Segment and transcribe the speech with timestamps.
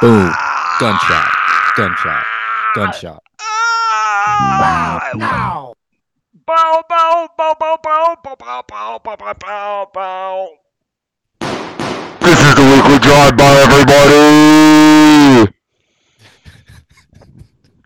[0.00, 0.32] Boom.
[0.78, 1.28] Gunshot.
[1.76, 2.24] Gunshot.
[2.74, 3.22] Gunshot.
[5.18, 5.74] Wow.
[6.46, 10.48] Bow, bow, bow, bow, bow, bow, bow, bow, bow, bow, bow, bow.
[12.20, 15.52] This is the weekly drive by everybody.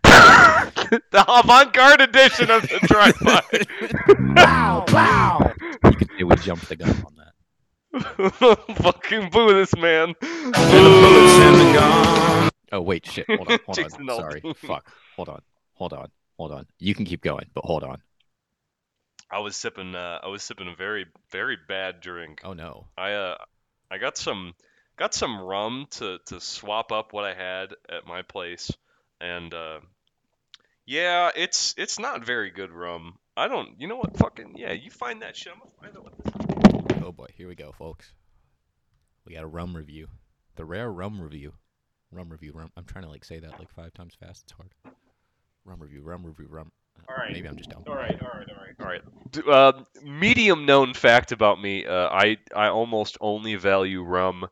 [1.11, 3.41] the avant-garde edition of the drive-by.
[4.35, 4.85] Wow.
[4.93, 5.53] Wow.
[5.85, 7.22] You could say we jumped the gun on that.
[8.81, 10.15] Fucking boo this man.
[12.71, 13.27] Oh wait, shit.
[13.27, 13.59] Hold on.
[13.65, 14.07] Hold on.
[14.07, 14.41] Sorry.
[14.57, 14.91] Fuck.
[15.15, 15.41] Hold on.
[15.75, 16.07] Hold on.
[16.37, 16.65] Hold on.
[16.79, 18.01] You can keep going, but hold on.
[19.29, 19.93] I was sipping.
[19.93, 22.41] Uh, I was sipping a very, very bad drink.
[22.43, 22.87] Oh no.
[22.97, 23.37] I uh,
[23.91, 24.53] I got some,
[24.97, 28.71] got some rum to to swap up what I had at my place,
[29.21, 29.79] and uh,
[30.85, 33.19] yeah, it's it's not very good rum.
[33.37, 33.79] I don't.
[33.79, 34.17] You know what?
[34.17, 34.71] Fucking yeah.
[34.71, 35.53] You find that shit.
[35.53, 36.52] I'm gonna find out what this.
[37.13, 37.27] Oh boy.
[37.35, 38.11] Here we go, folks.
[39.25, 40.07] We got a rum review.
[40.55, 41.53] The rare rum review.
[42.11, 42.53] Rum review.
[42.55, 42.71] Rum.
[42.75, 44.45] I'm trying to like say that like five times fast.
[44.45, 44.71] It's hard.
[45.63, 46.01] Rum review.
[46.01, 46.47] Rum review.
[46.49, 46.71] Rum.
[47.07, 47.31] All right.
[47.31, 47.83] Maybe I'm just dumb.
[47.87, 49.01] All right, all right, all right,
[49.37, 49.47] all right.
[49.47, 54.47] Uh, medium known fact about me: uh, I I almost only value rum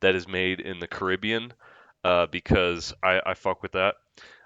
[0.00, 1.54] that is made in the Caribbean
[2.04, 3.94] uh, because I, I fuck with that.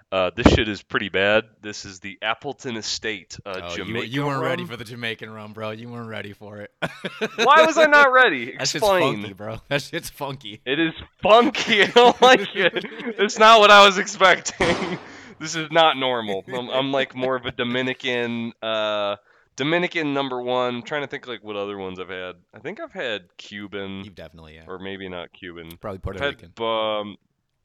[0.09, 1.43] Uh, this shit is pretty bad.
[1.61, 5.29] This is the Appleton Estate uh, Oh, you, Jamaica you weren't ready for the Jamaican
[5.29, 5.71] rum, bro.
[5.71, 6.71] You weren't ready for it.
[7.35, 8.51] Why was I not ready?
[8.57, 9.15] That shit's Explain.
[9.17, 9.61] funky, bro.
[9.67, 10.61] That shit's funky.
[10.65, 11.83] It is funky.
[11.83, 12.85] I don't like it.
[13.19, 14.97] It's not what I was expecting.
[15.39, 16.45] this is not normal.
[16.47, 19.17] I'm, I'm like more of a Dominican, uh,
[19.57, 20.75] Dominican number one.
[20.75, 22.35] I'm trying to think like what other ones I've had.
[22.53, 24.63] I think I've had Cuban, You've definitely yeah.
[24.67, 25.75] or maybe not Cuban.
[25.81, 26.53] Probably Puerto I've Rican.
[26.57, 27.17] had um,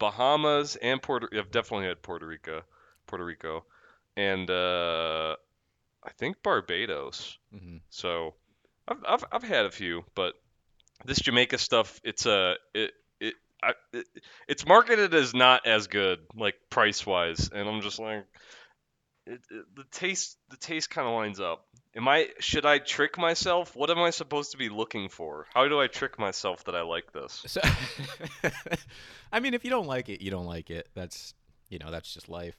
[0.03, 1.28] Bahamas and Puerto.
[1.39, 2.62] I've definitely had Puerto Rico,
[3.06, 3.64] Puerto Rico,
[4.17, 5.36] and uh,
[6.05, 7.39] I think Barbados.
[7.53, 8.34] hmm So
[8.89, 10.34] I've, I've I've had a few, but
[11.05, 14.06] this Jamaica stuff, it's a it it, I, it
[14.48, 18.27] it's marketed as not as good, like price wise, and I'm just like,
[19.27, 21.67] it, the taste the taste kind of lines up.
[21.95, 23.77] Am I should I trick myself?
[23.77, 25.46] What am I supposed to be looking for?
[25.55, 27.42] How do I trick myself that I like this?
[27.46, 27.61] So,
[29.33, 30.89] I mean, if you don't like it, you don't like it.
[30.95, 31.35] That's
[31.69, 32.57] you know, that's just life.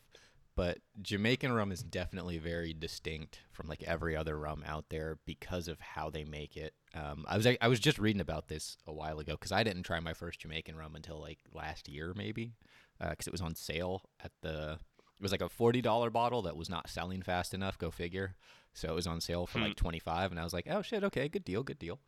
[0.55, 5.67] But Jamaican rum is definitely very distinct from like every other rum out there because
[5.67, 6.73] of how they make it.
[6.93, 9.83] Um, I was I was just reading about this a while ago because I didn't
[9.83, 12.53] try my first Jamaican rum until like last year maybe
[12.99, 14.77] because it was on sale at the.
[15.23, 17.77] It was like a forty dollar bottle that was not selling fast enough.
[17.77, 18.35] Go figure.
[18.73, 19.65] So it was on sale for Hmm.
[19.65, 21.99] like twenty five, and I was like, oh shit, okay, good deal, good deal.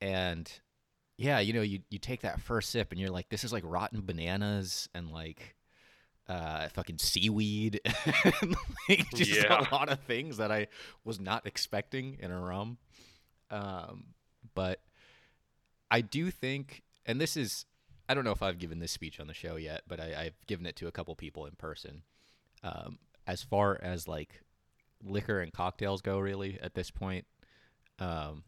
[0.00, 0.50] And
[1.16, 3.62] yeah, you know, you you take that first sip and you're like, this is like
[3.66, 5.56] rotten bananas and like
[6.28, 8.56] uh fucking seaweed and
[8.90, 9.66] like just Yeah.
[9.66, 10.66] a lot of things that I
[11.04, 12.76] was not expecting in a rum.
[13.50, 14.08] Um
[14.54, 14.80] but
[15.90, 17.64] I do think and this is
[18.10, 20.46] I don't know if I've given this speech on the show yet, but I, I've
[20.46, 22.02] given it to a couple people in person.
[22.62, 24.40] Um, as far as like
[25.02, 27.26] liquor and cocktails go, really at this point,
[27.98, 28.44] um,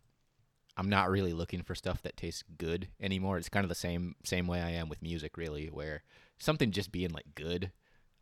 [0.77, 3.37] I'm not really looking for stuff that tastes good anymore.
[3.39, 6.03] It's kind of the same same way I am with music, really, where
[6.39, 7.71] something just being like good,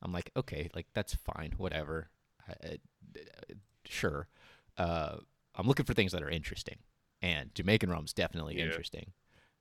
[0.03, 2.11] I'm like, okay, like that's fine, whatever,
[2.49, 2.79] I, I-
[3.17, 3.55] uh,
[3.85, 4.29] sure.
[4.77, 5.17] Uh,
[5.55, 6.79] I'm looking for things that are interesting,
[7.23, 8.65] and Jamaican rum's definitely Yeah.
[8.65, 9.13] interesting.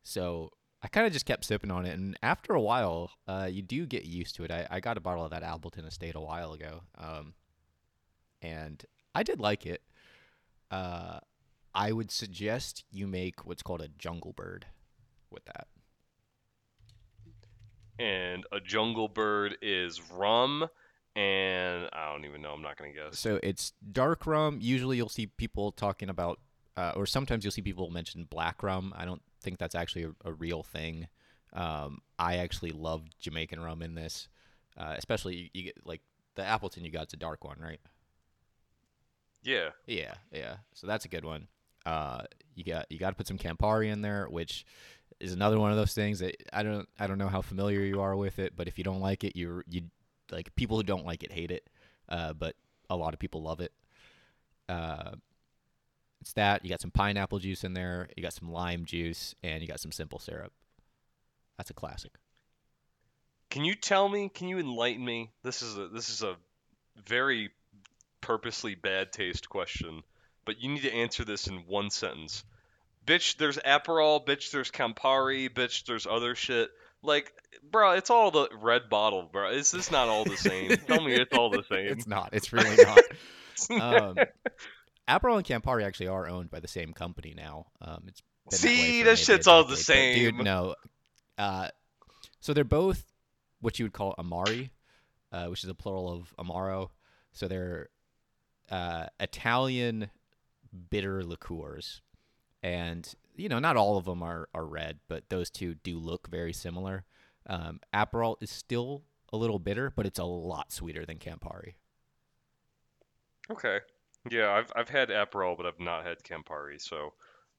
[0.04, 0.52] So
[0.82, 3.88] I kind of just kept sipping on it, and after a while, uh, you do
[3.88, 4.52] get used to it.
[4.52, 7.34] I, I got a bottle of that Appleton Estate a while ago, um,
[8.42, 8.86] and
[9.16, 9.82] I did like it.
[10.70, 11.20] Uh,
[11.74, 14.68] I would suggest you make what's called a jungle bird
[15.32, 15.68] with that.
[18.00, 20.68] And a jungle bird is rum,
[21.16, 22.52] and I don't even know.
[22.52, 23.18] I'm not gonna guess.
[23.18, 24.60] So it's dark rum.
[24.62, 26.40] Usually you'll see people talking about,
[26.76, 28.94] uh, or sometimes you'll see people mention black rum.
[28.96, 31.08] I don't think that's actually a, a real thing.
[31.54, 34.28] Um, I actually love Jamaican rum in this,
[34.78, 36.02] uh, especially you, you get like
[36.36, 37.80] the Appleton you got's a dark one, right?
[39.44, 39.70] Yeah.
[39.86, 40.58] Yeah, yeah.
[40.74, 41.48] So that's a good one.
[41.86, 44.66] Uh, you got you got to put some Campari in there, which
[45.20, 48.02] is another one of those things that I don't I don't know how familiar you
[48.02, 49.84] are with it, but if you don't like it, you you
[50.32, 51.70] like people who don't like it hate it,
[52.10, 52.56] uh, but
[52.90, 53.72] a lot of people love it.
[54.68, 55.12] Uh,
[56.22, 59.62] it's that you got some pineapple juice in there, you got some lime juice, and
[59.62, 60.52] you got some simple syrup.
[61.58, 62.12] That's a classic.
[63.50, 64.30] Can you tell me?
[64.30, 65.32] Can you enlighten me?
[65.44, 66.36] This is a this is a
[67.06, 67.52] very
[68.22, 70.04] purposely bad taste question,
[70.46, 72.44] but you need to answer this in one sentence.
[73.06, 74.26] Bitch, there's Aperol.
[74.26, 75.50] Bitch, there's Campari.
[75.50, 76.70] Bitch, there's other shit.
[77.02, 77.32] Like,
[77.72, 79.52] bro, it's all the red bottle, bro.
[79.52, 80.76] Is this not all the same?
[80.88, 81.88] tell me it's all the same.
[81.88, 82.30] It's not.
[82.34, 83.00] It's really not.
[83.82, 84.16] um,
[85.08, 87.68] Aperol and Campari actually are owned by the same company now.
[87.82, 90.76] Um, it's that See, that shit's all the same, but, Dude, no.
[91.38, 91.70] Uh,
[92.40, 93.04] So they're both
[93.60, 94.72] what you would call amari,
[95.32, 96.90] uh, which is a plural of amaro.
[97.32, 97.90] So they're
[98.70, 100.10] uh, Italian
[100.90, 102.02] bitter liqueurs,
[102.64, 106.28] and you know not all of them are are red, but those two do look
[106.30, 107.06] very similar.
[107.48, 111.76] Um, Aperol is still a little bitter, but it's a lot sweeter than Campari.
[113.50, 113.80] Okay.
[114.30, 117.14] Yeah, I've I've had Aperol, but I've not had Campari, so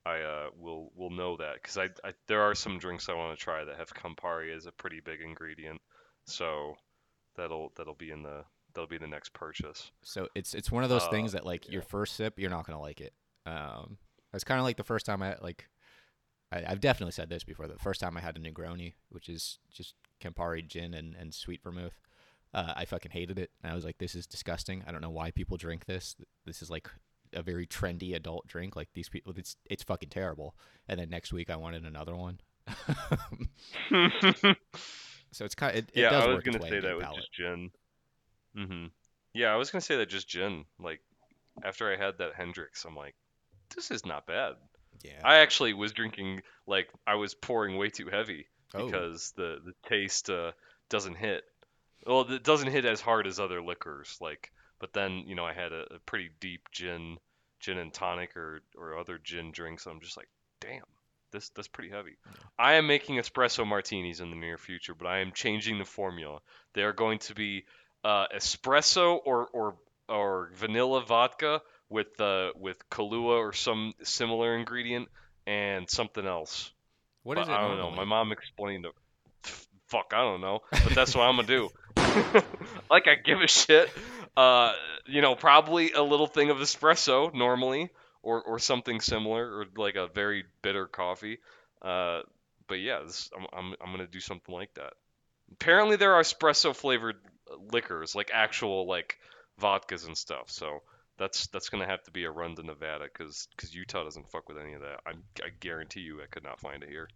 [0.05, 3.37] I uh, will will know that because I, I there are some drinks I want
[3.39, 5.81] to try that have Campari as a pretty big ingredient,
[6.27, 6.75] so
[7.37, 8.45] that'll that'll be in the
[8.75, 9.91] that'll be the next purchase.
[10.03, 12.67] So it's it's one of those Uh, things that like your first sip, you're not
[12.67, 13.13] gonna like it.
[13.47, 13.99] Um,
[14.33, 15.69] it's kind of like the first time I like.
[16.53, 17.69] I, I've definitely said this before.
[17.69, 21.63] The first time I had a Negroni, which is just Campari gin and, and sweet
[21.63, 21.99] vermouth,
[22.55, 23.51] uh, I fucking hated it.
[23.63, 24.83] And I was like, this is disgusting.
[24.87, 26.17] I don't know why people drink this.
[26.47, 26.89] This is like
[27.35, 28.77] a very trendy adult drink.
[28.77, 30.55] Like these people, it's it's fucking terrible.
[30.89, 32.41] And then next week I wanted another one.
[35.33, 37.33] so it's kind of it, it yeah, does I was gonna say that with just
[37.33, 37.71] gin.
[38.57, 38.87] hmm
[39.35, 40.65] Yeah, I was gonna say that just gin.
[40.79, 41.01] Like
[41.63, 43.15] after I had that Hendrick's, I'm like,
[43.75, 44.55] this is not bad.
[45.03, 45.21] Yeah.
[45.25, 48.85] I actually was drinking like I was pouring way too heavy Oh.
[48.87, 50.53] because the the taste uh,
[50.91, 51.45] doesn't hit.
[52.07, 54.17] Well, it doesn't hit as hard as other liquors.
[54.21, 57.19] Like, but then you know I had a, a pretty deep gin,
[57.61, 59.87] gin and tonic or or other gin drinks.
[59.87, 60.29] I'm just like,
[60.61, 60.85] damn,
[61.33, 62.17] this that's pretty heavy.
[62.59, 66.41] I am making espresso martinis in the near future, but I am changing the formula.
[66.75, 67.65] They are going to be
[68.05, 69.77] uh, espresso or or
[70.09, 75.09] or vanilla vodka with uh, with Kahlua or some similar ingredient
[75.47, 76.71] and something else.
[77.23, 77.53] What But is it?
[77.53, 77.91] I don't know.
[77.91, 78.93] My mom explained it.
[79.87, 80.61] Fuck, I don't know.
[80.71, 81.71] But that's what I'm gonna do.
[82.91, 83.91] like I give a shit.
[84.37, 84.73] Uh,
[85.07, 87.91] you know, probably a little thing of espresso normally,
[88.23, 91.39] or or something similar, or like a very bitter coffee.
[91.83, 92.21] Uh,
[92.67, 94.93] but yeah, this, I'm, I'm I'm gonna do something like that.
[95.53, 97.17] Apparently, there are espresso flavored
[97.73, 99.19] liquors, like actual like
[99.61, 100.51] vodkas and stuff.
[100.51, 100.83] So
[101.19, 104.49] that's that's gonna have to be a run to Nevada, because because Utah doesn't fuck
[104.49, 105.01] with any of that.
[105.07, 105.13] I
[105.43, 107.09] I guarantee you, I could not find it here.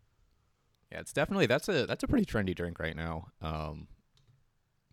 [0.90, 3.28] Yeah, it's definitely that's a that's a pretty trendy drink right now.
[3.40, 3.86] Um,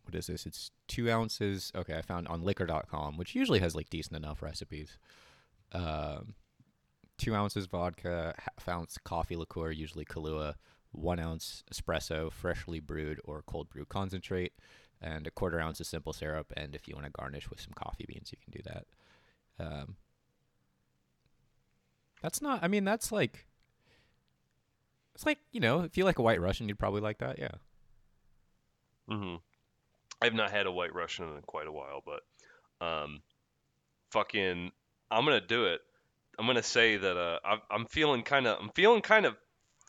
[0.10, 0.48] what is this?
[0.48, 1.72] It's two ounces.
[1.76, 4.98] Okay, I found on Liquor.com, which usually has like decent enough recipes.
[5.72, 6.34] Um,
[7.20, 10.56] two ounces vodka, half ounce coffee liqueur, usually Kahlua,
[10.92, 14.54] one ounce espresso, freshly brewed or cold brew concentrate,
[15.00, 16.52] and a quarter ounce of simple syrup.
[16.58, 18.86] And if you want to garnish with some coffee beans, you can do that.
[19.64, 19.96] Um,
[22.24, 22.64] that's not.
[22.64, 23.46] I mean, that's like.
[25.14, 27.38] It's like you know, if you like a White Russian, you'd probably like that.
[27.38, 27.52] Yeah.
[29.08, 29.36] hmm
[30.22, 33.22] I've not had a White Russian in quite a while, but um,
[34.12, 34.72] fucking,
[35.10, 35.82] I'm gonna do it.
[36.38, 39.36] I'm gonna say that uh, I'm, I'm feeling kind of, I'm feeling kind of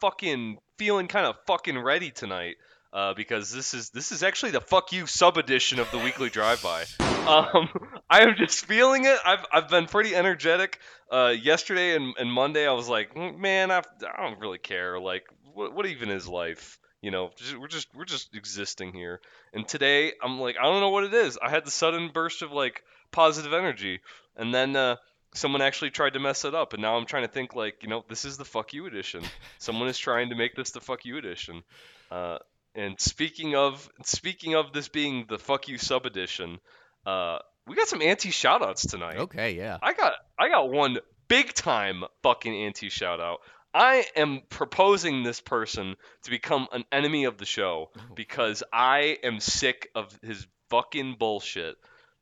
[0.00, 2.56] fucking, feeling kind of fucking ready tonight.
[2.92, 6.28] Uh, because this is this is actually the fuck you sub edition of the weekly
[6.28, 6.84] drive by.
[7.20, 7.68] Um,
[8.10, 9.16] I am just feeling it.
[9.24, 10.78] I've I've been pretty energetic.
[11.12, 14.98] Uh, yesterday and, and Monday, I was like, "Mm, man, I, I don't really care.
[14.98, 16.78] Like, what what even is life?
[17.02, 19.20] You know, we're just we're just existing here.
[19.54, 21.38] And today, I'm like, I don't know what it is.
[21.42, 24.00] I had the sudden burst of like positive energy,
[24.36, 24.96] and then uh,
[25.34, 27.88] someone actually tried to mess it up, and now I'm trying to think like, you
[27.88, 29.22] know, this is the fuck you edition.
[29.58, 31.62] someone is trying to make this the fuck you edition.
[32.10, 32.38] Uh,
[32.74, 36.60] and speaking of speaking of this being the fuck you sub edition,
[37.06, 39.16] uh, we got some anti shoutouts tonight.
[39.16, 39.52] Okay.
[39.52, 39.78] Yeah.
[39.82, 43.40] I got I got one big time fucking anti shout out.
[43.72, 49.18] I am proposing this person to become an enemy of the show oh, because I
[49.22, 51.76] am sick of his fucking bullshit.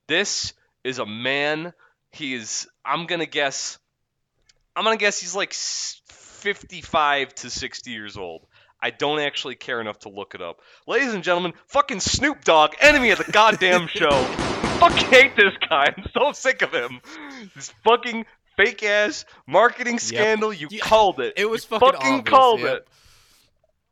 [0.08, 0.52] This
[0.84, 1.72] is a man.
[2.12, 2.68] He is.
[2.84, 3.78] I'm gonna guess.
[4.76, 8.46] I'm gonna guess he's like 55 to 60 years old.
[8.80, 10.60] I don't actually care enough to look it up.
[10.86, 14.22] Ladies and gentlemen, fucking Snoop Dogg, enemy of the goddamn show.
[14.78, 15.92] fucking hate this guy.
[15.96, 17.00] I'm so sick of him.
[17.56, 18.24] This fucking
[18.58, 20.52] fake ass marketing scandal.
[20.52, 21.34] You Yeah, called it.
[21.36, 22.76] It was You fucking, fucking obvious, called yep.
[22.76, 22.88] it.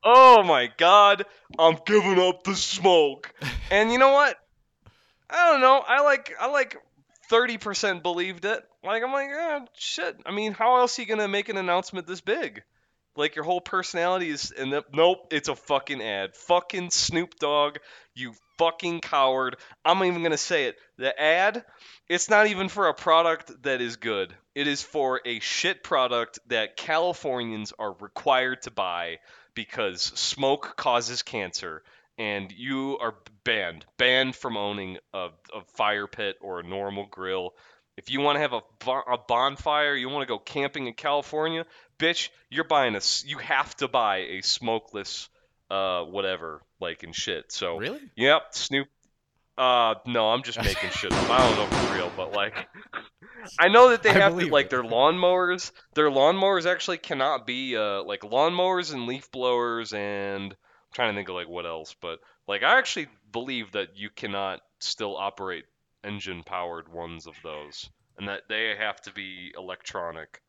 [0.04, 1.24] Oh my god,
[1.58, 3.32] I'm giving up the smoke.
[3.70, 4.36] and you know what?
[5.30, 5.82] I don't know.
[5.86, 6.76] I like I like
[7.30, 8.62] 30% believed it.
[8.84, 10.16] Like I'm like, eh, shit.
[10.24, 12.62] I mean, how else are you gonna make an announcement this big?
[13.16, 16.36] Like your whole personality is and the, nope, it's a fucking ad.
[16.36, 17.78] Fucking Snoop Dogg,
[18.14, 19.56] you fucking coward.
[19.84, 20.76] I'm even gonna say it.
[20.98, 21.64] The ad,
[22.08, 24.34] it's not even for a product that is good.
[24.54, 29.18] It is for a shit product that Californians are required to buy
[29.54, 31.82] because smoke causes cancer
[32.18, 37.54] and you are banned banned from owning a, a fire pit or a normal grill
[37.96, 38.62] if you want to have a,
[39.12, 41.64] a bonfire you want to go camping in california
[41.98, 45.28] bitch you're buying a, you have to buy a smokeless
[45.70, 47.52] uh, whatever, like and shit.
[47.52, 48.00] So Really?
[48.16, 48.88] Yep, Snoop.
[49.58, 51.30] Uh, no, I'm just making shit up.
[51.30, 52.54] I don't know it's real, but like,
[53.58, 54.70] I know that they I have to like it.
[54.70, 55.72] their lawnmowers.
[55.94, 60.56] Their lawnmowers actually cannot be uh like lawnmowers and leaf blowers and I'm
[60.92, 64.60] trying to think of like what else, but like I actually believe that you cannot
[64.80, 65.64] still operate
[66.04, 70.40] engine powered ones of those, and that they have to be electronic.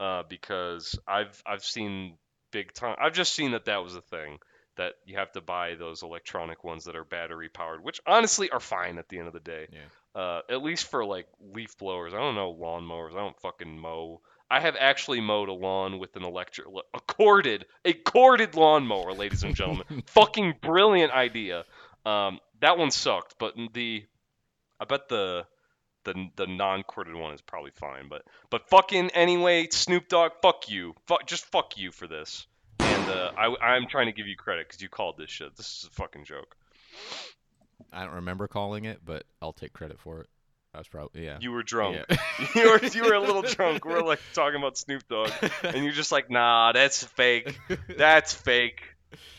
[0.00, 2.16] Uh, because I've I've seen
[2.52, 2.96] big time.
[2.98, 4.38] I've just seen that that was a thing
[4.76, 8.60] that you have to buy those electronic ones that are battery powered, which honestly are
[8.60, 9.68] fine at the end of the day.
[9.72, 10.20] Yeah.
[10.20, 12.14] Uh, at least for like leaf blowers.
[12.14, 13.12] I don't know lawnmowers.
[13.12, 14.20] I don't fucking mow.
[14.50, 19.42] I have actually mowed a lawn with an electric, a corded, a corded lawnmower, ladies
[19.42, 20.04] and gentlemen.
[20.06, 21.64] fucking brilliant idea.
[22.04, 24.04] Um, that one sucked, but the,
[24.78, 25.46] I bet the,
[26.04, 28.08] the the non-corded one is probably fine.
[28.08, 30.94] But but fucking anyway, Snoop Dogg, fuck you.
[31.06, 32.46] Fuck, just fuck you for this.
[32.80, 35.56] And uh, I I'm trying to give you credit because you called this shit.
[35.56, 36.56] This is a fucking joke.
[37.92, 40.28] I don't remember calling it, but I'll take credit for it.
[40.76, 41.38] I was probably yeah.
[41.40, 42.04] You were drunk.
[42.10, 42.16] Yeah.
[42.54, 43.84] you were you were a little drunk.
[43.84, 45.30] We're like talking about Snoop Dogg,
[45.62, 47.58] and you're just like, nah, that's fake.
[47.96, 48.82] That's fake.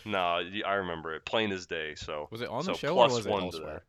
[0.06, 1.94] Nah, I remember it, plain as day.
[1.96, 3.84] So was it on so the show plus or was it one elsewhere?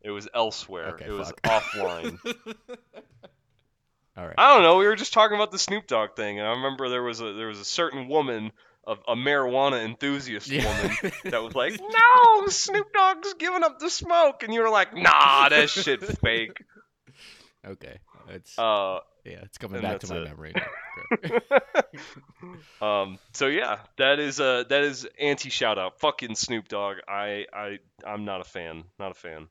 [0.00, 0.88] It was elsewhere.
[0.94, 2.18] Okay, it was offline.
[4.16, 4.34] All right.
[4.36, 4.76] I don't know.
[4.78, 7.32] We were just talking about the Snoop Dogg thing, and I remember there was a
[7.32, 8.52] there was a certain woman,
[8.86, 10.64] a, a marijuana enthusiast Yeah.
[10.66, 14.94] woman, that was like, "No, Snoop Dogg's giving up the smoke," and you were like,
[14.94, 16.62] "Nah, that shit's fake."
[17.66, 17.98] okay.
[18.28, 20.24] It's Uh, yeah, it's coming back to my it.
[20.28, 20.54] memory.
[22.80, 26.00] Um, so yeah, that is uh that is anti shout out.
[26.00, 26.96] Fucking Snoop Dogg.
[27.08, 28.82] I I I'm not a fan.
[28.98, 29.46] Not a fan.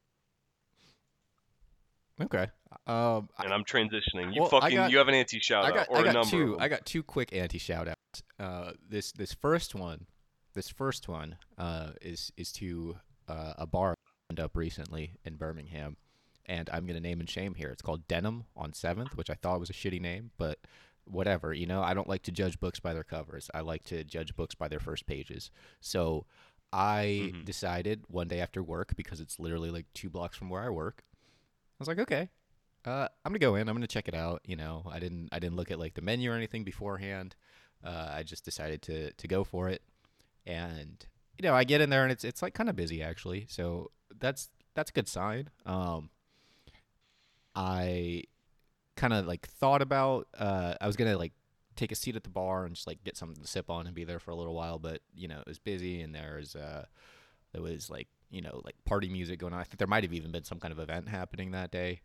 [2.26, 2.48] Okay.
[2.88, 4.34] Um, I- And I'm transitioning.
[4.34, 6.04] You Well, fucking got- you have an anti shout I out got, or I a
[6.06, 6.30] got number.
[6.30, 6.60] two.
[6.60, 8.24] I got two quick anti shout outs.
[8.40, 10.08] Uh, this this first one,
[10.54, 12.98] this first one, uh, is is to
[13.28, 15.98] uh, a bar I opened up recently in Birmingham,
[16.46, 17.70] and I'm gonna name and shame here.
[17.70, 20.60] It's called Denim on Seventh, which I thought was a shitty name, but
[21.06, 21.54] whatever.
[21.54, 23.50] You know, I don't like to judge books by their covers.
[23.54, 25.52] I like to judge books by their first pages.
[25.80, 26.26] So.
[26.74, 27.44] I Mhm.
[27.44, 31.04] decided one day after work because it's literally like two blocks from where I work.
[31.82, 32.30] I was like, okay,
[32.86, 33.68] uh, I'm gonna go in.
[33.68, 34.42] I'm gonna check it out.
[34.46, 37.36] You know, I didn't I didn't look at like the menu or anything beforehand.
[37.84, 39.82] Uh, I just decided to to go for it,
[40.46, 41.04] and
[41.40, 43.48] you know, I get in there and it's it's like kind of busy actually.
[43.50, 45.50] So that's that's a good sign.
[45.66, 46.12] Um,
[47.56, 48.26] I
[48.96, 51.34] kind of like thought about uh, I was gonna like
[51.76, 53.96] take a seat at the bar and just like get something to sip on and
[53.96, 56.86] be there for a little while, but you know, it was busy and there's uh,
[57.54, 59.60] there was like you know like party music going on.
[59.60, 62.02] I think there might have even been some kind of event happening that day.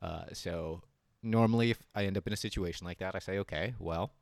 [0.00, 0.82] Uh, so
[1.22, 4.12] normally, if I end up in a situation like that, I say, okay, well,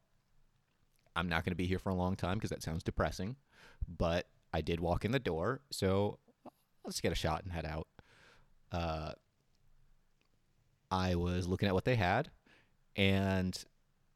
[1.14, 3.36] I'm not going to be here for a long time because that sounds depressing.
[3.86, 6.18] But I did walk in the door, so
[6.84, 7.88] let's get a shot and head out.
[8.70, 9.12] Uh,
[10.90, 12.30] I was looking at what they had,
[12.96, 13.62] and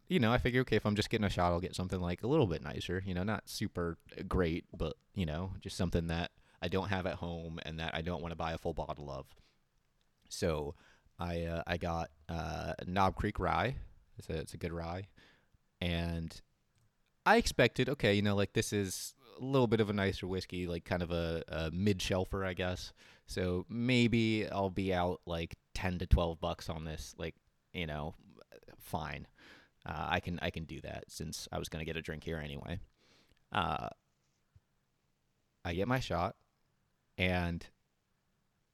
[0.09, 2.23] you know, I figure, okay, if I'm just getting a shot, I'll get something like
[2.23, 3.03] a little bit nicer.
[3.05, 6.31] You know, not super great, but you know, just something that
[6.63, 9.11] I don't have at home and that I don't want to buy a full bottle
[9.11, 9.27] of.
[10.29, 10.77] So
[11.19, 13.77] I uh, I got uh, Knob Creek Rye.
[14.19, 15.09] It's a it's a good rye,
[15.81, 16.41] and
[17.27, 20.67] I expected okay, you know, like this is a little bit of a nicer whiskey,
[20.67, 22.93] like kind of a, a mid shelfer, I guess.
[23.27, 27.35] So maybe I'll be out like ten to twelve bucks on this, like
[27.73, 28.15] you know,
[28.79, 29.27] fine.
[29.85, 32.39] Uh, I can I can do that since I was gonna get a drink here
[32.39, 32.81] anyway.
[33.53, 33.89] Uh,
[35.65, 36.37] I get my shot,
[37.19, 37.65] and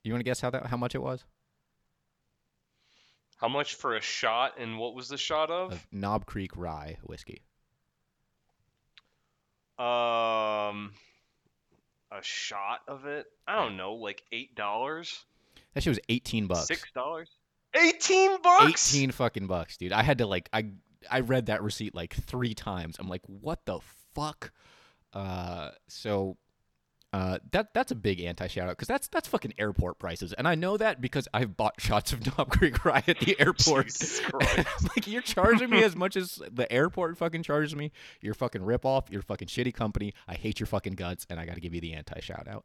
[0.04, 1.25] you want to guess how that how much it was?
[3.37, 5.73] How much for a shot and what was the shot of?
[5.73, 7.42] Of Knob Creek Rye whiskey.
[9.78, 10.92] Um
[12.11, 13.26] a shot of it?
[13.47, 15.25] I don't know, like eight dollars?
[15.75, 16.66] That shit was eighteen bucks.
[16.66, 17.28] Six dollars?
[17.75, 18.95] Eighteen bucks?
[18.95, 19.92] Eighteen fucking bucks, dude.
[19.92, 20.71] I had to like I
[21.11, 22.97] I read that receipt like three times.
[22.99, 23.78] I'm like, what the
[24.14, 24.52] fuck?
[25.12, 26.37] Uh, so
[27.12, 30.46] uh, that that's a big anti shout out because that's that's fucking airport prices, and
[30.46, 33.86] I know that because I've bought shots of Knob Creek Rye at the airport.
[33.86, 37.92] Jesus like you're charging me as much as the airport fucking charges me.
[38.20, 39.06] You're fucking rip off.
[39.10, 40.12] You're fucking shitty company.
[40.26, 42.64] I hate your fucking guts, and I got to give you the anti shout out.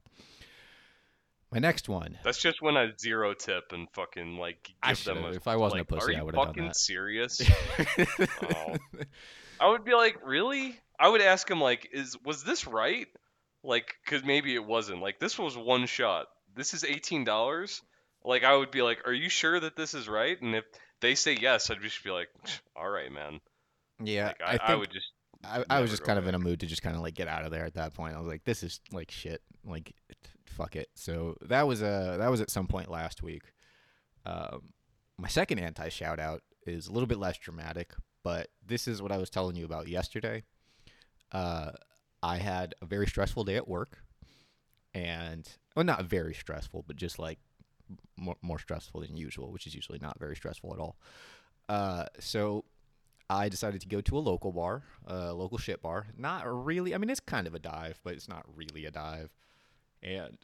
[1.50, 2.18] My next one.
[2.24, 5.56] That's just when I zero tip and fucking like give I them a If I
[5.56, 7.42] wasn't like, a pussy, are I would've done fucking that." serious?
[7.98, 8.76] Oh.
[9.62, 10.78] I would be like, really?
[11.00, 13.08] I would ask him like, is was this right?
[13.64, 15.02] Like, cause maybe it wasn't.
[15.02, 16.28] Like, this was one shot.
[16.56, 17.82] This is eighteen dollars.
[18.24, 20.40] Like, I would be like, are you sure that this is right?
[20.42, 20.66] And if
[21.02, 22.30] they say yes, I'd just be like,
[22.76, 23.40] all right, man.
[24.02, 25.12] yeah, Like, I, I, I, would just
[25.44, 27.28] I, I was just kind of in a mood to just kind of like get
[27.28, 28.16] out of there at that point.
[28.16, 29.42] I was like, this is like shit.
[29.66, 29.94] Like,
[30.46, 30.88] fuck it.
[30.96, 33.44] So that was uh that was at some point last week.
[34.26, 34.70] Um,
[35.18, 37.94] my second anti shout out is a little bit less dramatic,
[38.24, 40.44] but this is what I was telling you about yesterday.
[41.32, 41.72] Uh,
[42.24, 44.00] I had a very stressful day at work,
[44.94, 47.38] and well, not very stressful, but just like
[48.18, 50.96] more more stressful than usual, which is usually not very stressful at all.
[51.68, 52.64] Uh, so
[53.30, 56.08] I decided to go to a local bar, a local shit bar.
[56.18, 56.96] Not really.
[56.96, 59.36] I mean, it's kind of a dive, but it's not really a dive.
[60.02, 60.38] And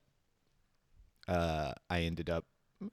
[1.29, 2.45] uh, I ended up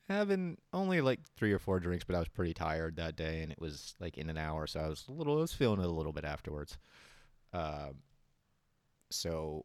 [0.08, 3.50] having only like three or four drinks, but I was pretty tired that day, and
[3.50, 5.86] it was like in an hour, so I was a little, I was feeling it
[5.86, 6.78] a little bit afterwards.
[7.52, 7.96] Um,
[9.10, 9.64] so,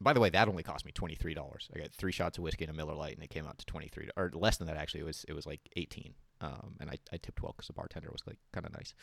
[0.00, 1.68] by the way, that only cost me twenty three dollars.
[1.74, 3.66] I got three shots of whiskey and a Miller Lite, and it came out to
[3.66, 5.00] twenty three, or less than that actually.
[5.00, 6.14] It was it was like eighteen.
[6.40, 8.94] Um, and I, I tipped well because the bartender was like kind of nice.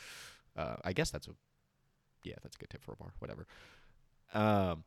[0.56, 1.32] Uh, I guess that's a
[2.24, 3.14] yeah, that's a good tip for a bar.
[3.20, 3.48] Whatever.
[4.34, 4.84] Um.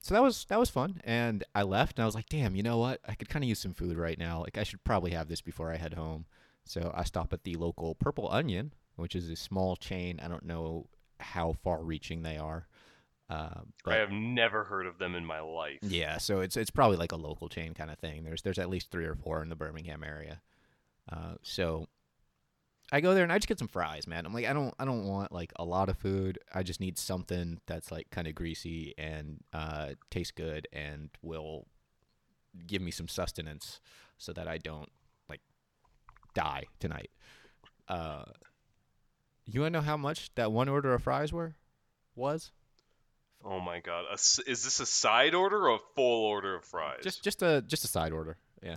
[0.00, 2.62] So that was that was fun, and I left, and I was like, "Damn, you
[2.62, 3.00] know what?
[3.06, 4.40] I could kind of use some food right now.
[4.40, 6.24] Like, I should probably have this before I head home."
[6.64, 10.20] So I stop at the local Purple Onion, which is a small chain.
[10.22, 10.86] I don't know
[11.18, 12.68] how far-reaching they are.
[13.30, 15.78] Uh, but I have never heard of them in my life.
[15.82, 18.24] yeah, so it's it's probably like a local chain kind of thing.
[18.24, 20.40] There's there's at least three or four in the Birmingham area.
[21.10, 21.88] Uh, so
[22.90, 24.24] I go there and I just get some fries, man.
[24.24, 26.38] I'm like I don't I don't want like a lot of food.
[26.54, 31.66] I just need something that's like kind of greasy and uh, tastes good and will
[32.66, 33.80] give me some sustenance
[34.16, 34.90] so that I don't
[35.28, 35.40] like
[36.34, 37.10] die tonight.
[37.88, 38.24] Uh,
[39.44, 41.56] you want to know how much that one order of fries were?
[42.16, 42.52] Was
[43.44, 44.04] Oh my god.
[44.10, 47.00] A is this a side order or a full order of fries?
[47.02, 48.36] just just a just a side order.
[48.62, 48.76] Yeah.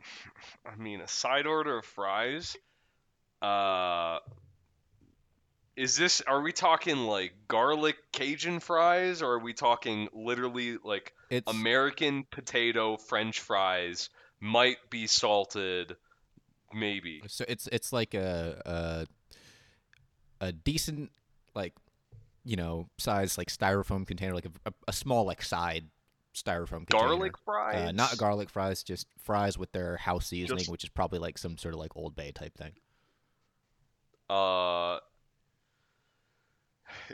[0.66, 2.56] I mean, a side order of fries.
[3.42, 4.18] Uh,
[5.76, 6.20] is this?
[6.22, 12.24] Are we talking like garlic Cajun fries, or are we talking literally like It's American
[12.30, 14.10] potato French fries?
[14.40, 15.96] Might be salted,
[16.72, 17.22] maybe.
[17.26, 19.06] So it's it's like a
[20.40, 21.10] a, a decent
[21.54, 21.74] like
[22.48, 25.84] you know size like styrofoam container, like a, a, small like side
[26.34, 27.08] styrofoam container.
[27.08, 27.88] Garlic fries?
[27.88, 31.36] Uh, not garlic fries, just fries with their house seasoning, Just- which is probably like
[31.36, 32.72] some sort of like Old Bay type thing.
[34.30, 34.98] Uh,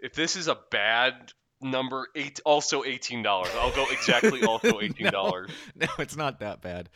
[0.03, 3.51] if this is a bad number, eight also eighteen dollars.
[3.59, 5.51] I'll go exactly also eighteen dollars.
[5.75, 6.91] No, it's not that bad.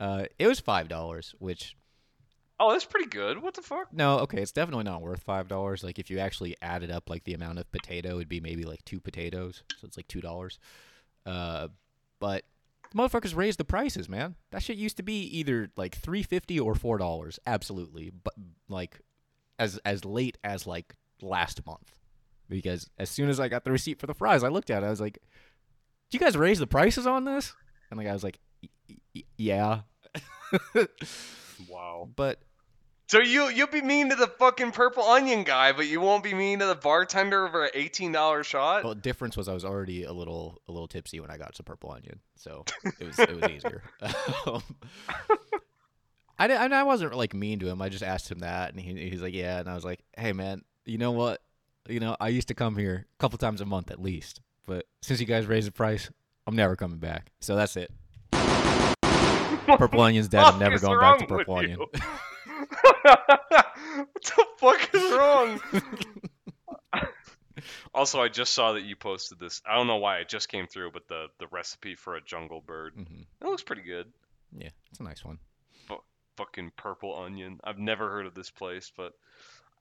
[0.00, 1.76] Uh, it was five dollars, which
[2.64, 3.42] Oh, that's pretty good.
[3.42, 3.92] What the fuck?
[3.92, 5.82] no, okay, it's definitely not worth five dollars.
[5.82, 8.84] Like if you actually added up like the amount of potato, it'd be maybe like
[8.84, 10.60] two potatoes, so it's like two dollars.
[11.26, 11.68] Uh,
[12.20, 12.44] but
[12.94, 14.36] motherfuckers raised the prices, man.
[14.52, 18.10] That shit used to be either like three fifty or four dollars, absolutely.
[18.22, 18.34] But
[18.68, 19.00] like
[19.58, 21.96] as as late as like last month,
[22.48, 24.86] because as soon as I got the receipt for the fries, I looked at it.
[24.86, 25.18] I was like,
[26.10, 27.54] "Did you guys raise the prices on this?"
[27.90, 28.38] And the guy was like,
[28.88, 29.80] "Y- y- "Yeah."
[31.68, 32.08] Wow.
[32.16, 32.40] but
[33.12, 36.32] So you you'll be mean to the fucking purple onion guy, but you won't be
[36.32, 38.84] mean to the bartender over an eighteen dollar shot.
[38.84, 41.54] Well, the difference was I was already a little a little tipsy when I got
[41.56, 42.64] to Purple Onion, so
[42.98, 43.82] it was it was easier.
[44.46, 44.62] Um,
[46.38, 47.82] I di- and I wasn't like mean to him.
[47.82, 50.32] I just asked him that, and he, he's like, "Yeah," and I was like, "Hey,
[50.32, 51.42] man, you know what?
[51.90, 54.86] You know, I used to come here a couple times a month at least, but
[55.02, 56.10] since you guys raised the price,
[56.46, 57.30] I'm never coming back.
[57.42, 57.92] So that's it.
[58.32, 60.44] Purple Onion's dead.
[60.44, 61.78] I'm never going back to Purple Onion.
[62.62, 62.66] You?
[64.12, 65.60] what the fuck is wrong?
[67.94, 69.60] also, I just saw that you posted this.
[69.68, 72.60] I don't know why it just came through, but the the recipe for a jungle
[72.60, 72.94] bird.
[72.94, 74.06] hmm It looks pretty good.
[74.56, 75.38] Yeah, it's a nice one.
[76.36, 77.60] Fucking purple onion.
[77.62, 79.12] I've never heard of this place, but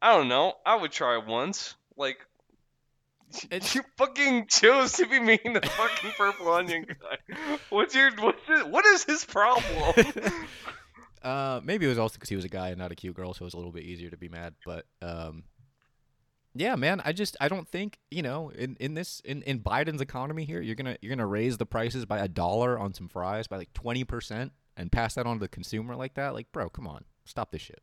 [0.01, 0.53] I don't know.
[0.65, 1.75] I would try it once.
[1.97, 2.17] Like.
[3.49, 7.57] It's- You fucking chose to be mean to the fucking purple onion guy.
[7.69, 9.63] What's your what's his, what is his problem?
[11.23, 13.33] Uh, maybe it was also because he was a guy and not a cute girl,
[13.33, 14.55] so it was a little bit easier to be mad.
[14.65, 15.43] But um,
[16.53, 20.01] yeah, man, I just I don't think you know in, in this in, in Biden's
[20.01, 23.47] economy here, you're gonna you're gonna raise the prices by a dollar on some fries
[23.47, 26.33] by like twenty percent and pass that on to the consumer like that.
[26.33, 27.81] Like, bro, come on, stop this shit.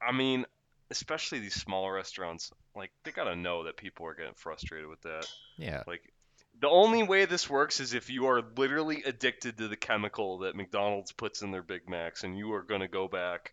[0.00, 0.46] I mean,
[0.90, 5.26] especially these smaller restaurants, like they gotta know that people are getting frustrated with that.
[5.58, 6.12] Yeah, Like,
[6.62, 10.56] the only way this works is if you are literally addicted to the chemical that
[10.56, 13.52] McDonald's puts in their Big Macs, and you are gonna go back,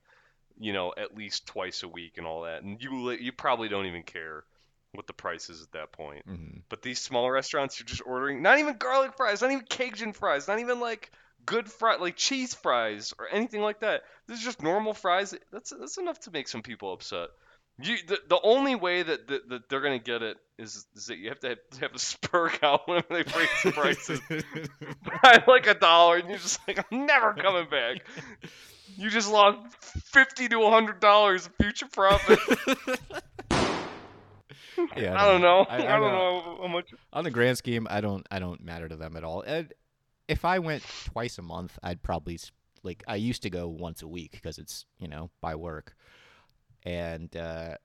[0.59, 3.87] you know, at least twice a week and all that, and you you probably don't
[3.87, 4.45] even care
[4.93, 6.25] what the price is at that point.
[6.25, 10.13] hmm But these small restaurants, you're just ordering not even garlic fries, not even Cajun
[10.13, 11.11] fries, not even like
[11.45, 14.03] good fry like cheese fries or anything like that.
[14.27, 15.35] This is just normal fries.
[15.51, 17.29] That's that's enough to make some people upset.
[17.81, 21.17] You, the, the only way that, that, that they're gonna get it is, is that
[21.17, 24.19] you have to have, to have a spur count whenever they raise the prices
[25.23, 28.05] by like a dollar, and you're just like, I'm never coming back.
[28.97, 32.39] You just lost fifty to hundred dollars of future profit.
[34.97, 35.65] yeah, I don't know.
[35.69, 36.11] I- I, I don't know.
[36.11, 36.93] know how much.
[37.13, 39.41] on the grand scheme, I don't I don't matter to them at all.
[39.41, 39.71] And
[40.27, 42.39] if I went twice a month, I'd probably
[42.83, 45.95] like I used to go once a week because it's you know by work,
[46.83, 47.75] and uh,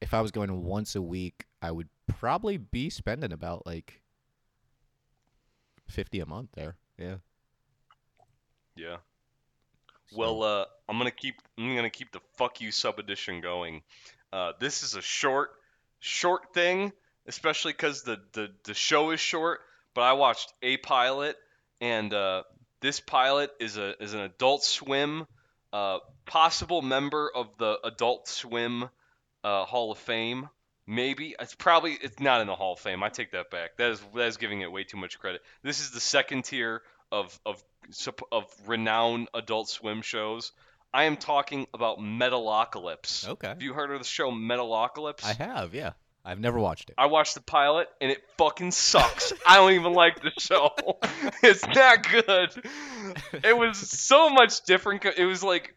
[0.00, 4.00] if I was going once a week, I would probably be spending about like
[5.88, 6.76] fifty a month there.
[6.98, 7.16] Yeah.
[8.76, 8.96] Yeah.
[10.10, 13.82] So- Well, uh, I'm gonna keep I'm gonna keep the fuck you sub edition going.
[14.32, 15.50] Uh, this is a short
[16.00, 16.92] short thing,
[17.26, 19.60] especially because the, the the show is short.
[19.94, 21.36] But I watched a pilot,
[21.80, 22.42] and uh,
[22.80, 25.26] this pilot is a is an Adult Swim
[25.74, 28.88] uh, possible member of the Adult Swim
[29.42, 30.48] uh, Hall of Fame.
[30.86, 33.02] Maybe it's probably it's not in the Hall of Fame.
[33.02, 33.76] I take that back.
[33.78, 35.42] That is that is giving it way too much credit.
[35.62, 37.62] This is the second tier of of
[38.30, 40.52] of renowned Adult Swim shows.
[40.92, 43.26] I am talking about Metalocalypse.
[43.28, 45.24] okay, Have you heard of the show Metalocalypse?
[45.24, 45.74] I have.
[45.74, 45.92] Yeah,
[46.24, 46.94] I've never watched it.
[46.96, 49.32] I watched the pilot and it fucking sucks.
[49.46, 50.70] I don't even like the show.
[51.42, 52.66] it's not good.
[53.44, 55.04] It was so much different.
[55.04, 55.74] It was like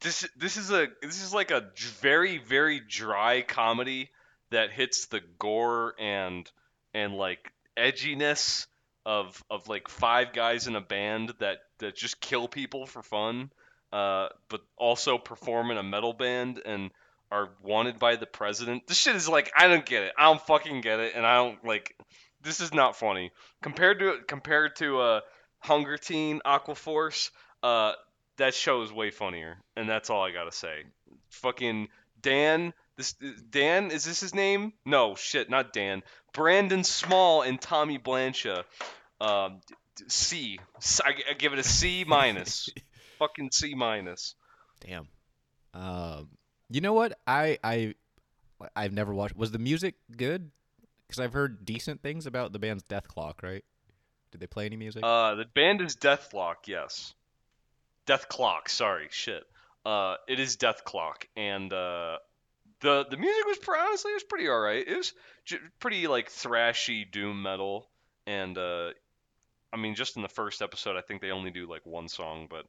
[0.00, 0.28] this.
[0.36, 0.88] This is a.
[1.00, 4.10] This is like a very very dry comedy
[4.50, 6.50] that hits the gore and
[6.92, 8.66] and like edginess
[9.06, 13.50] of of like five guys in a band that that just kill people for fun,
[13.92, 16.90] uh, but also perform in a metal band and
[17.30, 18.86] are wanted by the president.
[18.86, 20.12] This shit is like I don't get it.
[20.18, 21.96] I don't fucking get it, and I don't like.
[22.42, 25.20] This is not funny compared to compared to uh,
[25.60, 27.30] Hunger Teen Aquaforce.
[27.62, 27.92] Uh,
[28.36, 30.84] that show is way funnier, and that's all I gotta say.
[31.30, 31.88] Fucking
[32.20, 32.72] Dan.
[32.96, 33.14] This
[33.50, 34.72] Dan is this his name?
[34.84, 36.02] No, shit, not Dan.
[36.32, 38.64] Brendon Small and Tommy Blacha.
[39.20, 39.60] Um,
[40.06, 40.58] C.
[41.04, 42.68] I give it a C minus.
[43.18, 44.34] Fucking C minus.
[44.80, 45.08] Damn.
[45.74, 46.28] Um,
[46.70, 47.18] you know what?
[47.26, 47.94] I I
[48.74, 49.36] I've never watched.
[49.36, 50.50] Was the music good?
[51.06, 53.42] Because I've heard decent things about the band's Dethklok.
[53.42, 53.64] Right?
[54.30, 55.02] Did they play any music?
[55.04, 56.66] Uh, the band is Dethklok.
[56.66, 57.14] yes.
[58.06, 59.44] Dethklok, sorry, shit.
[59.84, 62.16] Uh, it is Dethklok, and uh,
[62.80, 64.86] the the music was honestly it was pretty alright.
[64.86, 65.12] It was
[65.44, 67.88] j- pretty like thrashy doom metal,
[68.26, 68.90] and uh,
[69.72, 72.48] I mean just in the first episode, I think they only do like one song,
[72.50, 72.64] but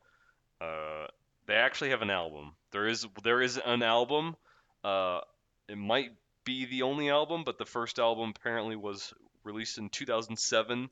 [0.66, 1.08] uh,
[1.50, 2.54] they actually have an album.
[2.72, 4.36] There is there is an album.
[4.84, 5.20] Uh,
[5.68, 6.12] it might
[6.46, 10.90] be the only album, but the first album apparently was released in 2007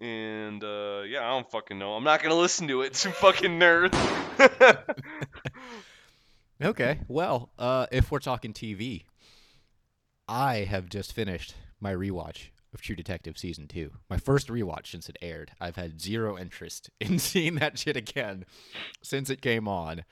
[0.00, 1.94] and uh, yeah, I don't fucking know.
[1.94, 2.96] I'm not gonna listen to it.
[3.02, 3.94] Some fucking nerd.
[6.62, 7.00] Okay.
[7.08, 9.02] Well, uh, if we're talking TV,
[10.28, 13.92] I have just finished my rewatch of True Detective season two.
[14.08, 15.52] My first rewatch since it aired.
[15.60, 18.44] I've had zero interest in seeing that shit again
[19.02, 20.04] since it came on.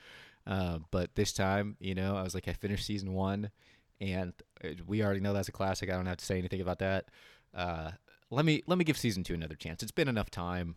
[0.45, 3.51] Uh, but this time, you know, I was like, I finished season one,
[3.99, 5.89] and uh, we already know that's a classic.
[5.89, 7.05] I don't have to say anything about that.
[7.53, 7.91] Uh,
[8.29, 9.83] let me let me give season two another chance.
[9.83, 10.75] It's been enough time,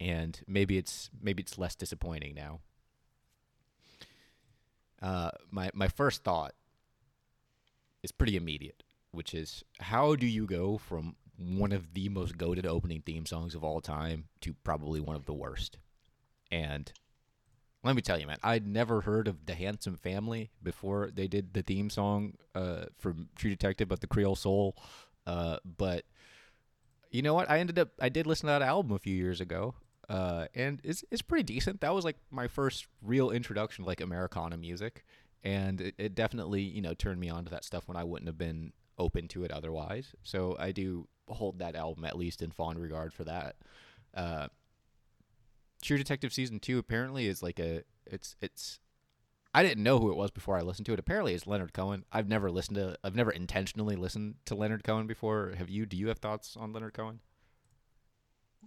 [0.00, 2.60] and maybe it's maybe it's less disappointing now.
[5.02, 6.54] Uh, my my first thought
[8.02, 12.66] is pretty immediate, which is how do you go from one of the most goaded
[12.66, 15.78] opening theme songs of all time to probably one of the worst?
[16.50, 16.92] And
[17.84, 21.52] let me tell you, man, I'd never heard of the Handsome Family before they did
[21.52, 24.76] the theme song uh, from True Detective, but the Creole Soul.
[25.26, 26.04] Uh, but
[27.10, 27.50] you know what?
[27.50, 29.74] I ended up I did listen to that album a few years ago,
[30.08, 31.80] uh, and it's it's pretty decent.
[31.80, 35.04] That was like my first real introduction to like Americana music,
[35.42, 38.28] and it, it definitely you know turned me on to that stuff when I wouldn't
[38.28, 40.14] have been open to it otherwise.
[40.22, 43.56] So I do hold that album at least in fond regard for that.
[44.14, 44.48] Uh,
[45.82, 48.78] True Detective season two apparently is like a it's it's
[49.54, 50.98] I didn't know who it was before I listened to it.
[50.98, 52.04] Apparently, it's Leonard Cohen.
[52.10, 52.96] I've never listened to.
[53.04, 55.52] I've never intentionally listened to Leonard Cohen before.
[55.58, 55.86] Have you?
[55.86, 57.20] Do you have thoughts on Leonard Cohen?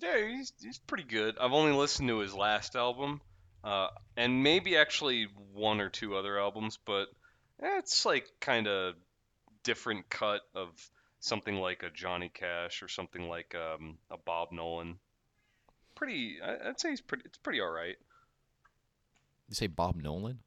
[0.02, 1.38] yeah, he's he's pretty good.
[1.40, 3.22] I've only listened to his last album,
[3.64, 7.08] uh, and maybe actually one or two other albums, but
[7.62, 8.96] eh, it's like kind of
[9.64, 10.70] different cut of
[11.26, 15.00] something like a Johnny Cash or something like um, a Bob Nolan.
[15.96, 17.24] Pretty, I- I'd say he's pretty.
[17.26, 17.96] It's pretty all right.
[19.50, 20.40] You say Bob Nolan?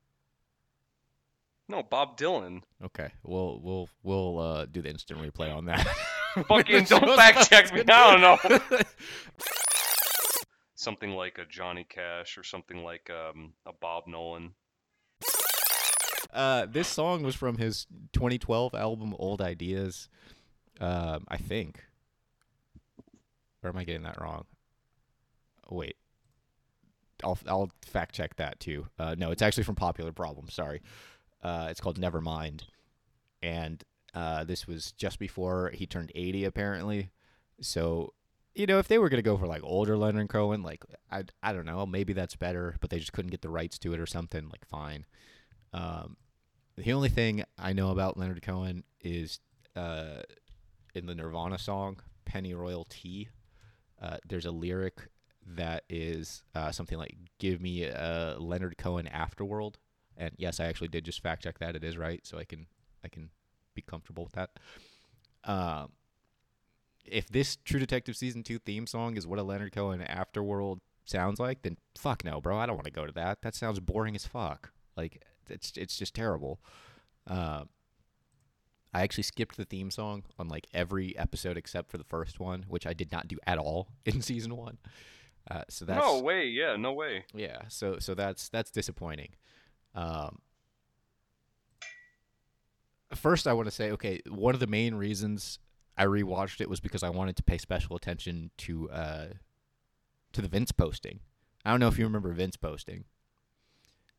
[1.69, 2.63] No, Bob Dylan.
[2.83, 5.87] Okay, we'll we'll we'll uh, do the instant replay on that.
[6.49, 7.83] Fucking don't fact check me.
[7.87, 8.59] I don't know.
[10.75, 14.55] something like a Johnny Cash or something like um, a Bob Nolan.
[16.33, 20.09] Uh, this song was from his 2012 album Old Ideas,
[20.81, 21.85] um, I think.
[23.63, 24.45] Or am I getting that wrong?
[25.71, 25.97] Wait,
[27.25, 28.87] I'll I'll fact check that too.
[28.99, 30.49] Uh, no, it's actually from Popular Problem.
[30.49, 30.81] Sorry,
[31.43, 32.63] uh, it's called Nevermind,
[33.43, 33.83] and
[34.15, 37.11] uh, this was just before he turned 80 apparently.
[37.61, 38.15] So,
[38.55, 41.53] you know, if they were gonna go for like older Leonard Cohen, like I I
[41.53, 44.07] don't know, maybe that's better, but they just couldn't get the rights to it or
[44.07, 44.49] something.
[44.49, 45.05] Like, fine.
[45.73, 46.17] Um,
[46.77, 49.41] the only thing I know about Leonard Cohen is
[49.75, 50.23] uh,
[50.99, 53.29] in the Nirvana song "Pennyroyal Tea."
[54.01, 55.09] Uh, there's a lyric
[55.47, 59.75] that is uh, something like "Give me a Leonard Cohen afterworld,"
[60.17, 61.77] and yes, I actually did just fact check that.
[61.77, 62.67] It is right, so I can
[63.05, 63.31] I can
[63.75, 64.51] be comfortable with that.
[65.45, 65.93] Um,
[67.05, 71.41] if this True Detective season two theme song is what a Leonard Cohen afterworld sounds
[71.41, 72.59] like, then fuck no, bro.
[72.59, 73.43] I don't want to go to that.
[73.43, 74.73] That sounds boring as fuck.
[74.97, 76.61] Like it's it's just terrible.
[77.27, 77.69] Um,
[78.93, 82.65] I actually skipped the theme song on like every episode except for the first one,
[82.69, 84.79] which I did not do at all in season one.
[85.51, 86.47] Uh, so that's no way.
[86.47, 87.25] Yeah, no way.
[87.35, 87.63] yeah.
[87.69, 89.31] So so that's that's disappointing.
[89.95, 90.41] Um,
[93.15, 95.59] first, I want to say, okay, one of the main reasons
[95.97, 99.27] I rewatched it was because I wanted to pay special attention to uh,
[100.33, 101.21] to the Vince posting.
[101.65, 103.05] I don't know if you remember Vince posting.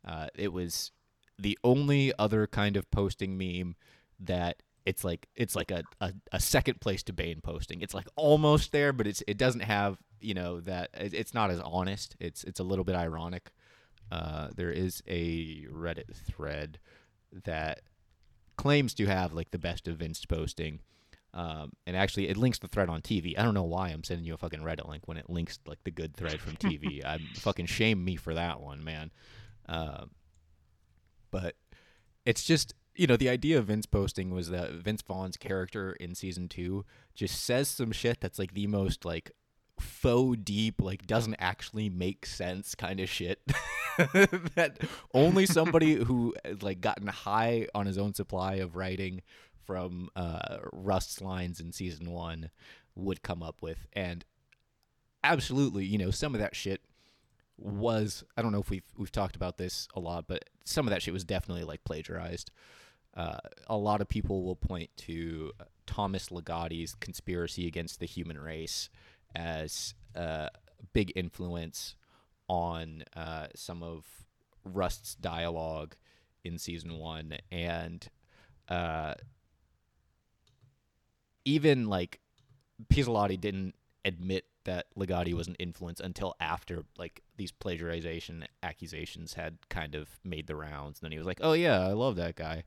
[0.06, 0.92] Uh, it was
[1.38, 3.76] the only other kind of posting meme
[4.22, 7.82] that it's like it's like a, a, a second place to Bane posting.
[7.82, 11.60] It's like almost there, but it's it doesn't have you know that it's not as
[11.60, 12.16] honest.
[12.20, 13.52] It's it's a little bit ironic.
[14.12, 16.80] Uh, there is a Reddit thread
[17.46, 17.82] that
[18.58, 20.80] claims to have like the best of Vince posting.
[21.32, 23.38] Um, and actually, it links the thread on TV.
[23.38, 25.78] I don't know why I'm sending you a fucking Reddit link when it links like
[25.84, 27.06] the good thread from TV.
[27.06, 29.12] I'm fucking shame me for that one, man.
[29.68, 30.10] Um,
[31.30, 31.56] but
[32.26, 36.16] it's just you know the idea of Vince posting was that Vince Vaughn's character in
[36.16, 36.84] season two
[37.16, 39.32] just says some shit that's like the most like
[39.80, 43.40] faux deep like doesn't actually make sense kind of shit
[43.98, 44.78] that
[45.14, 49.22] only somebody who has, like gotten high on his own supply of writing
[49.66, 52.50] from uh, Rust's lines in season one
[52.96, 54.26] would come up with and
[55.24, 56.82] absolutely you know some of that shit
[57.58, 60.92] was I don't know if we've we've talked about this a lot, but some of
[60.92, 62.52] that shit was definitely like plagiarized.
[63.16, 65.52] Uh, a lot of people will point to
[65.86, 68.90] Thomas Ligotti's conspiracy against the human race
[69.36, 70.48] as uh,
[70.80, 71.96] a big influence
[72.48, 74.06] on uh, some of
[74.64, 75.96] Rust's dialogue
[76.44, 78.08] in season one, and
[78.68, 79.16] uh,
[81.46, 82.20] even like
[82.90, 89.58] Pizzolatto didn't admit that Ligotti was an influence until after like these plagiarization accusations had
[89.70, 91.00] kind of made the rounds.
[91.00, 92.64] And then he was like, "Oh yeah, I love that guy."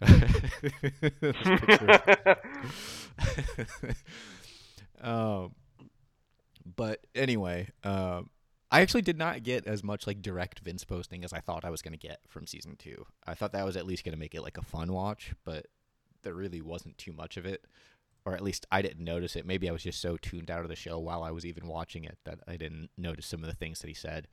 [5.00, 5.54] Um,
[6.76, 8.30] but anyway, um,
[8.70, 11.70] I actually did not get as much like direct Vince posting as I thought I
[11.70, 13.06] was going to get from season two.
[13.26, 15.66] I thought that was at least going to make it like a fun watch, but
[16.22, 17.64] there really wasn't too much of it,
[18.24, 19.46] or at least I didn't notice it.
[19.46, 22.04] Maybe I was just so tuned out of the show while I was even watching
[22.04, 24.26] it that I didn't notice some of the things that he said.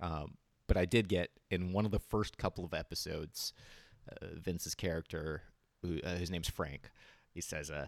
[0.00, 0.34] Um,
[0.66, 3.52] but I did get in one of the first couple of episodes,
[4.20, 5.42] uh, Vince's character,
[5.82, 6.90] who, uh, his name's Frank,
[7.32, 7.86] he says, uh,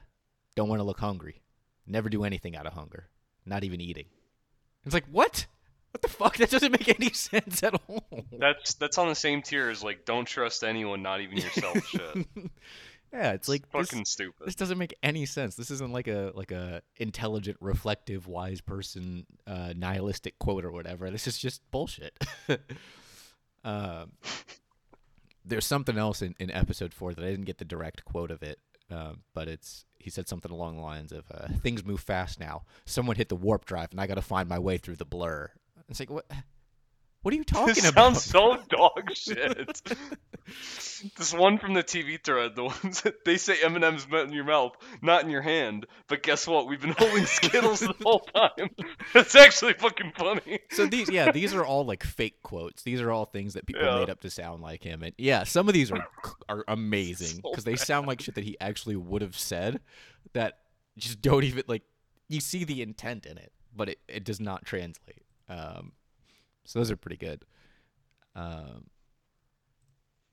[0.55, 1.43] "Don't want to look hungry.
[1.87, 3.09] Never do anything out of hunger.
[3.45, 4.07] Not even eating."
[4.85, 5.47] It's like what?
[5.93, 6.37] What the fuck?
[6.39, 8.05] That doesn't make any sense at all.
[8.39, 11.87] That's that's on the same tier as like don't trust anyone, not even yourself.
[11.87, 12.27] shit.
[13.13, 14.47] yeah, it's like this, fucking stupid.
[14.47, 15.55] this doesn't make any sense.
[15.55, 21.11] This isn't like a like a intelligent, reflective, wise person uh, nihilistic quote or whatever.
[21.11, 22.19] This is just bullshit.
[23.65, 24.13] um,
[25.45, 28.43] there's something else in, in episode four that I didn't get the direct quote of
[28.43, 28.59] it,
[28.91, 32.63] um, but it's he said something along the lines of uh, "Things move fast now.
[32.85, 35.51] Someone hit the warp drive, and I got to find my way through the blur."
[35.89, 36.27] It's like what?
[37.23, 38.15] What are you talking This about?
[38.17, 39.81] sounds so dog shit.
[41.17, 44.45] this one from the TV thread, the ones that they say M&M's meant in your
[44.45, 45.87] mouth, not in your hand.
[46.09, 46.67] But guess what?
[46.67, 48.71] We've been holding Skittles the whole time.
[49.15, 50.61] It's actually fucking funny.
[50.71, 53.85] so these yeah these are all like fake quotes these are all things that people
[53.85, 53.99] Yeah.
[54.01, 56.07] made up to sound like him and yeah some of these are
[56.49, 59.81] are amazing So because they sound like shit that he actually would have said
[60.33, 60.59] that
[60.97, 61.83] just don't even like
[62.29, 65.93] you see the intent in it but it, it does not translate um
[66.65, 67.45] so those are pretty good
[68.35, 68.85] um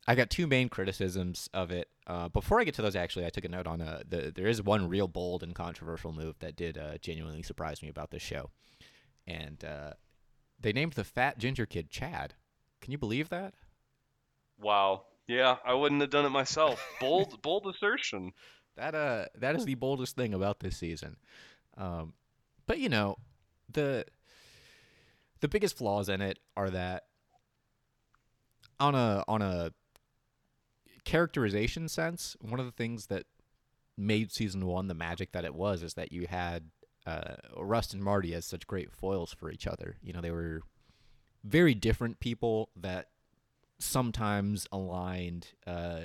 [0.07, 1.87] I got two main criticisms of it.
[2.07, 4.31] Uh, before I get to those, actually, I took a note on uh, the.
[4.35, 8.09] There is one real bold and controversial move that did uh, genuinely surprise me about
[8.09, 8.49] this show,
[9.27, 9.91] and uh,
[10.59, 12.33] they named the fat ginger kid Chad.
[12.81, 13.53] Can you believe that?
[14.59, 15.03] Wow.
[15.27, 16.83] Yeah, I wouldn't have done it myself.
[16.99, 18.31] Bold, bold assertion.
[18.77, 21.17] That uh, that is the boldest thing about this season.
[21.77, 22.13] Um,
[22.65, 23.17] but you know,
[23.71, 24.05] the
[25.41, 27.05] the biggest flaws in it are that
[28.79, 29.71] on a on a
[31.03, 33.25] characterization sense, one of the things that
[33.97, 36.71] made season one the magic that it was is that you had
[37.05, 39.97] uh, Rust and Marty as such great foils for each other.
[40.01, 40.61] You know, they were
[41.43, 43.07] very different people that
[43.79, 46.01] sometimes aligned, uh,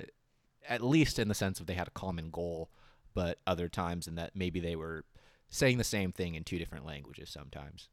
[0.69, 2.71] at least in the sense of they had a common goal,
[3.15, 5.05] but other times in that maybe they were
[5.49, 7.89] saying the same thing in two different languages sometimes.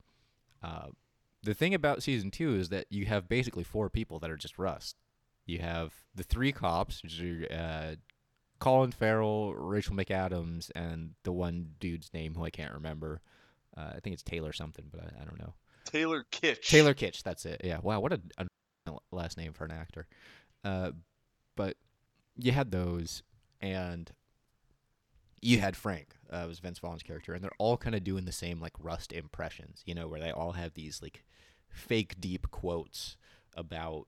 [0.63, 0.87] Uh,
[1.43, 4.57] the thing about season two is that you have basically four people that are just
[4.57, 4.95] Rust.
[5.45, 7.95] You have the three cops, which are uh,
[8.59, 13.21] Colin Farrell, Rachel McAdams, and the one dude's name who I can't remember.
[13.75, 15.53] Uh, I think it's Taylor something, but I, I don't know.
[15.85, 16.69] Taylor Kitsch.
[16.69, 17.61] Taylor Kitsch, that's it.
[17.63, 17.79] Yeah.
[17.81, 18.45] Wow, what a, a
[19.11, 20.07] last name for an actor.
[20.63, 20.91] Uh,
[21.55, 21.75] but
[22.37, 23.23] you had those,
[23.59, 24.11] and
[25.41, 28.31] you had Frank, uh, was Vince Vaughn's character, and they're all kind of doing the
[28.31, 31.23] same like Rust impressions, you know, where they all have these like
[31.69, 33.17] fake deep quotes
[33.55, 34.07] about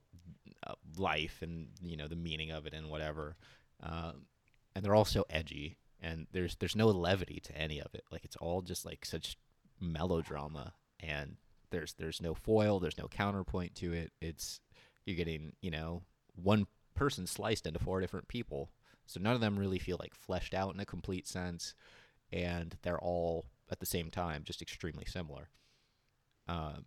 [0.66, 3.36] uh, life and you know the meaning of it and whatever.
[3.82, 4.26] Um,
[4.74, 8.04] and they're all so edgy, and there's there's no levity to any of it.
[8.10, 9.36] Like it's all just like such
[9.80, 11.36] melodrama, and
[11.70, 14.12] there's there's no foil, there's no counterpoint to it.
[14.20, 14.60] It's
[15.04, 16.02] you're getting you know
[16.34, 18.70] one person sliced into four different people,
[19.06, 21.74] so none of them really feel like fleshed out in a complete sense,
[22.34, 25.48] and they're all at the same time just extremely similar.
[26.48, 26.78] Uh,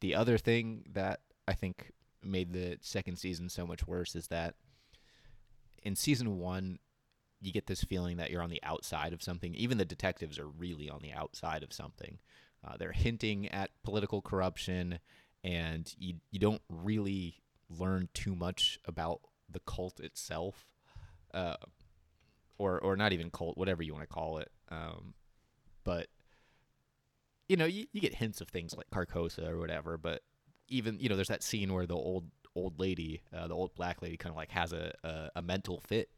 [0.00, 4.56] the other thing that I think made the second season so much worse is that
[5.82, 6.80] in season one,
[7.40, 9.54] you get this feeling that you're on the outside of something.
[9.54, 12.18] Even the detectives are really on the outside of something.
[12.66, 14.98] Uh, they're hinting at political corruption,
[15.44, 20.72] and you you don't really learn too much about the cult itself,
[21.34, 21.56] uh,
[22.58, 24.50] or or not even cult, whatever you want to call it.
[24.70, 25.14] Um,
[25.84, 26.08] but
[27.48, 29.98] you know, you, you get hints of things like Carcosa or whatever.
[29.98, 30.22] But
[30.68, 34.02] even you know, there's that scene where the old old lady, uh, the old black
[34.02, 36.08] lady, kind of like has a, a, a mental fit,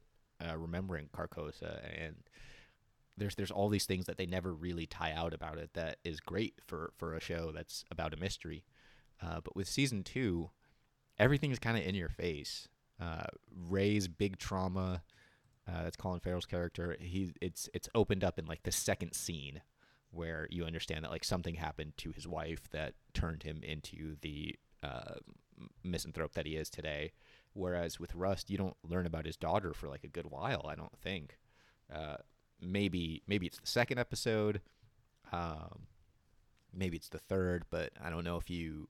[0.46, 2.16] uh, remembering Carcosa, and
[3.16, 6.20] there's there's all these things that they never really tie out about it that is
[6.20, 8.64] great for for a show that's about a mystery.
[9.22, 10.51] Uh, but with season two,
[11.18, 12.68] everything's kind of in your face.
[13.01, 13.25] Uh,
[13.68, 15.03] Ray's big trauma,
[15.69, 16.97] uh, that's Colin Farrell's character.
[17.01, 19.63] He it's it's opened up in like the second scene
[20.11, 24.57] where you understand that like something happened to his wife that turned him into the
[24.83, 25.15] uh,
[25.83, 27.13] misanthrope that he is today.
[27.53, 30.67] Whereas with Rust, you don't learn about his daughter for like a good while.
[30.69, 31.39] I don't think.
[31.93, 32.17] Uh,
[32.61, 34.61] maybe maybe it's the second episode.
[35.33, 35.87] Um,
[36.73, 38.89] maybe it's the third, but I don't know if you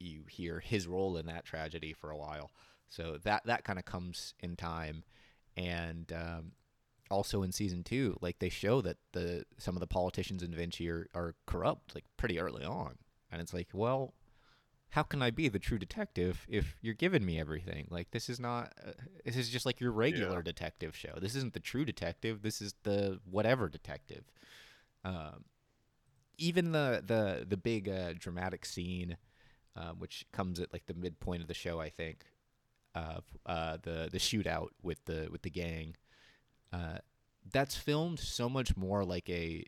[0.00, 2.50] you hear his role in that tragedy for a while.
[2.88, 5.04] So that that kind of comes in time,
[5.58, 6.52] and um,
[7.10, 10.88] also in season two, like they show that the some of the politicians in Vinci
[10.88, 12.96] are, are corrupt, like pretty early on,
[13.30, 14.14] and it's like, well,
[14.90, 17.88] how can I be the true detective if you're giving me everything?
[17.90, 18.92] Like this is not uh,
[19.24, 20.42] this is just like your regular Yeah.
[20.42, 21.18] detective show.
[21.20, 22.40] This isn't the true detective.
[22.42, 24.24] This is the whatever detective.
[25.04, 25.44] Um,
[26.38, 29.16] even the the the big uh, dramatic scene,
[29.76, 32.24] um, which comes at like the midpoint of the show, I think,
[32.94, 35.96] of uh, the the shootout with the with the gang.
[36.72, 36.98] Uh,
[37.50, 39.64] that's filmed so much more like a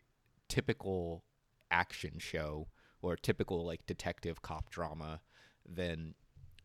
[0.47, 1.23] typical
[1.71, 2.67] action show
[3.01, 5.21] or typical like detective cop drama
[5.67, 6.13] than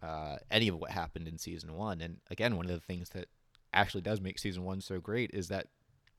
[0.03, 2.01] uh, any of what happened in season one.
[2.01, 3.29] And again, one of the things that
[3.73, 5.69] actually does make season one so great is that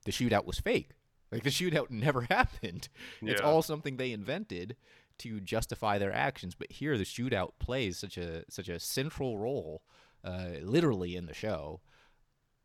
[0.04, 0.90] the shootout was fake.
[1.30, 2.88] Like the shootout never happened.
[3.22, 4.76] It's all something they invented
[5.18, 6.54] to justify their actions.
[6.54, 9.82] But here, the shootout plays such a such a central role,
[10.24, 11.80] uh, literally in the show,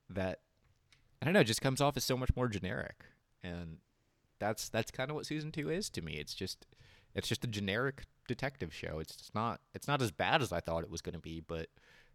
[0.10, 0.40] that
[1.22, 3.06] I don't know, just comes off as so much more generic.
[3.44, 3.78] And
[4.40, 6.14] that's that's kind of what season two is to me.
[6.14, 6.66] It's just
[7.16, 9.00] it's just a generic detective show.
[9.00, 11.68] It's not it's not as bad as I thought it was going to be, but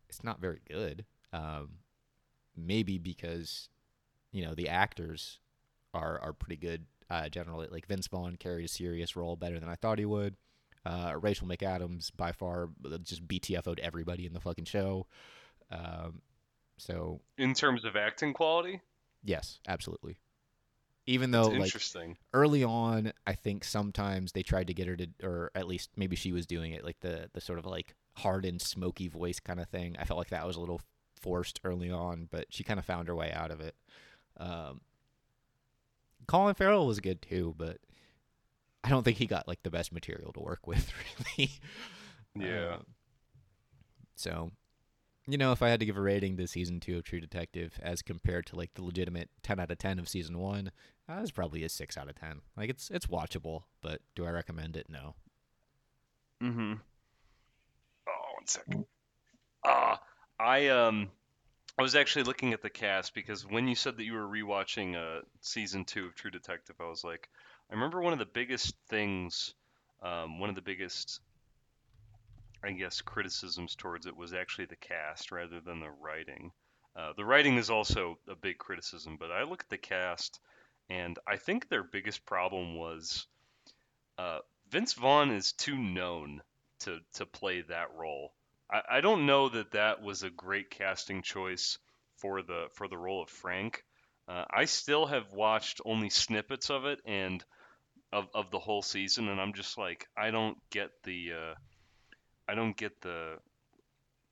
[0.08, 1.04] it's not very good.
[1.32, 1.70] Um,
[2.56, 3.68] maybe because
[4.32, 5.38] you know the actors
[5.94, 7.68] are are pretty good uh, generally.
[7.70, 10.36] Like Vince Vaughn carried a serious role better than I thought he would.
[10.84, 15.06] Uh, Rachel McAdams by far uh, just BTFO'd everybody in the fucking show.
[15.70, 16.22] Um,
[16.78, 18.80] so In terms of acting quality,
[19.22, 20.18] yes, absolutely.
[21.06, 22.18] Even though like interesting.
[22.34, 26.16] early on, I think sometimes they tried to get her to, or at least maybe
[26.16, 29.68] she was doing it, like the the sort of like hardened, smoky voice kind of
[29.68, 29.96] thing.
[29.98, 30.80] I felt like that was a little
[31.20, 33.74] forced early on, but she kind of found her way out of it.
[34.36, 34.82] Um,
[36.26, 37.78] Colin Farrell was good too, but
[38.84, 40.92] I don't think he got like the best material to work with,
[41.38, 41.50] really.
[42.34, 42.74] Yeah.
[42.74, 42.86] Um,
[44.14, 44.50] so,
[45.26, 47.78] you know, if I had to give a rating to season two of True Detective
[47.82, 50.70] as compared to like the legitimate ten out of ten of season one,
[51.08, 52.40] uh, it's probably a six out of ten.
[52.56, 54.86] Like it's it's watchable, but do I recommend it?
[54.88, 55.14] No.
[56.42, 56.74] Mm-hmm.
[58.08, 58.84] Oh, one second.
[59.64, 59.96] Uh,
[60.38, 61.10] I um,
[61.78, 64.96] I was actually looking at the cast because when you said that you were rewatching
[64.96, 67.28] uh season two of True Detective, I was like,
[67.70, 69.54] I remember one of the biggest things,
[70.02, 71.20] um, one of the biggest,
[72.62, 76.52] I guess, criticisms towards it was actually the cast rather than the writing.
[76.96, 80.40] Uh, the writing is also a big criticism, but I look at the cast,
[80.88, 83.26] and I think their biggest problem was
[84.16, 84.38] uh,
[84.70, 86.42] Vince Vaughn is too known
[86.80, 88.32] to to play that role.
[88.70, 91.78] I, I don't know that that was a great casting choice
[92.16, 93.84] for the for the role of Frank.
[94.26, 97.44] Uh, I still have watched only snippets of it and
[98.12, 101.54] of, of the whole season, and I'm just like, I don't get the, uh,
[102.48, 103.36] I don't get the,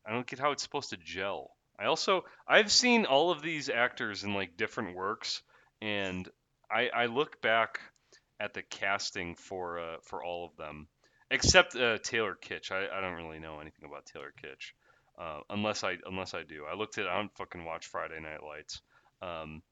[0.07, 1.51] I don't get how it's supposed to gel.
[1.79, 5.43] I also, I've seen all of these actors in like different works,
[5.83, 6.29] and
[6.71, 7.81] I, I look back
[8.41, 10.89] at the casting for uh, for all of them,
[11.31, 12.71] except uh, Taylor Kitsch.
[12.71, 14.73] I, I don't really know anything about Taylor Kitsch,
[15.19, 16.65] uh, unless I unless I do.
[16.71, 18.81] I looked at I don't fucking watch Friday Night Lights,
[19.23, 19.63] um,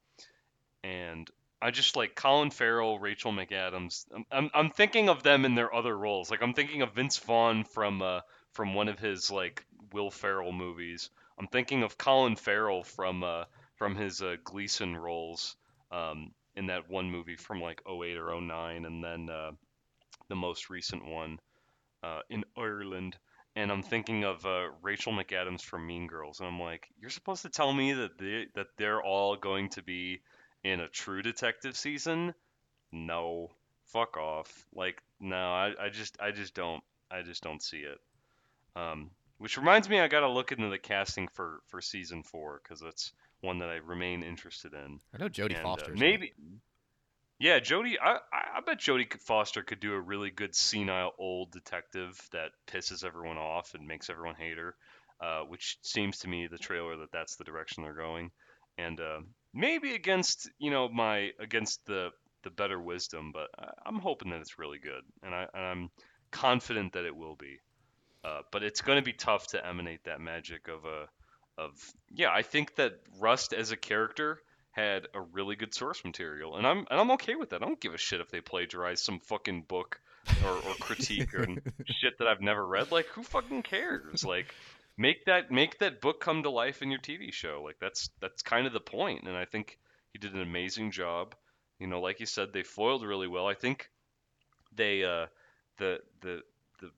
[0.83, 1.31] and
[1.65, 4.05] I just like Colin Farrell, Rachel McAdams.
[4.15, 6.31] I'm, I'm I'm thinking of them in their other roles.
[6.31, 8.21] Like I'm thinking of Vince Vaughn from uh,
[8.53, 11.11] from one of his like Will Ferrell movies.
[11.39, 13.45] I'm thinking of Colin Farrell from uh,
[13.77, 15.57] from his uh, Gleeson roles.
[15.91, 19.51] Um, in that one movie from like 08 or 09 and then uh,
[20.29, 21.39] the most recent one
[22.03, 23.17] uh, in Ireland
[23.57, 27.43] and I'm thinking of uh, Rachel McAdams from Mean Girls and I'm like you're supposed
[27.43, 30.21] to tell me that they that they're all going to be
[30.65, 32.35] in a True Detective season
[32.91, 33.51] no
[33.87, 37.99] fuck off like no I, I just I just don't I just don't see it
[38.77, 42.61] um, which reminds me I got to look into the casting for for season 4
[42.67, 45.95] cuz it's one that I remain interested in I know Jodie and, uh, Foster.
[45.95, 46.33] maybe.
[47.39, 47.97] Yeah, Jodie.
[48.01, 52.53] I, I I bet Jodie Foster could do a really good senile old detective that
[52.67, 54.75] pisses everyone off and makes everyone hate her,
[55.21, 58.31] uh, which seems to me the trailer that that's the direction they're going,
[58.79, 59.21] and uh,
[59.53, 62.11] maybe against you know my against the
[62.43, 65.91] the better wisdom, but I, I'm hoping that it's really good, and I and I'm
[66.31, 67.59] confident that it will be.
[68.25, 71.07] Uh, but it's going to be tough to emanate that magic of a
[71.59, 71.73] of
[72.11, 72.31] yeah.
[72.33, 76.79] I think that Rust as a character had a really good source material, and I'm
[76.91, 77.63] and I'm okay with that.
[77.63, 80.01] I don't give a shit if they plagiarize some fucking book
[80.45, 81.47] or, or critique or
[81.87, 82.91] shit that I've never read.
[82.91, 84.25] Like, who fucking cares?
[84.25, 84.55] Like,
[84.97, 87.63] make that make that book come to life in your TV show.
[87.65, 89.25] Like, that's that's kind of the point.
[89.27, 89.79] and I think
[90.13, 91.35] he did an amazing job.
[91.79, 93.47] You know, like you said, they foiled really well.
[93.47, 93.91] I think
[94.75, 95.27] they uh,
[95.79, 96.43] the the
[96.81, 96.91] the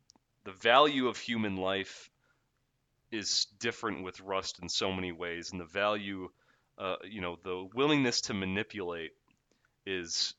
[0.44, 2.10] the value of human life
[3.10, 6.28] is different with Rust in so many ways, and the value
[6.78, 9.12] uh, you know, the willingness to manipulate
[9.86, 10.34] is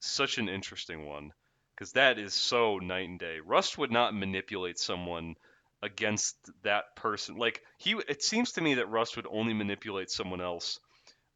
[0.00, 1.32] such an interesting one
[1.74, 3.38] because that is so night and day.
[3.40, 5.36] Rust would not manipulate someone
[5.82, 7.36] against that person.
[7.36, 10.80] Like he, it seems to me that Rust would only manipulate someone else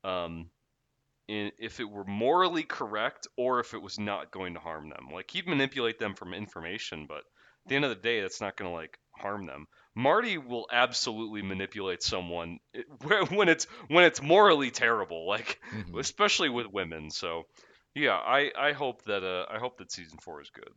[0.05, 0.51] um,
[1.29, 5.09] in, if it were morally correct or if it was not going to harm them.
[5.13, 8.57] Like he'd manipulate them from information, but at the end of the day, that's not
[8.57, 9.67] going to like harm them.
[9.95, 12.59] Marty will absolutely manipulate someone
[13.31, 15.99] when it's when it's morally terrible, like Mhm.
[16.01, 17.11] especially with women.
[17.11, 17.45] So,
[17.95, 20.73] yeah, I I hope that uh I hope that season four is good.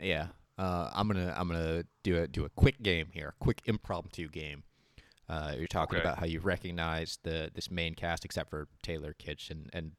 [0.00, 0.28] Yeah.
[0.56, 4.62] Uh, I'm gonna I'm gonna do a do a quick game here, quick impromptu game.
[5.28, 6.06] Uh, you're talking Okay.
[6.06, 9.92] about how you recognize the this main cast, except for Taylor Kitsch and and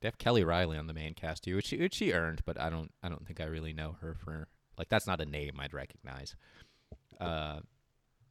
[0.00, 2.58] they have Kelly Reilly on the main cast too, which she, which she earned, but
[2.60, 5.58] I don't I don't think I really know her for like that's not a name
[5.58, 6.36] I'd recognize.
[7.20, 7.60] Uh,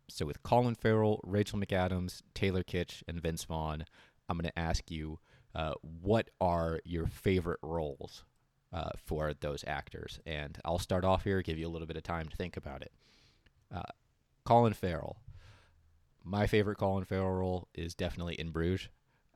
[0.10, 3.86] so with Colin Farrell, Rachel McAdams, Taylor Kitsch, and Vince Vaughn,
[4.28, 5.20] I'm gonna ask you,
[5.54, 8.24] uh, what are your favorite roles
[8.72, 10.20] uh, for those actors?
[10.26, 12.82] And I'll start off here, give you a little bit of time to think about
[12.82, 12.92] it.
[13.74, 13.84] Uh,
[14.46, 15.18] Colin Farrell.
[16.24, 18.90] My favorite Colin Farrell role is definitely in Bruges.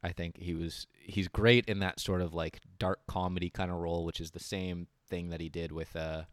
[0.03, 3.77] I think he was he's great in that sort of like dark comedy kind of
[3.77, 6.23] role, which is the same thing that he did with uh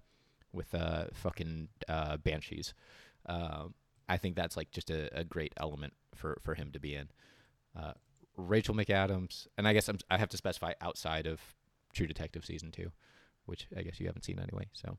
[0.53, 2.75] with uh fucking uh Banshees.
[3.27, 3.75] Um,
[4.09, 7.11] I think that's like just a, a great element for for him to be in.
[7.79, 7.93] Uh,
[8.37, 11.41] Rachel McAdams, and I guess I'm, I have to specify outside of
[11.93, 12.91] True Detective season two,
[13.47, 14.69] which I guess you haven't seen anyway.
[14.73, 14.97] So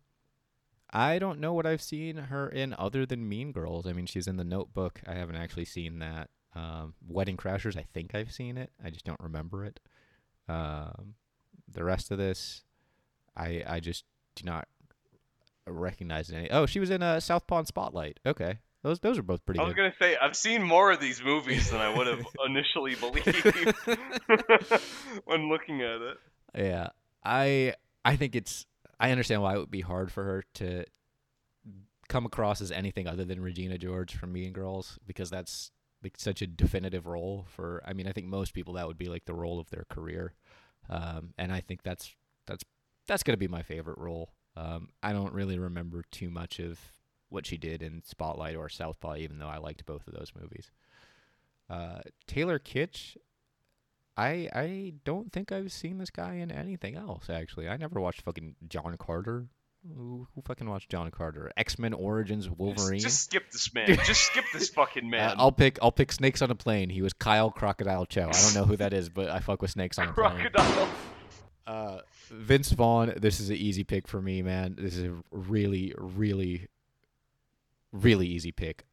[0.91, 3.87] I don't know what I've seen her in other than Mean Girls.
[3.87, 5.01] I mean, she's in The Notebook.
[5.07, 6.29] I haven't actually seen that.
[6.53, 8.71] Um, Wedding Crashers, I think I've seen it.
[8.83, 9.79] I just don't remember it.
[10.49, 11.15] Um,
[11.71, 12.63] the rest of this,
[13.37, 14.03] I I just
[14.35, 14.67] do not
[15.65, 16.51] recognize any.
[16.51, 18.19] Oh, she was in a Southpaw Spotlight.
[18.25, 19.77] Okay, Those those are both pretty I was good.
[19.81, 23.27] gonna say I've seen more of these movies than I would have initially believed
[25.25, 26.17] when looking at it.
[26.55, 26.89] Yeah,
[27.23, 28.65] I I think it's
[28.99, 30.85] I understand why it would be hard for her to
[32.09, 35.71] come across as anything other than Regina George from Mean Girls because that's
[36.03, 37.81] like such a definitive role for.
[37.85, 40.33] I mean, I think most people that would be like the role of their career,
[40.89, 42.13] um, and I think that's
[42.47, 42.63] that's
[43.07, 44.33] that's gonna be my favorite role.
[44.57, 46.79] Um, I don't really remember too much of
[47.29, 50.69] what she did in Spotlight or Southpaw, even though I liked both of those movies.
[51.69, 53.15] Uh, Taylor Kitsch,
[54.17, 57.29] I I don't think I've seen this guy in anything else.
[57.29, 59.47] Actually, I never watched fucking John Carter.
[59.97, 61.51] Who, who fucking watched John Carter?
[61.57, 62.99] X Men Origins Wolverine.
[62.99, 63.87] Just, just skip this man.
[64.05, 65.35] Just skip this fucking Uh, man.
[65.39, 66.89] I'll pick I'll pick Snakes on a Plane.
[66.89, 68.27] He was Kyle Crocodile Cho.
[68.27, 70.39] I don't know who that is, but I fuck with Snakes on a Plane.
[70.51, 70.89] Crocodile.
[71.65, 71.99] Uh,
[72.29, 73.13] Vince Vaughn.
[73.17, 74.75] This is an easy pick for me, man.
[74.77, 76.67] This is a really, really,
[77.91, 78.85] really easy pick.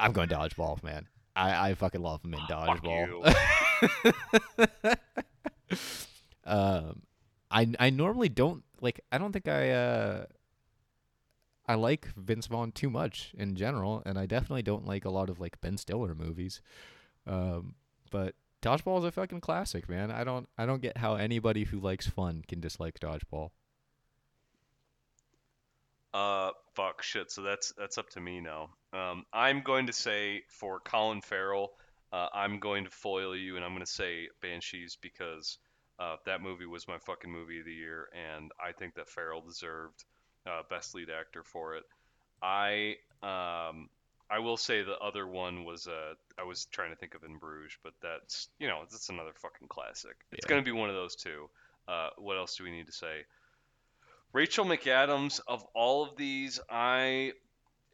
[0.00, 1.06] I'm going dodgeball, man.
[1.36, 3.34] I, I fucking love him in dodgeball.
[6.44, 7.02] um,
[7.50, 9.00] I I normally don't like.
[9.12, 10.26] I don't think I uh.
[11.70, 15.28] I like Vince Vaughn too much in general, and I definitely don't like a lot
[15.28, 16.62] of like Ben Stiller movies.
[17.26, 17.74] Um,
[18.10, 20.10] but Dodgeball is a fucking classic, man.
[20.10, 23.50] I don't I don't get how anybody who likes fun can dislike Dodgeball.
[26.12, 27.30] Uh, fuck, shit.
[27.30, 28.70] So that's that's up to me now.
[28.92, 31.72] Um, I'm going to say for Colin Farrell,
[32.12, 35.58] uh, I'm going to foil you, and I'm going to say Banshees because
[35.98, 39.40] uh, that movie was my fucking movie of the year, and I think that Farrell
[39.40, 40.04] deserved
[40.46, 41.84] uh, best lead actor for it.
[42.42, 43.88] I um,
[44.30, 47.38] I will say the other one was uh, I was trying to think of In
[47.38, 50.16] Bruges, but that's you know that's another fucking classic.
[50.32, 50.50] It's Yeah.
[50.50, 51.50] gonna be one of those two.
[51.86, 53.24] Uh, what else do we need to say?
[54.32, 57.32] Rachel McAdams of all of these, I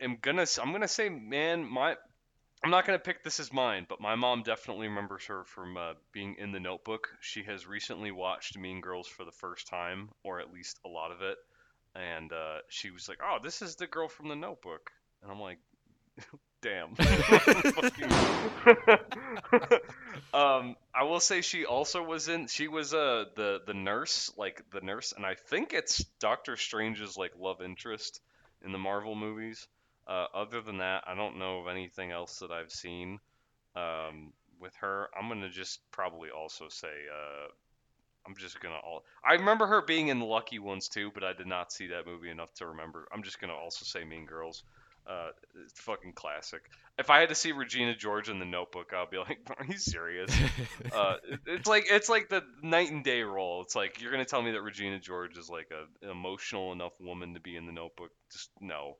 [0.01, 1.97] am gonna I'm gonna say, man, my
[2.63, 5.95] I'm not gonna pick this as mine, but my mom definitely remembers her from uh,
[6.13, 7.09] being in the Notebook.
[7.21, 11.13] She has recently watched Mean Girls for the first time, or at least a lot
[11.13, 11.37] of it,
[11.95, 14.91] and uh, she was like, "Oh, this is the girl from the Notebook,"
[15.23, 15.59] and I'm like,
[16.63, 16.95] "Damn."
[20.35, 22.47] um, I will say she also was in.
[22.47, 27.17] She was uh the the nurse, like the nurse, and I think it's Doctor Strange's
[27.17, 28.21] like love interest
[28.65, 29.67] in the Marvel movies.
[30.07, 33.19] Uh, other than that, I don't know of anything else that I've seen
[33.75, 35.09] um, with her.
[35.19, 37.49] I'm gonna just probably also say uh,
[38.27, 39.05] I'm just gonna all.
[39.25, 42.07] I remember her being in the Lucky Ones too, but I did not see that
[42.07, 43.07] movie enough to remember.
[43.13, 44.63] I'm just gonna also say Mean Girls.
[45.07, 45.29] Uh,
[45.67, 46.63] it's fucking classic.
[46.99, 49.77] If I had to see Regina George in The Notebook, I'll be like, "Are you
[49.77, 50.35] serious?"
[50.93, 53.63] uh, it's like it's like the night and day role.
[53.63, 56.93] It's like you're gonna tell me that Regina George is like a, an emotional enough
[57.01, 58.11] woman to be in The Notebook.
[58.33, 58.97] Just no.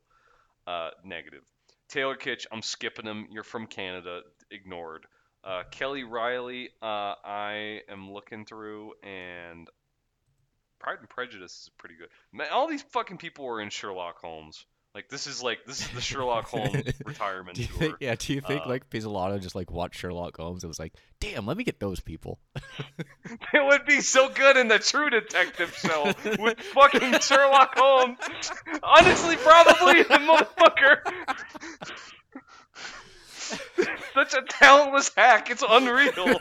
[0.67, 1.43] Uh, negative.
[1.89, 3.27] Taylor Kitsch, I'm skipping him.
[3.31, 4.21] You're from Canada.
[4.51, 5.05] Ignored.
[5.43, 9.67] Uh, Kelly Reilly, uh, I am looking through, and
[10.79, 12.09] Pride and Prejudice is pretty good.
[12.33, 14.65] Man, all these fucking people were in Sherlock Holmes.
[14.95, 17.77] Like this is like this is the Sherlock Holmes retirement Do you tour.
[17.79, 17.95] think?
[17.99, 18.15] Yeah.
[18.17, 21.45] Do you think Uh, like Pizzolatto just like watched Sherlock Holmes and was like, "Damn,
[21.45, 22.39] let me get those people."
[23.53, 28.17] It would be so good in the True Detective show with fucking Sherlock Holmes.
[28.83, 30.99] Honestly, probably the motherfucker.
[34.13, 35.49] Such a talentless hack.
[35.49, 36.39] It's unreal.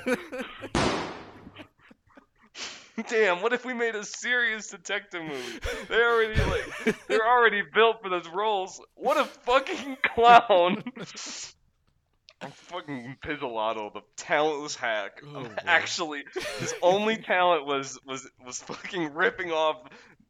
[3.09, 5.59] Damn, what if we made a serious detective movie?
[5.89, 8.81] They already like they're already built for those roles.
[8.95, 10.83] What a fucking clown.
[12.41, 15.21] fucking Pizzolatto, the talentless hack.
[15.27, 15.49] Oh.
[15.67, 16.25] Actually,
[16.61, 19.83] his only talent was was was fucking ripping off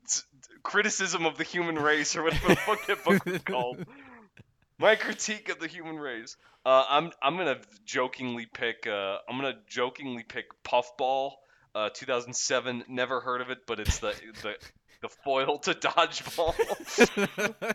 [0.05, 0.25] s-
[0.63, 3.85] criticism of the human race or whatever the fuck that book was called.
[4.79, 6.37] My critique of the human race.
[6.67, 8.87] Uh, I'm I'm gonna jokingly pick.
[8.87, 11.33] Uh, I'm gonna jokingly pick Puffball.
[11.75, 12.85] Uh, 2007.
[12.89, 14.55] Never heard of it, but it's the the
[15.03, 16.55] the foil to dodgeball.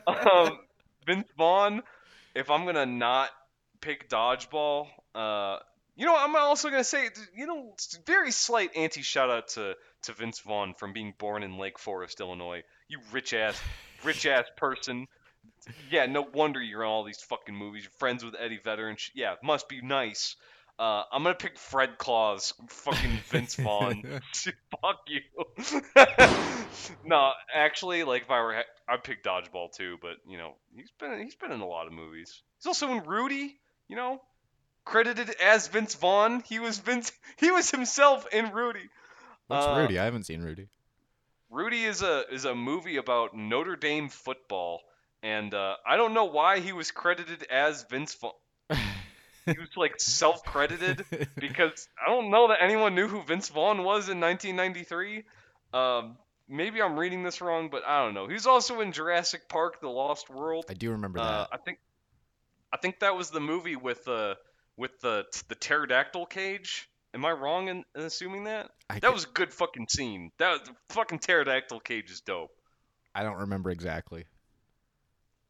[0.48, 0.60] um,
[1.06, 1.82] Vince Vaughn.
[2.36, 3.30] If I'm gonna not
[3.82, 5.58] pick dodgeball, uh,
[5.96, 7.74] you know, I'm also gonna say, you know,
[8.06, 12.22] very slight anti shout out to to Vince Vaughn from being born in Lake Forest,
[12.22, 12.64] Illinois.
[12.88, 13.62] You rich ass,
[14.04, 15.08] rich ass person.
[15.92, 17.84] Yeah, no wonder you're in all these fucking movies.
[17.84, 20.36] You're friends with Eddie Vedder and sh- yeah, must be nice.
[20.80, 24.02] Uh, I'm gonna pick Fred Claus, fucking Vince Vaughn.
[24.82, 25.20] Fuck you.
[27.06, 28.64] no, actually, like if I were, ha-
[28.94, 29.98] I'd pick Dodgeball too.
[30.02, 32.42] But you know, he's been he's been in a lot of movies.
[32.58, 33.60] He's also in Rudy.
[33.90, 34.22] You know,
[34.86, 36.44] credited as Vince Vaughn.
[36.48, 37.12] He was Vince.
[37.38, 38.90] He was himself in Rudy.
[39.48, 40.00] What's Uh, Rudy?
[40.00, 40.68] I haven't seen Rudy.
[41.50, 44.80] Rudy is a is a movie about Notre Dame football,
[45.24, 48.32] and uh, I don't know why he was credited as Vince Vaughn.
[49.54, 51.06] He was like self-credited
[51.38, 55.24] because I don't know that anyone knew who Vince Vaughn was in 1993.
[55.74, 58.28] Um, maybe I'm reading this wrong, but I don't know.
[58.28, 60.66] He's also in Jurassic Park: The Lost World.
[60.70, 61.50] I do remember Uh, that.
[61.52, 61.80] I think,
[62.74, 64.38] I think that was the movie with the
[64.78, 66.90] with the the pterodactyl cage.
[67.14, 68.70] Am I wrong in, in assuming that?
[68.90, 70.32] I, That ca- was a good fucking scene.
[70.38, 72.52] That was, fucking pterodactyl cage is dope.
[73.16, 74.26] I don't remember exactly.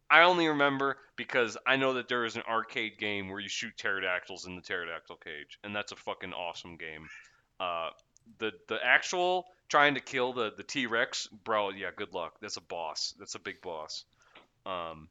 [0.09, 3.77] I only remember because I know that there is an arcade game where you shoot
[3.77, 7.07] pterodactyls in the pterodactyl cage, and that's a fucking awesome game.
[7.59, 7.89] Uh,
[8.39, 11.69] the the actual trying to kill the the T Rex, bro.
[11.69, 12.35] Yeah, good luck.
[12.41, 13.13] That's a boss.
[13.19, 14.05] That's a big boss.
[14.65, 15.09] Um,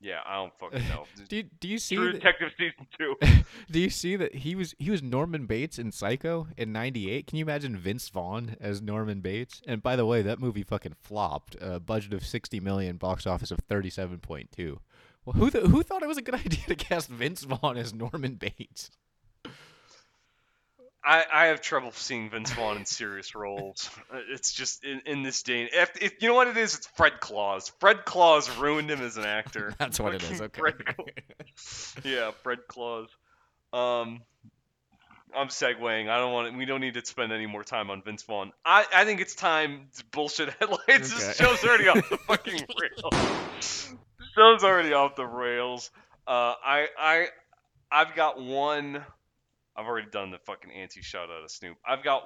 [0.00, 1.04] yeah, I don't fucking know.
[1.28, 3.14] Do you, do you see True that, Detective season two.
[3.70, 7.26] do you see that he was he was Norman Bates in Psycho in '98?
[7.26, 9.60] Can you imagine Vince Vaughn as Norman Bates?
[9.66, 11.56] And by the way, that movie fucking flopped.
[11.60, 14.78] A budget of 60 million, box office of 37.2.
[15.24, 17.92] Well, who th- who thought it was a good idea to cast Vince Vaughn as
[17.92, 18.90] Norman Bates?
[21.08, 23.88] I, I have trouble seeing Vince Vaughn in serious roles.
[24.12, 25.62] Uh, It's just in, in this day.
[25.72, 27.72] If, if you know what it is, it's Fred Claus.
[27.80, 29.72] Fred Claus ruined him as an actor.
[29.78, 30.42] That's what it is.
[30.42, 30.60] Okay.
[30.60, 30.74] Fred
[32.04, 33.08] yeah, Fred Claus.
[33.72, 34.20] Um,
[35.34, 36.10] I'm segueing.
[36.10, 36.54] I don't want.
[36.58, 38.52] We don't need to spend any more time on Vince Vaughn.
[38.64, 39.88] I, I think it's time.
[39.96, 40.80] to bullshit headlines.
[40.88, 43.14] This show's already off the fucking rails.
[43.56, 43.94] This
[44.34, 45.90] show's already off the rails.
[46.26, 47.26] Uh, I I
[47.90, 49.02] I've got one.
[49.78, 51.76] I've already done the fucking anti shout out of Snoop.
[51.86, 52.22] I've got.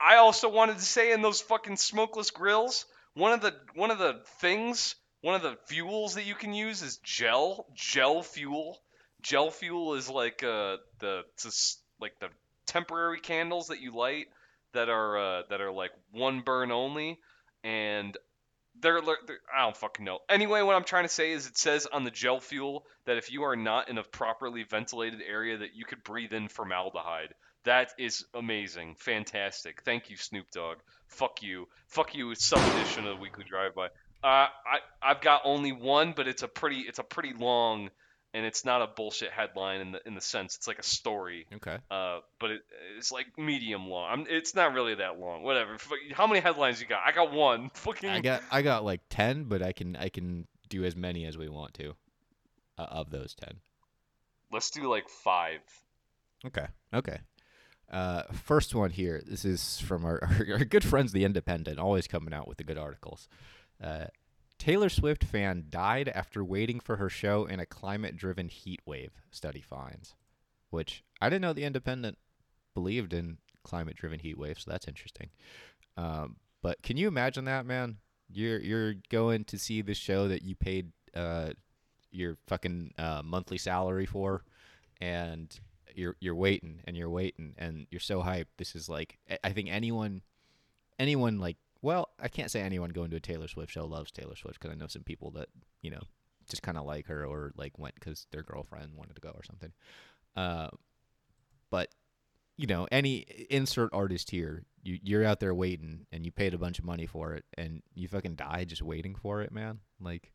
[0.00, 3.98] I also wanted to say in those fucking smokeless grills, one of the one of
[3.98, 8.80] the things, one of the fuels that you can use is gel, gel fuel.
[9.20, 12.28] Gel fuel is like uh the it's just like the
[12.66, 14.26] temporary candles that you light
[14.72, 17.18] that are uh, that are like one burn only,
[17.64, 18.16] and
[18.82, 20.18] they're, they're I don't fucking know.
[20.28, 23.32] Anyway, what I'm trying to say is it says on the gel fuel that if
[23.32, 27.34] you are not in a properly ventilated area that you could breathe in formaldehyde.
[27.64, 28.96] That is amazing.
[28.98, 29.82] Fantastic.
[29.84, 30.78] Thank you, Snoop Dogg.
[31.06, 31.68] Fuck you.
[31.86, 32.32] Fuck you.
[32.32, 33.86] It's some edition of the Weekly Drive By.
[34.24, 37.90] Uh, I I've got only one, but it's a pretty it's a pretty long,
[38.34, 41.46] and it's not a bullshit headline in the in the sense it's like a story.
[41.54, 41.76] Okay.
[41.90, 42.62] Uh, but it,
[42.96, 44.10] it's like medium long.
[44.10, 45.42] I'm, it's not really that long.
[45.42, 45.76] Whatever.
[46.12, 47.02] How many headlines you got?
[47.04, 47.70] I got one.
[47.74, 48.08] Fucking.
[48.08, 51.36] I got I got like 10, but I can I can do as many as
[51.36, 51.94] we want to
[52.78, 53.56] uh, of those 10.
[54.50, 55.60] Let's do like five.
[56.46, 56.66] Okay.
[56.94, 57.18] Okay.
[57.90, 59.22] Uh, first one here.
[59.26, 62.64] This is from our, our, our good friends, The Independent, always coming out with the
[62.64, 63.28] good articles.
[63.82, 64.06] Uh,
[64.62, 69.10] Taylor Swift fan died after waiting for her show in a climate driven heat wave,
[69.32, 70.14] study finds.
[70.70, 72.16] Which I didn't know The Independent
[72.72, 75.30] believed in climate driven heat waves, so that's interesting.
[75.96, 77.96] Um, but can you imagine that, man?
[78.32, 81.54] You're you're going to see the show that you paid uh,
[82.12, 84.44] your fucking uh, monthly salary for,
[85.00, 85.58] and
[85.92, 88.54] you're you're waiting and you're waiting and you're so hyped.
[88.58, 90.22] This is like I- I think anyone,
[91.00, 94.36] anyone like well I can't say anyone going to a Taylor Swift show loves Taylor
[94.36, 95.48] Swift because I know some people that
[95.82, 96.00] you know
[96.48, 99.42] just kind of like her or like went because their girlfriend wanted to go or
[99.44, 99.72] something.
[100.34, 100.68] Uh,
[101.70, 101.88] but
[102.56, 106.58] you know any insert artist here, you you're out there waiting and you paid a
[106.58, 109.80] bunch of money for it and you fucking die just waiting for it, man.
[110.00, 110.32] Like.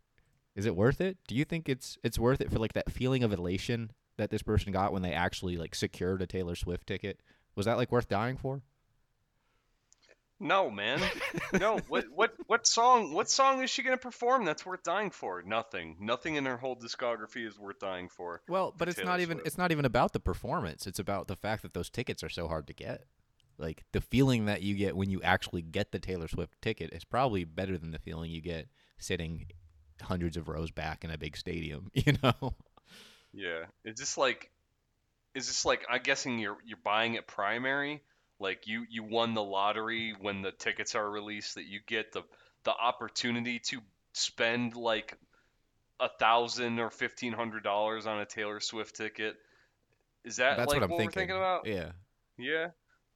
[0.56, 1.20] Is it worth it?
[1.28, 4.42] Do you think it's it's worth it for like that feeling of elation that this
[4.42, 7.22] person got when they actually like secured a Taylor Swift ticket?
[7.56, 8.64] Was that like worth dying for?
[10.40, 11.02] No, man.
[11.54, 11.80] No.
[11.88, 13.14] What what what song?
[13.14, 15.42] What song is she gonna perform that's worth dying for?
[15.42, 15.98] Nothing.
[16.00, 18.42] Nothing in her whole discography is worth dying for.
[18.48, 19.48] Well, but it's Taylor not even Swift.
[19.48, 20.86] it's not even about the performance.
[20.86, 23.06] It's about the fact that those tickets are so hard to get.
[23.58, 27.04] Like the feeling that you get when you actually get the Taylor Swift ticket is
[27.04, 28.68] probably better than the feeling you get
[29.00, 29.48] sitting
[30.02, 32.54] hundreds of rows back in a big stadium, you know?
[33.34, 33.66] Yeah.
[33.84, 34.52] It's just like,
[35.34, 38.04] it's just like I'm guessing you're you're buying it primary.
[38.40, 42.24] Like you you won the lottery when the tickets are released that you get the
[42.64, 43.80] the opportunity to
[44.14, 45.18] spend like
[46.00, 49.36] a thousand or fifteen hundred dollars on a Taylor Swift ticket.
[50.24, 51.20] Is that That's like what I'm we're thinking.
[51.22, 51.66] thinking about?
[51.66, 51.92] Yeah.
[52.38, 52.68] Yeah.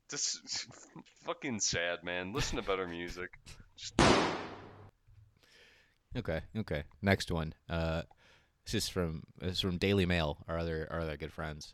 [0.09, 0.39] Just
[1.26, 2.34] fucking sad, man.
[2.34, 3.38] Listen to better music.
[6.15, 6.84] Okay, okay.
[7.01, 7.53] Next one.
[7.69, 8.01] Uh,
[8.65, 11.74] this is from this is from Daily Mail, our other our other good friends,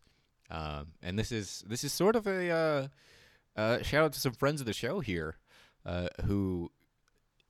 [0.51, 2.87] um, and this is this is sort of a uh,
[3.57, 5.35] uh, shout out to some friends of the show here,
[5.85, 6.71] uh, who,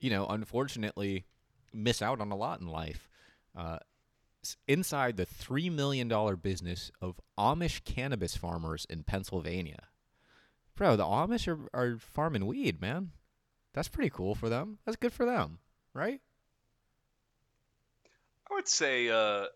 [0.00, 1.26] you know, unfortunately,
[1.72, 3.08] miss out on a lot in life.
[3.56, 3.78] Uh,
[4.66, 9.88] inside the three million dollar business of Amish cannabis farmers in Pennsylvania,
[10.74, 13.10] bro, the Amish are are farming weed, man.
[13.74, 14.78] That's pretty cool for them.
[14.84, 15.58] That's good for them,
[15.92, 16.20] right?
[18.50, 19.46] I would say, uh,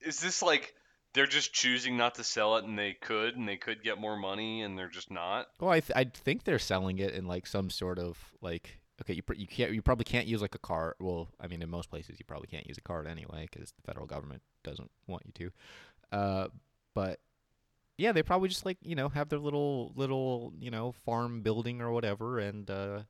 [0.00, 0.74] is this like
[1.16, 4.16] they're just choosing not to sell it and they could and they could get more
[4.16, 5.46] money and they're just not?
[5.58, 9.14] Well, I th- I think they're selling it in like some sort of like okay,
[9.14, 10.94] you pr- you can't you probably can't use like a card.
[11.00, 13.82] Well, I mean, in most places you probably can't use a card anyway because the
[13.82, 15.32] federal government doesn't want you
[16.12, 16.16] to.
[16.16, 16.48] Uh,
[16.94, 17.18] but
[17.96, 21.80] yeah, they probably just like you know have their little little you know farm building
[21.80, 23.00] or whatever, and uh,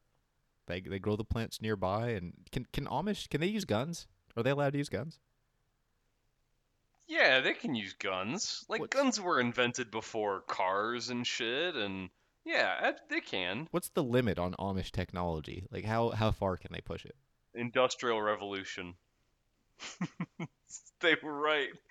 [0.69, 2.11] they they grow the plants nearby.
[2.11, 4.07] And can can Amish can they use guns?
[4.37, 5.19] Are they allowed to use guns?
[7.09, 8.65] Yeah, they can use guns.
[8.69, 12.11] Like What's- guns were invented before cars and shit, and
[12.45, 13.69] yeah, I- they can.
[13.71, 15.67] What's the limit on Amish technology?
[15.71, 17.15] Like how how far can they push it?
[17.55, 18.95] Industrial Revolution.
[21.01, 21.69] they were right.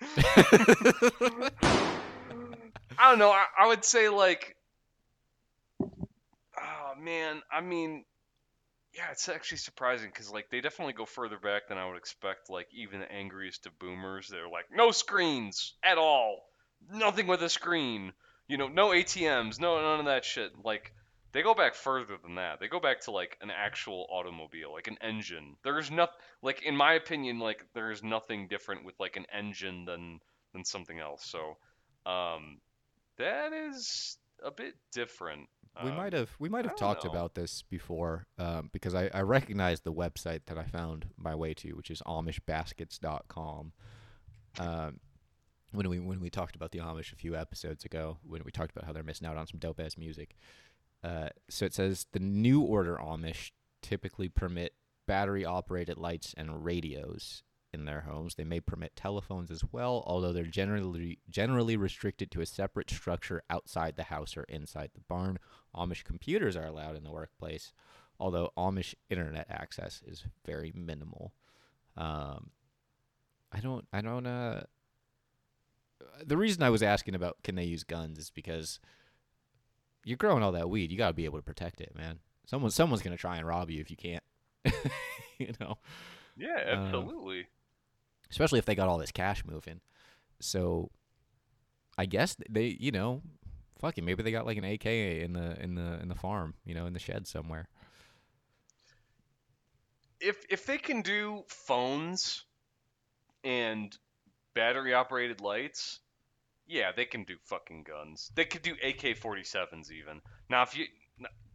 [2.98, 3.30] I don't know.
[3.30, 4.56] I, I would say like,
[5.80, 7.42] oh man.
[7.50, 8.04] I mean,
[8.96, 12.48] yeah, it's actually surprising because like they definitely go further back than I would expect.
[12.48, 16.48] Like even the angriest of boomers, they're like, no screens at all,
[16.90, 18.12] nothing with a screen.
[18.48, 20.52] You know, no ATMs, no none of that shit.
[20.64, 20.92] Like
[21.32, 22.60] they go back further than that.
[22.60, 25.56] They go back to like an actual automobile, like an engine.
[25.62, 30.20] There's nothing like in my opinion, like there's nothing different with like an engine than
[30.54, 31.26] than something else.
[31.26, 31.58] So,
[32.10, 32.60] um,
[33.18, 35.48] that is a bit different.
[35.84, 37.10] We Um, might have we might have talked know.
[37.10, 41.52] about this before um, because I, I recognized the website that I found my way
[41.54, 43.72] to, which is AmishBaskets.com.
[44.58, 45.00] Um,
[45.72, 48.70] when we when we talked about the Amish a few episodes ago, when we talked
[48.70, 50.34] about how they're missing out on some dope ass music.
[51.04, 53.50] Uh, so it says the new order Amish
[53.82, 54.72] typically permit
[55.06, 57.42] battery operated lights and radios
[57.78, 58.34] in their homes.
[58.34, 63.42] They may permit telephones as well, although they're generally generally restricted to a separate structure
[63.50, 65.38] outside the house or inside the barn.
[65.74, 67.72] Amish computers are allowed in the workplace,
[68.18, 71.32] although Amish internet access is very minimal.
[71.96, 72.50] Um,
[73.52, 74.62] I don't, I don't, uh,
[76.24, 78.80] the reason I was asking about can they use guns is because
[80.04, 82.18] you're growing all that weed, you got to be able to protect it, man.
[82.46, 84.22] Someone, someone's gonna try and rob you if you can't.
[85.38, 85.78] you know,
[86.36, 87.46] Yeah, Um, absolutely.
[88.30, 89.80] Especially if they got all this cash moving.
[90.40, 90.90] So,
[91.98, 93.22] I guess they, you know,
[93.80, 96.74] fucking maybe they got like an AK in the in the in the farm, you
[96.74, 97.68] know, in the shed somewhere.
[100.20, 102.44] if if they can do phones
[103.44, 103.96] and
[104.54, 106.00] battery operated lights,
[106.66, 108.30] yeah, they can do fucking guns.
[108.34, 110.20] They could do AK-47s even.
[110.48, 110.86] Now if you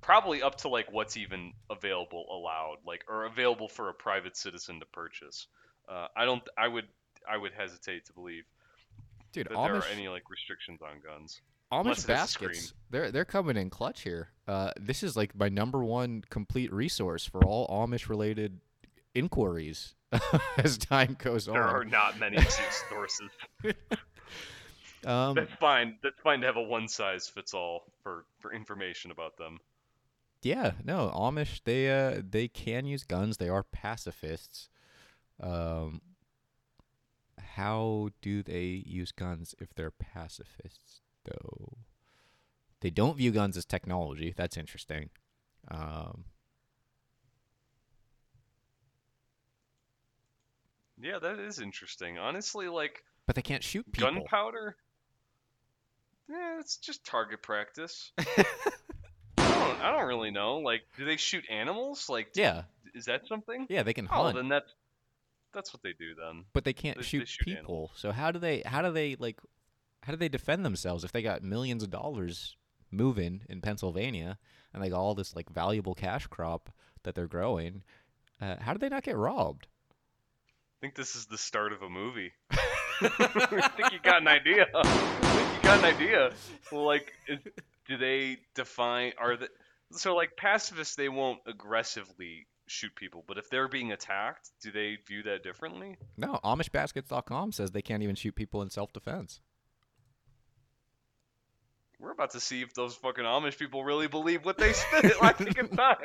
[0.02, 4.80] probably up to like what's even available allowed, like or available for a private citizen
[4.80, 5.48] to purchase.
[5.92, 6.88] Uh, I don't I would
[7.30, 8.44] I would hesitate to believe
[9.34, 11.42] Dude, that there are any like restrictions on guns.
[11.72, 12.50] Amish unless it has a screen.
[12.50, 14.30] baskets, they're they're coming in clutch here.
[14.48, 18.60] Uh, this is like my number one complete resource for all Amish related
[19.14, 19.96] inquiries
[20.58, 21.56] as time goes on.
[21.56, 22.38] There are not many
[22.90, 23.30] sources.
[25.06, 25.98] Um, That's fine.
[26.04, 29.60] That's fine to have a one size fits all for for information about them.
[30.44, 33.38] yeah, no, Amish they uh they can use guns.
[33.38, 34.70] They are pacifists.
[35.42, 36.02] Um,
[37.40, 41.78] how do they use guns if they're pacifists though?
[42.82, 44.34] They don't view guns as technology.
[44.36, 45.10] That's interesting.
[45.70, 46.26] Um,
[51.02, 52.18] Yeah, that is interesting.
[52.20, 54.12] Honestly, like but they can't shoot people.
[54.12, 54.76] gunpowder.
[56.30, 58.12] Yeah, it's just target practice.
[58.18, 58.24] I
[59.38, 60.58] don't, I don't really know.
[60.60, 62.08] Like, do they shoot animals?
[62.10, 62.64] Like, Yeah,
[62.94, 63.66] is that something?
[63.70, 64.72] yeah, they can Oh, hunt, then that's
[65.54, 66.46] that's what they do then.
[66.54, 67.60] but they can't they- they shoot, shoot people.
[67.60, 67.92] animals.
[67.96, 68.62] So how do they?
[68.66, 69.40] How do they like?
[70.04, 72.56] How do they defend themselves if they got millions of dollars
[72.92, 74.38] moving in Pennsylvania
[74.74, 76.72] and they got all this like valuable cash crop
[77.04, 77.84] that they're growing?
[78.42, 79.68] Uh, how do they not get robbed?
[80.40, 82.32] I think this is the start of a movie.
[83.02, 84.68] I think you got an idea.
[84.74, 84.84] I
[85.36, 86.32] think you got an idea.
[86.72, 87.14] Well, like,
[87.88, 89.14] do they define?
[89.20, 89.50] Are the
[89.92, 90.96] so like pacifists?
[90.96, 95.98] They won't aggressively shoot people, but if they're being attacked, do they view that differently?
[96.18, 99.42] No, AmishBaskets.com says they can't even shoot people in self-defense.
[102.00, 105.14] We're about to see if those fucking Amish people really believe what they spit.
[105.22, 105.98] I think it's time.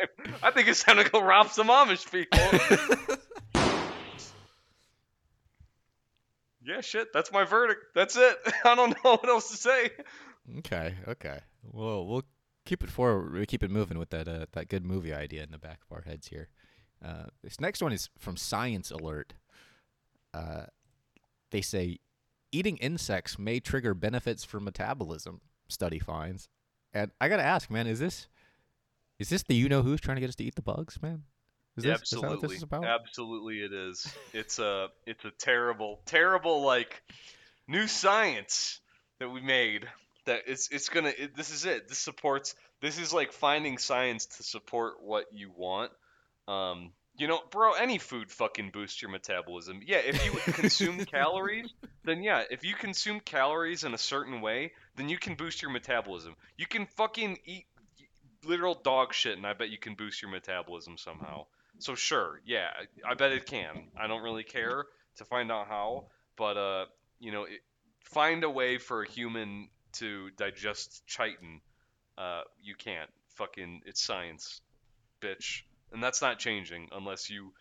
[0.42, 2.38] I think it's time to go rob some Amish people.
[6.62, 7.14] yeah, shit.
[7.14, 7.80] That's my verdict.
[7.94, 8.36] That's it.
[8.64, 9.90] I don't know what else to say.
[10.58, 11.38] Okay, okay.
[11.62, 12.24] Well, we'll
[12.66, 13.32] keep it forward.
[13.32, 15.96] We keep it moving with that uh, that good movie idea in the back of
[15.96, 16.48] our heads here.
[17.04, 19.34] Uh, this next one is from Science Alert.
[20.32, 20.66] Uh,
[21.50, 21.98] they say
[22.52, 25.40] eating insects may trigger benefits for metabolism.
[25.68, 26.48] Study finds,
[26.94, 28.28] and I gotta ask, man, is this
[29.18, 31.24] is this the you know who's trying to get us to eat the bugs, man?
[31.76, 32.30] Is this, absolutely.
[32.30, 32.84] what this is about?
[32.84, 34.12] Absolutely, it is.
[34.32, 37.02] It's a it's a terrible, terrible like
[37.68, 38.80] new science
[39.18, 39.86] that we made.
[40.24, 41.12] That it's it's gonna.
[41.16, 41.88] It, this is it.
[41.88, 42.54] This supports.
[42.80, 45.92] This is like finding science to support what you want.
[46.48, 49.80] Um, you know, bro, any food fucking boosts your metabolism.
[49.84, 51.72] Yeah, if you consume calories,
[52.04, 55.70] then yeah, if you consume calories in a certain way, then you can boost your
[55.70, 56.36] metabolism.
[56.56, 57.66] You can fucking eat
[58.44, 61.46] literal dog shit, and I bet you can boost your metabolism somehow.
[61.78, 62.68] So sure, yeah,
[63.06, 63.88] I bet it can.
[63.98, 64.86] I don't really care
[65.16, 66.86] to find out how, but uh,
[67.18, 67.60] you know, it,
[68.00, 71.60] find a way for a human to digest chitin.
[72.16, 73.10] Uh, you can't.
[73.34, 74.62] Fucking, it's science,
[75.20, 77.52] bitch, and that's not changing unless you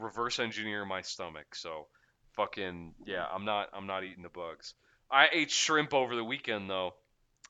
[0.00, 1.54] reverse engineer my stomach.
[1.54, 1.86] So,
[2.36, 3.68] fucking, yeah, I'm not.
[3.72, 4.74] I'm not eating the bugs.
[5.10, 6.92] I ate shrimp over the weekend though,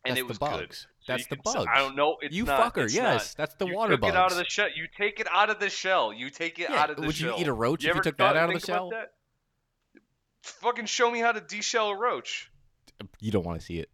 [0.05, 0.69] and That's it was the good.
[0.69, 0.87] bugs.
[1.01, 1.67] So That's the can bugs.
[1.73, 2.17] I don't know.
[2.21, 2.93] It's you not, fucker.
[2.93, 3.35] Yes, not.
[3.37, 4.15] that's the you water bugs.
[4.15, 4.69] it out of the shell.
[4.75, 6.13] You take it out of the shell.
[6.13, 7.31] You take it Yeah, out of the shell.
[7.33, 8.91] would you eat a roach if you took that out of the shell?
[8.91, 9.13] that?
[10.43, 12.51] Fucking show me how to deshell a roach.
[13.21, 13.91] You don't want to see it.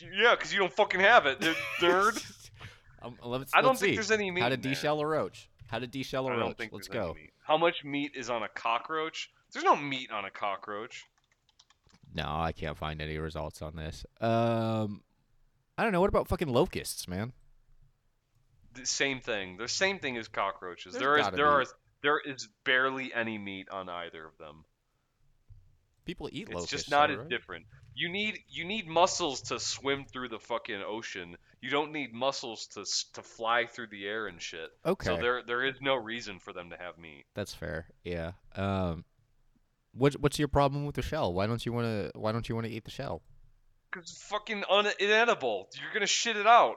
[0.00, 1.40] Yeah, because you don't fucking have it,
[1.80, 2.22] nerd.
[3.02, 3.94] Um, let's, I don't let's think see.
[3.96, 4.40] there's any meat.
[4.42, 4.72] How to in there.
[4.72, 5.48] deshell a roach.
[5.66, 6.40] How to deshell a I roach.
[6.40, 7.10] don't think Let's there's go.
[7.12, 7.30] any meat.
[7.44, 9.30] How much meat is on a cockroach?
[9.52, 11.06] There's no meat on a cockroach.
[12.12, 14.04] No, I can't find any results on this.
[14.20, 15.02] Um,
[15.78, 16.00] I don't know.
[16.00, 17.32] What about fucking locusts, man?
[18.74, 19.56] The same thing.
[19.56, 20.92] The same thing as cockroaches.
[20.92, 21.50] There's there is gotta there be.
[21.52, 21.64] are
[22.02, 24.64] there is barely any meat on either of them.
[26.10, 26.70] People eat It's locusts.
[26.72, 27.28] just not though, as right?
[27.28, 27.66] different.
[27.94, 31.36] You need you need muscles to swim through the fucking ocean.
[31.60, 32.84] You don't need muscles to
[33.14, 34.70] to fly through the air and shit.
[34.84, 37.24] Okay, So there there is no reason for them to have meat.
[37.34, 37.86] that's fair.
[38.02, 38.32] Yeah.
[38.56, 39.04] Um,
[39.92, 41.32] what what's your problem with the shell?
[41.32, 42.18] Why don't you want to?
[42.18, 43.22] Why don't you want to eat the shell?
[43.92, 45.68] Cause it's fucking un- inedible.
[45.80, 46.76] You're gonna shit it out.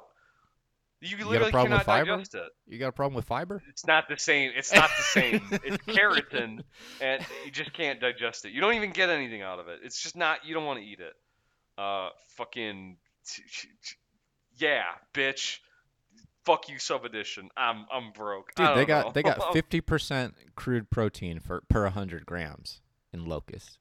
[1.04, 2.18] You, got a literally problem with cannot fiber?
[2.18, 2.50] digest it.
[2.68, 3.62] You got a problem with fiber?
[3.70, 4.52] It's not the same.
[4.56, 5.42] It's not the same.
[5.52, 6.64] it's keratin,
[7.02, 8.52] and you just can't digest it.
[8.54, 9.80] You don't even get anything out of it.
[9.84, 10.46] It's just not.
[10.46, 11.14] You don't want to eat it.
[11.78, 12.98] Uh, fucking,
[14.58, 14.84] yeah,
[15.14, 15.60] bitch.
[16.46, 17.50] Fuck you, sub edition.
[17.58, 18.54] I'm I'm broke.
[18.56, 19.12] Dude, they got know.
[19.14, 22.82] they got fifty percent crude protein for per hundred grams
[23.12, 23.78] in locusts.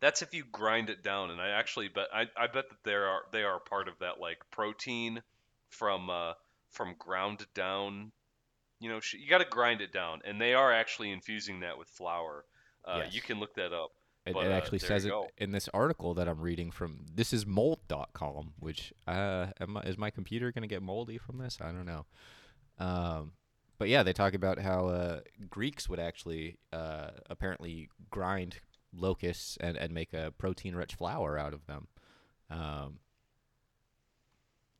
[0.00, 3.06] That's if you grind it down, and I actually bet I, I bet that there
[3.06, 5.22] are they are part of that like protein
[5.70, 6.32] from uh
[6.70, 8.12] from ground down.
[8.80, 11.88] You know, you got to grind it down, and they are actually infusing that with
[11.88, 12.44] flour.
[12.84, 13.90] Uh, You can look that up.
[14.24, 15.26] It, But, it uh, actually there says it go.
[15.36, 17.06] in this article that I'm reading from.
[17.12, 21.38] This is mold.com, which uh, am I, is my computer going to get moldy from
[21.38, 21.58] this?
[21.60, 22.06] I don't know.
[22.78, 23.32] Um,
[23.78, 25.20] but yeah, they talk about how uh,
[25.50, 28.60] Greeks would actually uh, apparently grind
[28.92, 31.88] locusts and, and make a protein rich flour out of them.
[32.50, 32.98] Um,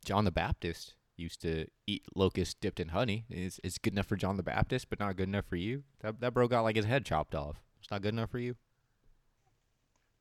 [0.05, 3.25] John the Baptist used to eat locusts dipped in honey.
[3.29, 5.83] It's, it's good enough for John the Baptist, but not good enough for you.
[6.01, 7.57] That, that bro got like his head chopped off.
[7.81, 8.55] It's not good enough for you.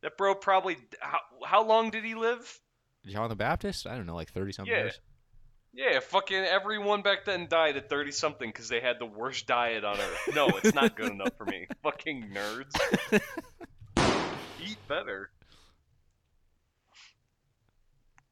[0.02, 2.60] That bro probably how, how long did he live?
[3.06, 3.86] John the Baptist?
[3.86, 4.82] I don't know, like thirty something Yeah.
[4.82, 5.00] years.
[5.74, 9.84] Yeah, fucking everyone back then died at 30 something because they had the worst diet
[9.84, 10.34] on earth.
[10.34, 11.66] No, it's not good enough for me.
[11.82, 12.74] Fucking nerds.
[14.86, 15.30] Better.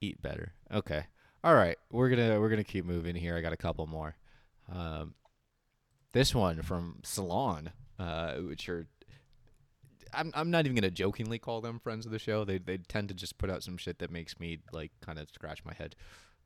[0.01, 0.53] Eat better.
[0.73, 1.05] Okay.
[1.43, 1.77] All right.
[1.91, 3.37] We're gonna we're gonna keep moving here.
[3.37, 4.17] I got a couple more.
[4.73, 5.15] Um,
[6.13, 8.87] this one from Salon, uh, which are
[10.13, 12.45] I'm I'm not even gonna jokingly call them friends of the show.
[12.45, 15.29] They they tend to just put out some shit that makes me like kind of
[15.31, 15.95] scratch my head,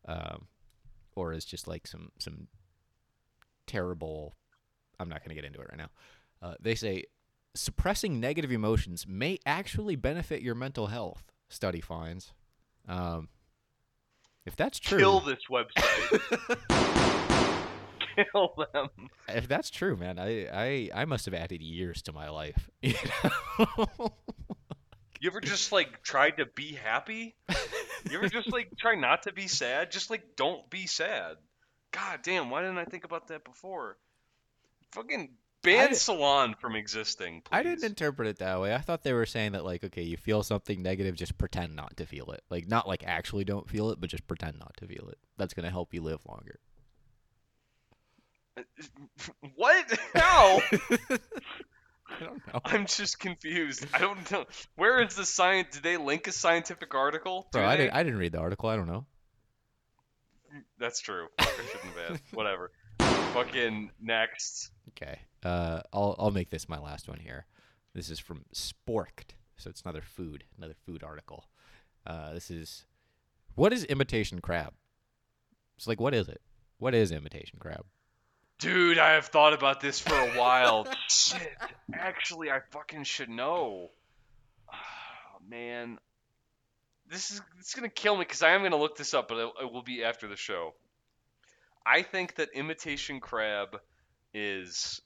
[0.06, 0.46] um,
[1.14, 2.48] or is just like some some
[3.66, 4.34] terrible.
[4.98, 5.90] I'm not gonna get into it right now.
[6.42, 7.04] Uh, they say
[7.54, 11.24] suppressing negative emotions may actually benefit your mental health.
[11.48, 12.32] Study finds.
[12.88, 13.28] Um,
[14.46, 16.58] if that's true, Kill this website.
[18.32, 18.88] Kill them.
[19.28, 22.70] if that's true, man, I, I I must have added years to my life.
[22.82, 22.94] You
[23.58, 24.12] know?
[25.20, 27.34] You ever just like tried to be happy?
[28.10, 29.90] You ever just like try not to be sad?
[29.92, 31.36] Just like don't be sad.
[31.92, 33.98] God damn, why didn't I think about that before?
[34.92, 35.28] Fucking
[35.62, 37.50] ban Salon from existing, please.
[37.52, 38.74] I didn't interpret it that way.
[38.74, 41.96] I thought they were saying that like, okay, you feel something negative, just pretend not
[41.98, 42.42] to feel it.
[42.50, 45.18] Like not like actually don't feel it, but just pretend not to feel it.
[45.36, 46.58] That's gonna help you live longer.
[48.56, 48.62] Uh,
[49.56, 49.98] what?
[50.14, 50.60] How?
[52.12, 52.60] I don't know.
[52.64, 53.86] I'm just confused.
[53.94, 54.44] I don't know.
[54.74, 55.68] Where is the science?
[55.74, 57.48] Did they link a scientific article?
[57.52, 58.68] Bro, I didn't I didn't read the article.
[58.68, 59.06] I don't know.
[60.78, 61.28] That's true.
[61.38, 62.24] I shouldn't have asked.
[62.32, 62.72] Whatever.
[62.98, 64.70] Fucking next.
[64.90, 65.20] Okay.
[65.42, 67.46] Uh, I'll I'll make this my last one here.
[67.94, 71.46] This is from Sporked, so it's another food, another food article.
[72.06, 72.86] Uh, this is
[73.54, 74.74] what is imitation crab?
[75.76, 76.40] It's like what is it?
[76.78, 77.84] What is imitation crab?
[78.58, 80.86] Dude, I have thought about this for a while.
[81.08, 81.56] Shit.
[81.94, 83.90] Actually, I fucking should know.
[84.70, 85.98] Oh, man.
[87.08, 89.28] This is it's going to kill me because I am going to look this up,
[89.28, 90.74] but it, it will be after the show.
[91.84, 93.80] I think that imitation crab
[94.34, 95.00] is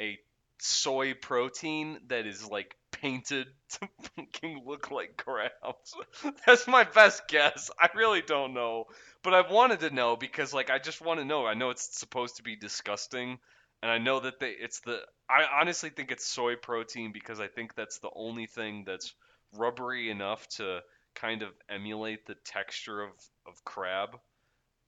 [0.00, 0.18] a
[0.58, 5.94] soy protein that is like painted to fucking look like crabs.
[6.46, 7.70] That's my best guess.
[7.78, 8.84] I really don't know,
[9.22, 11.46] but I've wanted to know because like I just want to know.
[11.46, 13.38] I know it's supposed to be disgusting,
[13.82, 15.00] and I know that they it's the.
[15.28, 19.14] I honestly think it's soy protein because I think that's the only thing that's
[19.56, 20.80] rubbery enough to
[21.14, 23.10] kind of emulate the texture of
[23.46, 24.18] of crab,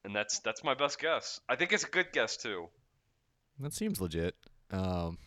[0.04, 1.40] and that's that's my best guess.
[1.48, 2.68] I think it's a good guess too.
[3.58, 4.36] That seems legit.
[4.70, 5.18] Um,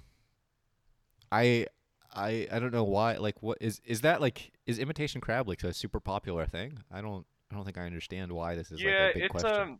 [1.31, 1.67] I
[2.13, 3.17] I I don't know why.
[3.17, 4.51] Like, what is is that like?
[4.65, 6.79] Is imitation crab like a super popular thing?
[6.91, 9.29] I don't I don't think I understand why this is yeah, like a big it's
[9.29, 9.65] question.
[9.65, 9.79] um,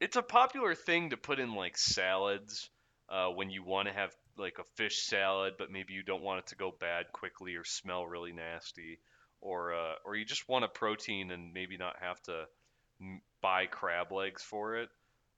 [0.00, 2.70] it's a popular thing to put in like salads
[3.08, 6.40] uh, when you want to have like a fish salad, but maybe you don't want
[6.40, 8.98] it to go bad quickly or smell really nasty,
[9.40, 12.44] or uh, or you just want a protein and maybe not have to
[13.00, 14.88] m- buy crab legs for it.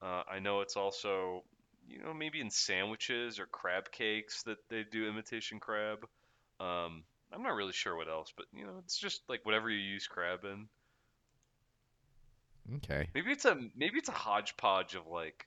[0.02, 1.44] Uh, I know it's also
[1.88, 6.06] you know maybe in sandwiches or crab cakes that they do imitation crab.
[6.60, 9.78] Um, I'm not really sure what else, but you know it's just like whatever you
[9.78, 10.68] use crab in.
[12.76, 13.08] okay.
[13.14, 15.46] Maybe it's a maybe it's a hodgepodge of like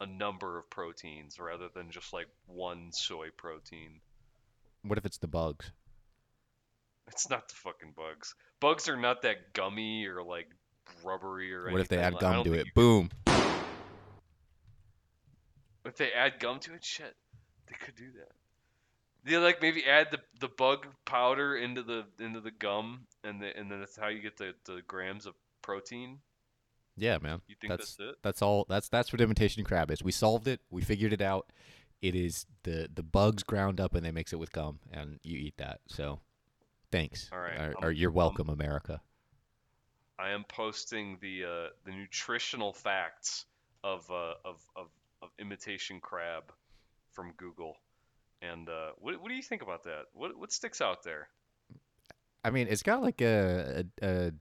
[0.00, 4.00] a number of proteins rather than just like one soy protein.
[4.82, 5.70] What if it's the bugs?
[7.08, 8.34] It's not the fucking bugs.
[8.60, 10.48] Bugs are not that gummy or like
[11.02, 11.72] rubbery or anything.
[11.72, 12.66] What if they add like- gum to it?
[12.74, 13.10] Boom.
[15.88, 17.16] If they add gum to it, shit,
[17.66, 18.32] they could do that.
[19.24, 23.56] They like maybe add the, the bug powder into the into the gum, and the,
[23.56, 26.18] and then that's how you get the, the grams of protein.
[26.96, 27.40] Yeah, man.
[27.48, 28.16] You think that's that's it?
[28.22, 28.66] that's all.
[28.68, 30.02] That's that's what imitation crab is.
[30.02, 30.60] We solved it.
[30.70, 31.50] We figured it out.
[32.02, 35.38] It is the the bugs ground up and they mix it with gum, and you
[35.38, 35.80] eat that.
[35.86, 36.20] So,
[36.92, 37.30] thanks.
[37.32, 39.00] All right, Or, you're welcome, America.
[40.18, 43.46] I am posting the uh, the nutritional facts
[43.82, 44.88] of, uh, of of
[45.22, 46.44] of imitation crab
[47.12, 47.76] from Google.
[48.40, 50.06] And uh, what what do you think about that?
[50.12, 51.28] What what sticks out there?
[52.44, 54.32] I mean, it's got like a, a, a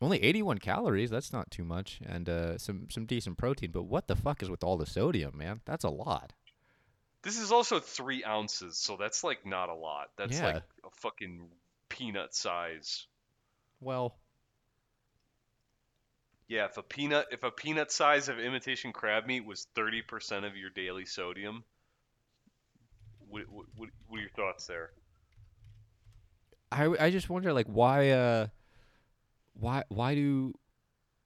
[0.00, 1.10] only 81 calories.
[1.10, 3.70] That's not too much, and uh, some some decent protein.
[3.72, 5.60] But what the fuck is with all the sodium, man?
[5.64, 6.32] That's a lot.
[7.22, 10.10] This is also three ounces, so that's like not a lot.
[10.16, 11.48] That's like a fucking
[11.88, 13.06] peanut size.
[13.80, 14.14] Well,
[16.48, 20.44] Yeah, if a peanut if a peanut size of imitation crab meat was thirty percent
[20.44, 21.64] of your daily sodium,
[23.28, 24.90] what, what, what what are your thoughts there?
[26.70, 28.46] I I just wonder like why uh
[29.54, 30.54] why why do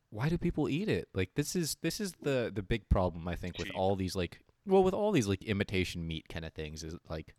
[0.08, 1.08] why do people eat it?
[1.12, 4.40] Like this is this is the the big problem I think with all these like
[4.66, 7.34] well with all these like imitation meat kind of things is like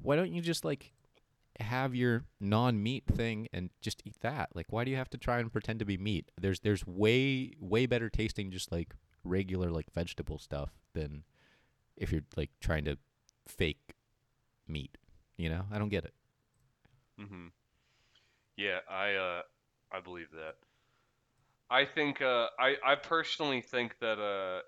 [0.00, 0.92] why don't you just like
[1.60, 4.50] have your non-meat thing and just eat that?
[4.54, 6.30] Like why do you have to try and pretend to be meat?
[6.40, 8.94] There's there's way way better tasting just like
[9.24, 11.24] regular like vegetable stuff than
[11.96, 12.98] if you're like trying to
[13.46, 13.94] fake
[14.68, 14.98] meat,
[15.36, 15.64] you know?
[15.72, 16.14] I don't get it.
[17.18, 17.48] hmm
[18.56, 19.42] Yeah, I uh,
[19.92, 20.56] I believe that.
[21.70, 24.62] I think uh, I I personally think that uh,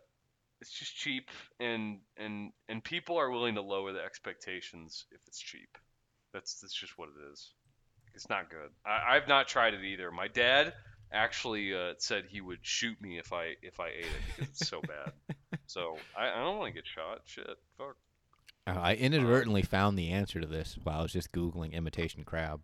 [0.60, 1.30] it's just cheap
[1.60, 5.78] and and and people are willing to lower the expectations if it's cheap.
[6.32, 7.50] That's that's just what it is.
[8.14, 8.70] It's not good.
[8.84, 10.10] I, I've not tried it either.
[10.10, 10.74] My dad
[11.12, 14.68] actually uh, said he would shoot me if I if I ate it because it's
[14.68, 15.12] so bad.
[15.66, 17.20] So I, I don't want to get shot.
[17.24, 17.46] Shit,
[17.78, 17.96] fuck.
[18.66, 22.60] Uh, I inadvertently found the answer to this while I was just googling imitation crab.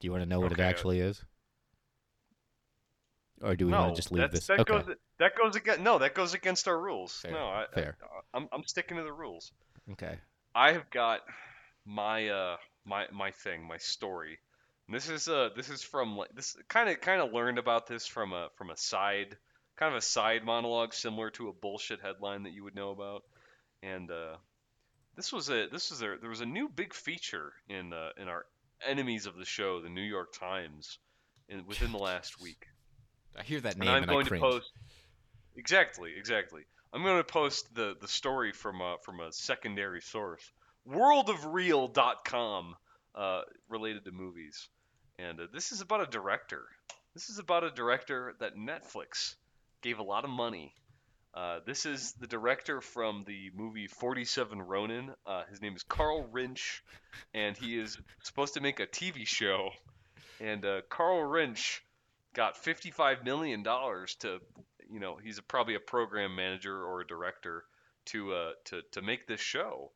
[0.00, 0.62] Do you want to know what Okay.
[0.62, 1.24] it actually is,
[3.42, 4.46] or do we no, want to just leave this?
[4.46, 4.84] that okay, goes
[5.18, 7.12] that goes against no, that goes against our rules.
[7.20, 7.96] Fair, no, I, fair.
[8.02, 9.52] I, I'm I'm sticking to the rules.
[9.92, 10.18] okay.
[10.54, 11.20] I have got
[11.86, 14.38] my uh my my thing, my story.
[14.86, 17.86] And this is uh this is from like this kind of kind of learned about
[17.86, 19.36] this from a from a side
[19.76, 23.22] kind of a side monologue similar to a bullshit headline that you would know about.
[23.82, 24.36] And uh
[25.16, 28.28] this was a this was a there was a new big feature in uh, in
[28.28, 28.46] our
[28.86, 30.98] enemies of the show, the New York Times,
[31.48, 32.66] in within the last week.
[33.36, 33.88] I hear that name.
[33.88, 34.70] And I'm and, going to post
[35.56, 36.62] exactly, exactly.
[36.92, 40.52] I'm going to post the the story from a from a secondary source,
[40.88, 42.74] worldofreel.com,
[43.14, 44.68] uh, related to movies,
[45.18, 46.62] and uh, this is about a director.
[47.14, 49.36] This is about a director that Netflix
[49.82, 50.74] gave a lot of money.
[51.34, 55.10] Uh, this is the director from the movie 47 Ronin.
[55.26, 56.80] Uh, his name is Carl Rinsch,
[57.32, 59.70] and he is supposed to make a TV show.
[60.40, 61.80] And uh, Carl Rinsch
[62.34, 64.40] got 55 million dollars to,
[64.90, 67.64] you know he's probably a program manager or a director
[68.06, 69.90] to uh, to to make this show,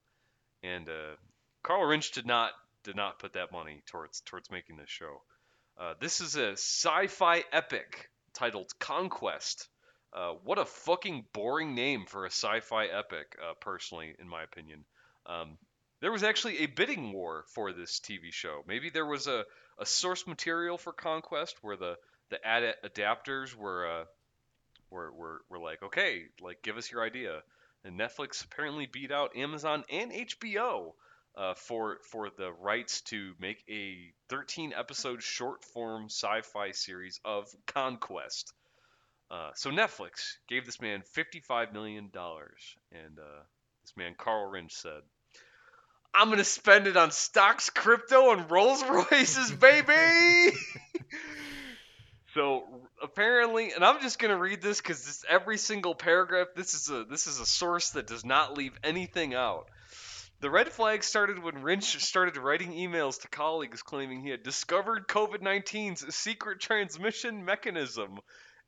[0.63, 1.17] and uh,
[1.63, 2.53] Carl Rinsch did not
[2.85, 5.23] did not put that money towards towards making this show.
[5.79, 9.69] Uh, this is a sci-fi epic titled Conquest.
[10.13, 14.85] Uh, what a fucking boring name for a sci-fi epic, uh, personally, in my opinion.
[15.27, 15.59] Um,
[16.01, 18.63] there was actually a bidding war for this TV show.
[18.67, 19.45] Maybe there was a,
[19.79, 21.97] a source material for Conquest where the
[22.31, 24.05] the ad- adapters were, uh,
[24.91, 27.43] were were were like, okay, like give us your idea.
[27.89, 30.93] And Netflix apparently beat out Amazon and HBO
[31.34, 37.49] uh, for for the rights to make a 13 episode short form sci-fi series of
[37.66, 38.53] Conquest.
[39.30, 43.43] Uh, so Netflix gave this man 55 million dollars, and uh,
[43.82, 45.01] this man Carl Rinsch said,
[46.12, 50.55] "I'm gonna spend it on stocks, crypto, and Rolls Royces, baby."
[52.39, 52.62] so
[53.03, 56.47] apparently, and I'm just gonna read this because every single paragraph.
[56.55, 59.66] This is a this is a source that does not leave anything out.
[60.39, 65.09] The red flag started when Rinsch started writing emails to colleagues claiming he had discovered
[65.09, 68.20] COVID 19's secret transmission mechanism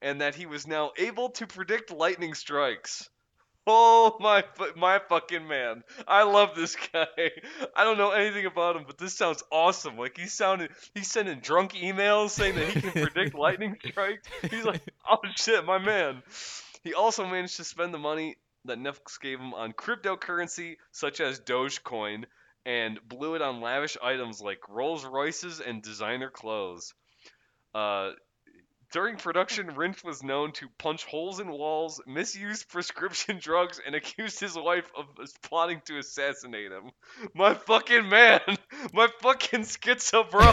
[0.02, 3.08] and that he was now able to predict lightning strikes.
[3.72, 4.42] Oh my
[4.76, 5.84] my fucking man.
[6.08, 7.06] I love this guy.
[7.76, 9.96] I don't know anything about him, but this sounds awesome.
[9.96, 14.26] Like he's sounding he's sending drunk emails saying that he can predict lightning strikes.
[14.50, 16.22] He's like, "Oh shit, my man."
[16.82, 21.40] He also managed to spend the money that Netflix gave him on cryptocurrency such as
[21.40, 22.24] Dogecoin
[22.66, 26.92] and blew it on lavish items like Rolls Royces and designer clothes.
[27.72, 28.12] Uh,
[28.91, 34.41] during production, Rinsch was known to punch holes in walls, misuse prescription drugs, and accused
[34.41, 35.07] his wife of
[35.43, 36.91] plotting to assassinate him.
[37.34, 38.41] My fucking man!
[38.93, 40.51] My fucking schizo bro!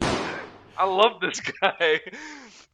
[0.76, 2.00] I love this guy.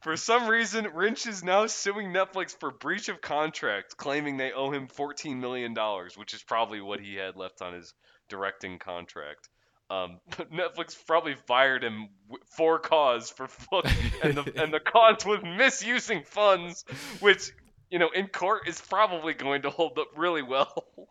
[0.01, 4.71] For some reason, Rinsch is now suing Netflix for breach of contract, claiming they owe
[4.71, 5.75] him $14 million,
[6.15, 7.93] which is probably what he had left on his
[8.29, 9.49] directing contract.
[9.89, 12.09] Um, Netflix probably fired him
[12.55, 13.85] for cause for fuck,
[14.23, 16.85] and the and the cause was misusing funds,
[17.19, 17.51] which
[17.89, 20.85] you know in court is probably going to hold up really well.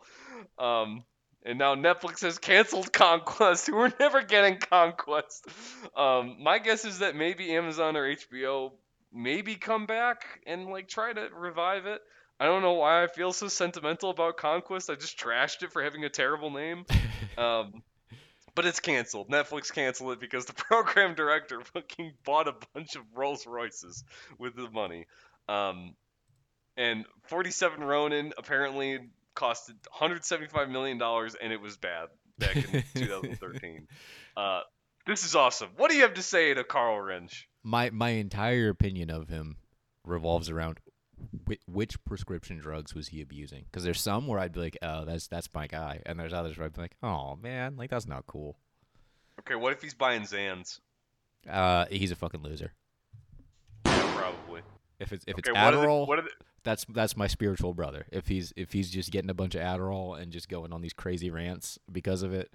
[0.59, 1.03] Um,
[1.45, 3.71] and now Netflix has canceled Conquest.
[3.71, 5.47] We're never getting Conquest.
[5.95, 8.71] Um, my guess is that maybe Amazon or HBO
[9.13, 12.01] maybe come back and like try to revive it.
[12.39, 14.89] I don't know why I feel so sentimental about Conquest.
[14.89, 16.85] I just trashed it for having a terrible name.
[17.37, 17.81] Um,
[18.55, 19.29] but it's canceled.
[19.29, 24.03] Netflix canceled it because the program director fucking bought a bunch of Rolls Royces
[24.39, 25.05] with the money.
[25.47, 25.95] Um,
[26.77, 28.99] and 47 Ronin apparently
[29.35, 32.07] costed 175 million dollars, and it was bad
[32.39, 32.63] back in
[32.95, 33.87] 2013.
[34.35, 34.61] Uh,
[35.05, 35.69] this is awesome.
[35.77, 37.43] What do you have to say to Carl Rinsch?
[37.63, 39.57] My my entire opinion of him
[40.03, 40.79] revolves around
[41.45, 43.65] which, which prescription drugs was he abusing?
[43.65, 46.57] Because there's some where I'd be like, oh, that's that's my guy, and there's others
[46.57, 48.57] where I'd be like, oh man, like that's not cool.
[49.39, 50.79] Okay, what if he's buying Xans?
[51.49, 52.71] Uh, he's a fucking loser.
[53.85, 54.61] Yeah, probably.
[54.99, 56.29] If it's if Okay, it's what are the- Adderall, what are the-
[56.63, 58.07] that's that's my spiritual brother.
[58.11, 60.93] If he's if he's just getting a bunch of Adderall and just going on these
[60.93, 62.51] crazy rants because of it,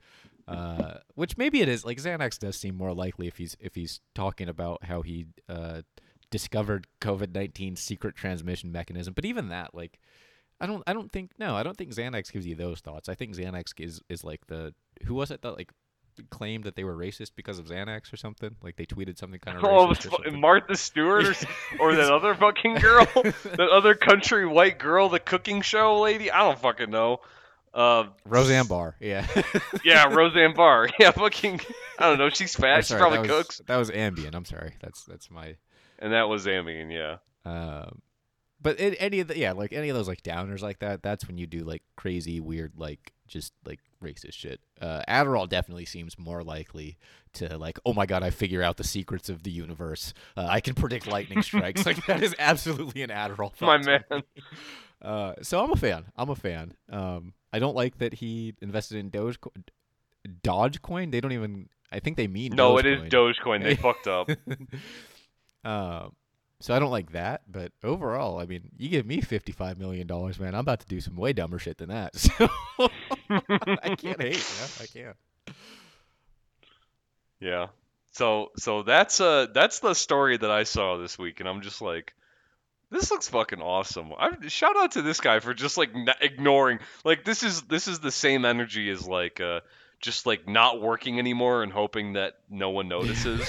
[0.49, 1.85] uh, which maybe it is.
[1.85, 5.83] Like Xanax does seem more likely if he's if he's talking about how he uh,
[6.31, 9.15] discovered COVID nineteen secret transmission mechanism.
[9.15, 9.99] But even that, like,
[10.61, 13.09] I don't I don't think no, I don't think Xanax gives you those thoughts.
[13.09, 14.75] I think Xanax is is like the
[15.05, 15.73] who was it that like
[16.29, 18.57] claimed that they were racist because of Xanax or something?
[18.63, 20.27] Like they tweeted something kind of Oh, was racist.
[20.27, 20.37] or.
[20.37, 21.35] Martha Stewart or,
[21.81, 26.31] or that other fucking girl, that other country white girl, the cooking show lady.
[26.31, 27.21] I don't fucking know.
[27.73, 29.25] Uh, Roseanne Barr, yeah.
[29.85, 30.89] yeah, Roseanne Barr.
[30.99, 31.61] Yeah, fucking.
[32.01, 32.29] I don't know.
[32.29, 32.85] She's fat.
[32.85, 33.63] She probably that was, cooks.
[33.67, 34.35] That was Ambien.
[34.35, 34.73] I'm sorry.
[34.81, 35.55] That's that's my.
[36.01, 36.91] And that was Ambien.
[36.93, 37.17] Yeah.
[37.45, 38.03] Um,
[38.63, 41.27] but it, any of the yeah, like any of those like downers like that, that's
[41.27, 44.61] when you do like crazy, weird, like just like racist shit.
[44.81, 46.99] Uh, Adderall definitely seems more likely
[47.35, 50.13] to like, oh my god, I figure out the secrets of the universe.
[50.37, 51.87] Uh, I can predict lightning strikes.
[51.87, 53.59] like that is absolutely an Adderall.
[53.61, 54.05] My man.
[55.01, 56.05] Uh, so I'm a fan.
[56.17, 56.75] I'm a fan.
[56.91, 59.65] Um, I don't like that he invested in Dogecoin.
[60.43, 61.11] Dogecoin.
[61.11, 61.69] They don't even.
[61.91, 63.11] I think they mean No, it is Dogecoin.
[63.11, 63.63] Dogecoin.
[63.65, 64.31] They fucked up.
[65.65, 66.15] um,
[66.61, 70.39] so I don't like that, but overall, I mean, you give me fifty-five million dollars,
[70.39, 70.55] man.
[70.55, 72.15] I'm about to do some way dumber shit than that.
[72.79, 72.89] So
[73.83, 74.69] I can't hate, man.
[74.81, 75.17] I can't.
[77.39, 77.67] Yeah.
[78.13, 81.81] So so that's uh that's the story that I saw this week, and I'm just
[81.81, 82.15] like,
[82.91, 84.13] this looks fucking awesome.
[84.19, 88.01] I shout out to this guy for just like ignoring like this is this is
[88.01, 89.61] the same energy as like uh
[90.01, 93.47] just like not working anymore and hoping that no one notices.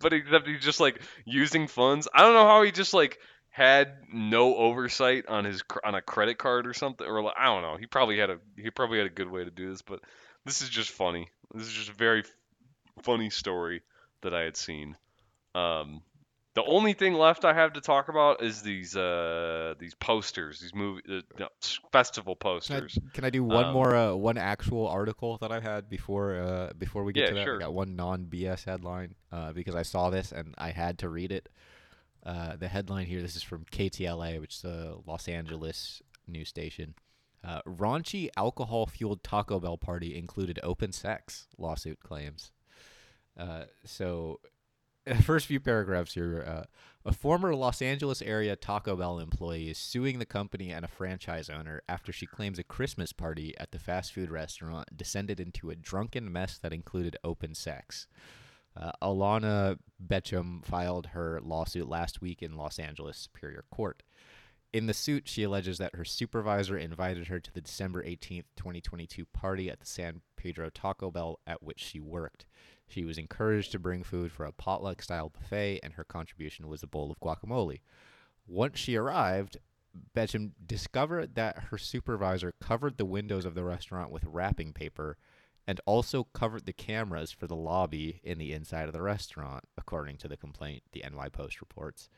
[0.00, 2.08] but except he's just like using funds.
[2.12, 3.18] I don't know how he just like
[3.50, 7.46] had no oversight on his cr- on a credit card or something or like, I
[7.46, 7.76] don't know.
[7.76, 10.00] He probably had a he probably had a good way to do this, but
[10.44, 11.30] this is just funny.
[11.54, 12.30] This is just a very f-
[13.02, 13.82] funny story
[14.22, 14.96] that I had seen.
[15.54, 16.02] Um,
[16.56, 20.74] the only thing left I have to talk about is these uh these posters, these
[20.74, 21.48] movie uh, no,
[21.92, 22.98] festival Can I, posters.
[23.12, 26.72] can I do one Um, more uh, one actual article that I had before uh,
[26.76, 27.44] before we get Yeah, to that?
[27.44, 27.56] sure.
[27.56, 31.08] I got one non BS headline uh, because I saw this and I had to
[31.08, 31.48] read it.
[32.24, 33.22] Uh, the headline here.
[33.22, 36.94] This is from KTLA, which is a Los Angeles news station.
[37.44, 41.46] Uh, raunchy alcohol fueled Taco Bell party included open sex.
[41.56, 42.50] Lawsuit claims.
[43.38, 44.55] Uh, so, the
[45.22, 46.44] first few paragraphs here.
[46.46, 46.64] Uh,
[47.04, 51.48] a former Los Angeles area Taco Bell employee is suing the company and a franchise
[51.48, 55.76] owner after she claims a Christmas party at the fast food restaurant descended into a
[55.76, 58.08] drunken mess that included open sex.
[58.76, 64.02] Uh, Alana Betcham filed her lawsuit last week in Los Angeles Superior Court.
[64.72, 69.24] In the suit, she alleges that her supervisor invited her to the December 18th, 2022
[69.26, 72.44] party at the San Pedro Taco Bell at which she worked.
[72.88, 76.82] She was encouraged to bring food for a potluck style buffet, and her contribution was
[76.82, 77.80] a bowl of guacamole.
[78.46, 79.58] Once she arrived,
[80.14, 85.16] Betcham discovered that her supervisor covered the windows of the restaurant with wrapping paper
[85.66, 90.16] and also covered the cameras for the lobby in the inside of the restaurant, according
[90.18, 92.08] to the complaint, the NY Post reports.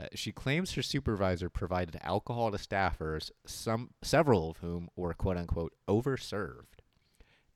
[0.00, 5.36] Uh, she claims her supervisor provided alcohol to staffers, some several of whom were quote
[5.36, 6.80] unquote overserved.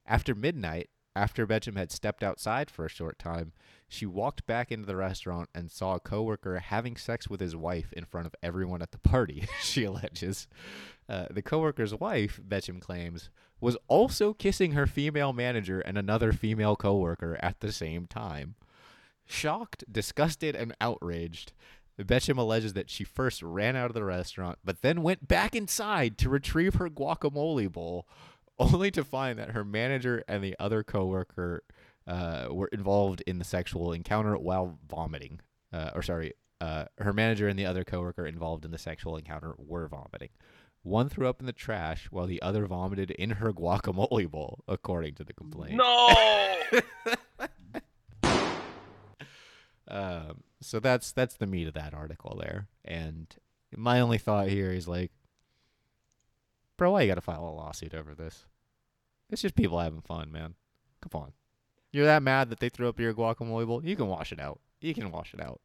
[0.04, 3.52] After midnight, after Betcham had stepped outside for a short time,
[3.88, 7.92] she walked back into the restaurant and saw a coworker having sex with his wife
[7.92, 10.46] in front of everyone at the party, she alleges.
[11.08, 13.30] Uh, the coworker's wife, Betcham claims,
[13.60, 18.54] was also kissing her female manager and another female coworker at the same time.
[19.26, 21.52] Shocked, disgusted, and outraged,
[21.98, 26.16] Betcham alleges that she first ran out of the restaurant, but then went back inside
[26.18, 28.06] to retrieve her guacamole bowl,
[28.72, 31.62] only to find that her manager and the other coworker
[32.06, 35.40] uh, were involved in the sexual encounter while vomiting.
[35.72, 39.54] Uh, or sorry, uh, her manager and the other coworker involved in the sexual encounter
[39.58, 40.30] were vomiting.
[40.82, 45.14] One threw up in the trash while the other vomited in her guacamole bowl, according
[45.16, 45.76] to the complaint.
[45.76, 46.56] No.
[49.90, 52.68] Um, so that's that's the meat of that article there.
[52.84, 53.26] And
[53.74, 55.10] my only thought here is like,
[56.78, 58.46] bro, why you got to file a lawsuit over this?
[59.28, 60.54] It's just people having fun, man.
[61.02, 61.32] Come on,
[61.92, 63.84] you're that mad that they threw up your guacamole bowl?
[63.84, 64.60] You can wash it out.
[64.80, 65.60] You can wash it out.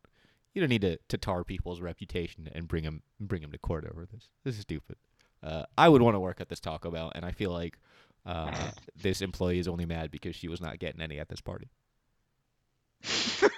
[0.53, 3.85] You don't need to, to tar people's reputation and bring them bring them to court
[3.89, 4.29] over this.
[4.43, 4.97] This is stupid.
[5.41, 7.77] Uh, I would want to work at this Taco Bell, and I feel like
[8.25, 8.71] uh,
[9.01, 11.69] this employee is only mad because she was not getting any at this party.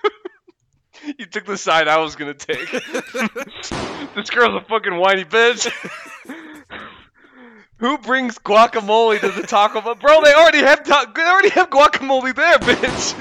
[1.19, 2.72] you took the side I was gonna take.
[4.15, 5.72] this girl's a fucking whiny bitch.
[7.77, 9.95] Who brings guacamole to the Taco Bell?
[9.95, 13.15] Bro, they already have ta- they already have guacamole there, bitch.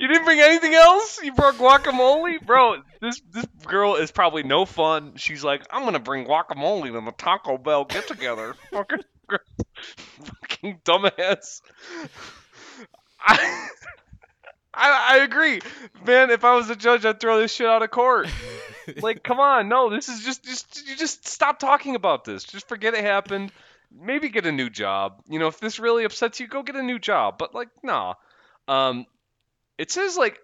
[0.00, 1.20] you didn't bring anything else?
[1.22, 2.82] You brought guacamole, bro.
[3.00, 5.14] This this girl is probably no fun.
[5.16, 8.54] She's like, I'm gonna bring guacamole to the Taco Bell get together.
[8.72, 9.02] fucking,
[10.24, 11.60] fucking dumbass.
[13.20, 13.68] I,
[14.76, 15.60] I I agree,
[16.04, 16.30] man.
[16.30, 18.28] If I was a judge, I'd throw this shit out of court.
[19.02, 22.44] like, come on, no, this is just just you just stop talking about this.
[22.44, 23.52] Just forget it happened.
[23.90, 25.22] Maybe get a new job.
[25.28, 27.38] You know, if this really upsets you, go get a new job.
[27.38, 28.14] But like, nah.
[28.68, 29.06] Um,
[29.78, 30.38] it says like,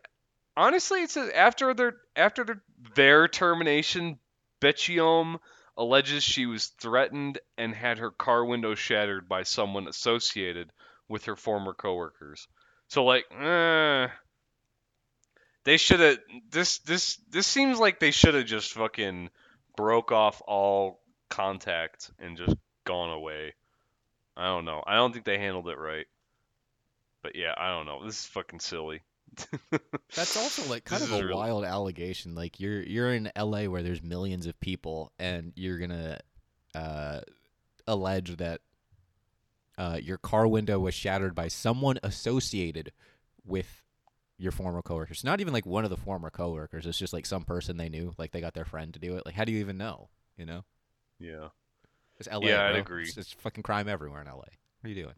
[0.56, 2.62] honestly, it says after their after their,
[2.94, 4.18] their termination,
[4.60, 5.38] Betcham
[5.76, 10.70] alleges she was threatened and had her car window shattered by someone associated
[11.09, 12.46] with her former coworkers.
[12.88, 14.09] So like, eh,
[15.64, 16.18] they should have
[16.51, 19.30] this this this seems like they should have just fucking
[19.76, 23.55] broke off all contact and just gone away.
[24.36, 24.82] I don't know.
[24.86, 26.06] I don't think they handled it right.
[27.22, 28.05] But yeah, I don't know.
[28.05, 29.02] This is fucking silly.
[30.14, 32.34] That's also like kind This of a really- wild allegation.
[32.34, 36.18] Like you're you're in LA where there's millions of people, and you're gonna
[36.74, 37.20] uh,
[37.86, 38.60] allege that
[39.78, 42.93] uh, your car window was shattered by someone associated
[43.44, 43.81] with
[44.43, 45.24] your former coworkers.
[45.24, 46.85] Not even like one of the former coworkers.
[46.86, 48.12] It's just like some person they knew.
[48.19, 49.24] Like they got their friend to do it.
[49.24, 50.09] Like how do you even know?
[50.36, 50.64] You know,
[51.19, 51.48] Yeah.
[52.19, 52.48] it's LA.
[52.48, 53.05] Yeah, I'd agree.
[53.05, 54.35] It's, it's fucking crime everywhere in LA.
[54.36, 54.48] What
[54.85, 55.14] are you doing?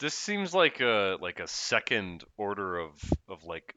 [0.00, 2.92] This seems like a like a second order of
[3.28, 3.74] of like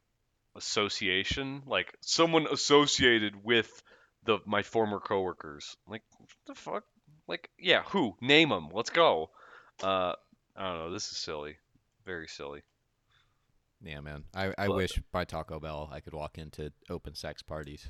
[0.56, 3.69] association, like someone associated with
[4.26, 5.77] the my former coworkers.
[5.88, 6.84] Like what the fuck?
[7.27, 8.15] Like, yeah, who?
[8.22, 8.69] Name them.
[8.73, 9.30] Let's go.
[9.84, 10.14] Uh,
[10.56, 10.91] I don't know.
[10.94, 11.57] This is silly.
[12.06, 12.61] Very silly.
[13.83, 14.23] Yeah, man.
[14.35, 17.87] I, I wish by Taco Bell I could walk into open sex parties.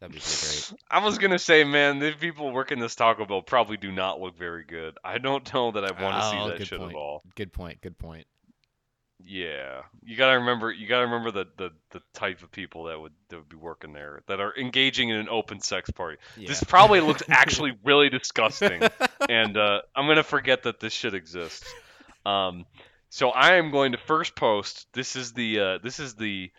[0.00, 0.82] That'd be so great.
[0.90, 4.36] I was gonna say, man, the people working this Taco Bell probably do not look
[4.36, 4.96] very good.
[5.04, 6.90] I don't know that I want to Oh, see that shit point.
[6.92, 7.22] at all.
[7.36, 7.80] Good point.
[7.80, 8.26] Good point.
[9.24, 10.72] Yeah, you gotta remember.
[10.72, 13.92] You gotta remember the, the, the type of people that would that would be working
[13.92, 16.16] there that are engaging in an open sex party.
[16.36, 16.48] Yeah.
[16.48, 18.82] This probably looks actually really disgusting,
[19.28, 21.72] and uh, I'm gonna forget that this shit exists.
[22.26, 22.66] Um,
[23.14, 24.86] so I am going to first post.
[24.94, 26.50] This is the uh, this is the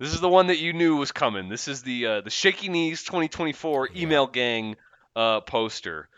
[0.00, 1.48] this is the one that you knew was coming.
[1.48, 4.02] This is the uh, the Shaky Knees 2024 Yeah.
[4.02, 4.74] email gang
[5.14, 6.08] uh, poster.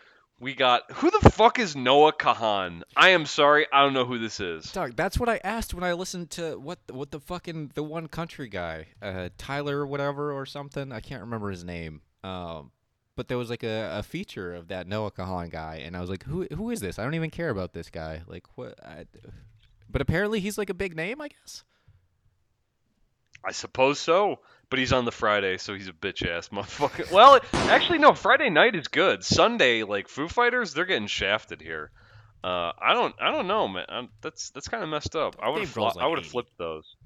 [0.41, 2.85] We got who the fuck is Noah Kahan?
[2.97, 4.73] I am sorry, I don't know who this is.
[4.73, 8.09] Dog, that's what I asked when I listened to what what the fucking the one
[8.09, 10.91] country guy, uh, Tyler whatever or something.
[10.91, 12.01] I can't remember his name.
[12.25, 12.71] Um,
[13.15, 16.09] but there was like a, a feature of that Noah Kahan guy, and I was
[16.09, 16.99] like, who who is this?
[16.99, 18.23] I don't even care about this guy.
[18.27, 18.83] Like what?
[18.83, 19.05] I,
[19.93, 21.65] but apparently he's like a big name, I guess.
[23.45, 24.39] I suppose so,
[24.71, 27.11] but he's on the Friday, so he's a bitch ass motherfucker.
[27.13, 28.15] Well, actually, no.
[28.15, 29.25] Friday night is good.
[29.25, 31.91] Sunday, like Foo Fighters, they're getting shafted here.
[32.45, 33.85] Uh, I don't, I don't know, man.
[33.89, 35.37] i that's that's kind of messed up.
[35.41, 36.97] I would have, Dave Grohl's I would have flipped those.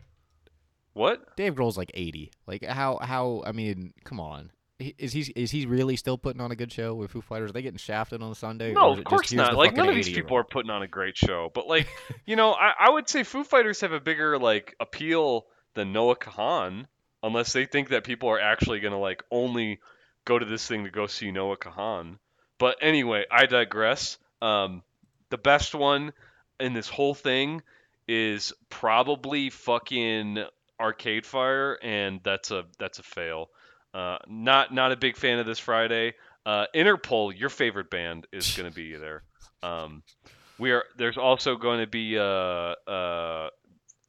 [0.95, 1.37] What?
[1.37, 2.33] Dave Grohl's like eighty.
[2.47, 3.43] Like how how?
[3.45, 4.51] I mean, come on.
[4.79, 7.49] Is he is he really still putting on a good show with Foo Fighters?
[7.49, 8.75] Are they getting shafted on Sunday?
[8.75, 9.55] No, of it just course not.
[9.55, 10.25] Like none of these 80-year-old?
[10.25, 11.89] people are putting on a great show, but like,
[12.27, 16.17] you know, I, I would say Foo Fighters have a bigger like appeal than Noah
[16.17, 16.87] Kahan,
[17.23, 19.81] unless they think that people are actually gonna like only
[20.27, 22.19] go to this thing to go see Noah Kahan.
[22.59, 24.19] But anyway, I digress.
[24.43, 24.83] Um,
[25.31, 26.13] the best one
[26.61, 27.63] in this whole thing
[28.07, 30.45] is probably fucking
[30.79, 33.49] Arcade Fire, and that's a that's a fail.
[33.97, 36.13] Uh, not not a big fan of this Friday.
[36.45, 39.23] Uh, Interpol, your favorite band, is going to be there.
[39.63, 40.03] Um,
[40.59, 40.85] we are.
[40.99, 43.49] There's also going to be uh uh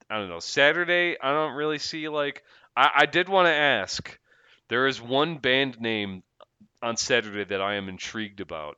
[0.09, 1.15] I don't know Saturday.
[1.21, 2.43] I don't really see like
[2.75, 4.19] I, I did want to ask.
[4.67, 6.21] There is one band name
[6.83, 8.75] on Saturday that I am intrigued about.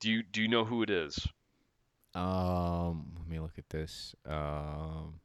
[0.00, 1.26] Do you do you know who it is?
[2.14, 4.14] Um, let me look at this.
[4.28, 5.20] Um,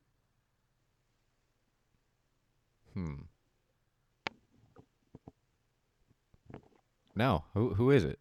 [2.94, 3.16] hmm.
[7.16, 8.20] No, who who is it?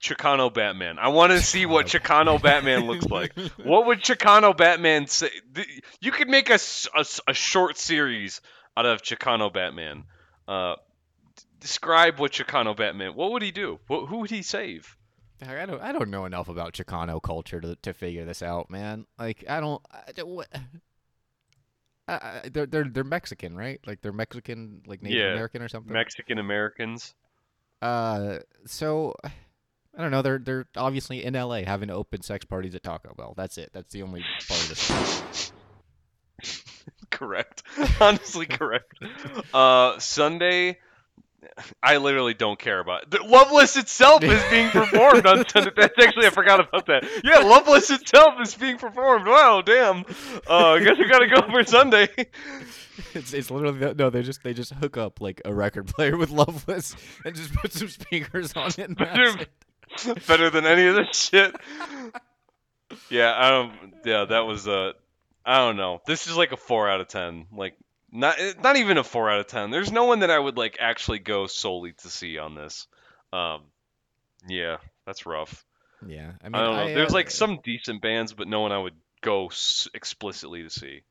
[0.00, 0.98] Chicano Batman.
[0.98, 3.32] I want to see what Chicano Batman looks like.
[3.62, 5.30] What would Chicano Batman say?
[6.00, 6.58] You could make a
[7.26, 8.40] a short series
[8.76, 10.04] out of Chicano Batman.
[10.46, 10.76] Uh,
[11.60, 13.14] describe what Chicano Batman.
[13.14, 13.80] What would he do?
[13.90, 14.96] Wh- who would he save?
[15.46, 19.06] I don't I don't know enough about Chicano culture to to figure this out, man.
[19.18, 19.82] Like I don't.
[19.90, 20.48] I, don't- what,
[22.08, 23.80] I, they're they're they're Mexican, right?
[23.86, 25.92] Like they're Mexican, like Native Yeah, American or something.
[25.92, 27.14] Mexican Americans.
[27.82, 30.22] Uh, so I don't know.
[30.22, 31.64] They're they're obviously in L.A.
[31.64, 33.34] having open sex parties at Taco Bell.
[33.36, 33.70] That's it.
[33.72, 35.52] That's the only part of this.
[37.10, 37.62] correct.
[38.00, 38.94] Honestly, correct.
[39.52, 40.78] Uh, Sunday.
[41.82, 43.10] I literally don't care about it.
[43.10, 45.70] The Loveless itself is being performed on Sunday.
[45.76, 47.04] That's actually I forgot about that.
[47.24, 49.26] Yeah, Loveless itself is being performed.
[49.26, 50.04] Wow, damn.
[50.48, 52.08] Uh, I guess we gotta go for Sunday.
[53.12, 54.08] It's it's literally no.
[54.08, 56.96] They just they just hook up like a record player with Loveless
[57.26, 58.78] and just put some speakers on it.
[58.78, 60.26] And it.
[60.26, 61.54] Better than any of this shit.
[63.10, 63.72] Yeah, I don't.
[64.04, 64.92] Yeah, that was uh,
[65.44, 66.00] I don't know.
[66.06, 67.46] This is like a four out of ten.
[67.52, 67.76] Like
[68.10, 69.70] not not even a four out of ten.
[69.70, 72.86] There's no one that I would like actually go solely to see on this.
[73.32, 73.62] Um,
[74.48, 74.76] yeah,
[75.06, 75.64] that's rough.
[76.06, 76.94] Yeah, I mean, I don't know.
[76.94, 80.70] There's uh, like some decent bands, but no one I would go s- explicitly to
[80.70, 81.02] see.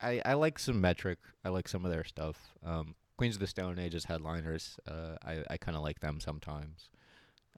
[0.00, 1.18] I, I like some metric.
[1.44, 2.36] I like some of their stuff.
[2.64, 4.78] Um, Queens of the Stone Age as headliners.
[4.88, 6.88] Uh, I I kind of like them sometimes.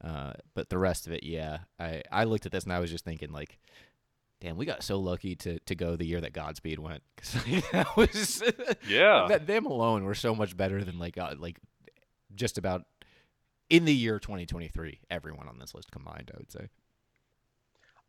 [0.03, 1.59] Uh, but the rest of it, yeah.
[1.79, 3.59] I I looked at this and I was just thinking like,
[4.43, 7.03] damn, we got so lucky to to go the year that Godspeed went.
[7.17, 8.43] 'Cause, like, that was
[8.89, 9.27] Yeah.
[9.29, 11.59] that them alone were so much better than like uh, like
[12.35, 12.83] just about
[13.71, 15.01] in the year 2023.
[15.11, 16.69] Everyone on this list combined, I would say.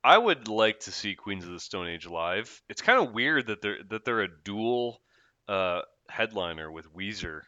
[0.03, 2.61] I would like to see Queens of the Stone Age live.
[2.67, 4.99] It's kind of weird that they're that they're a dual
[5.47, 7.41] uh, headliner with Weezer.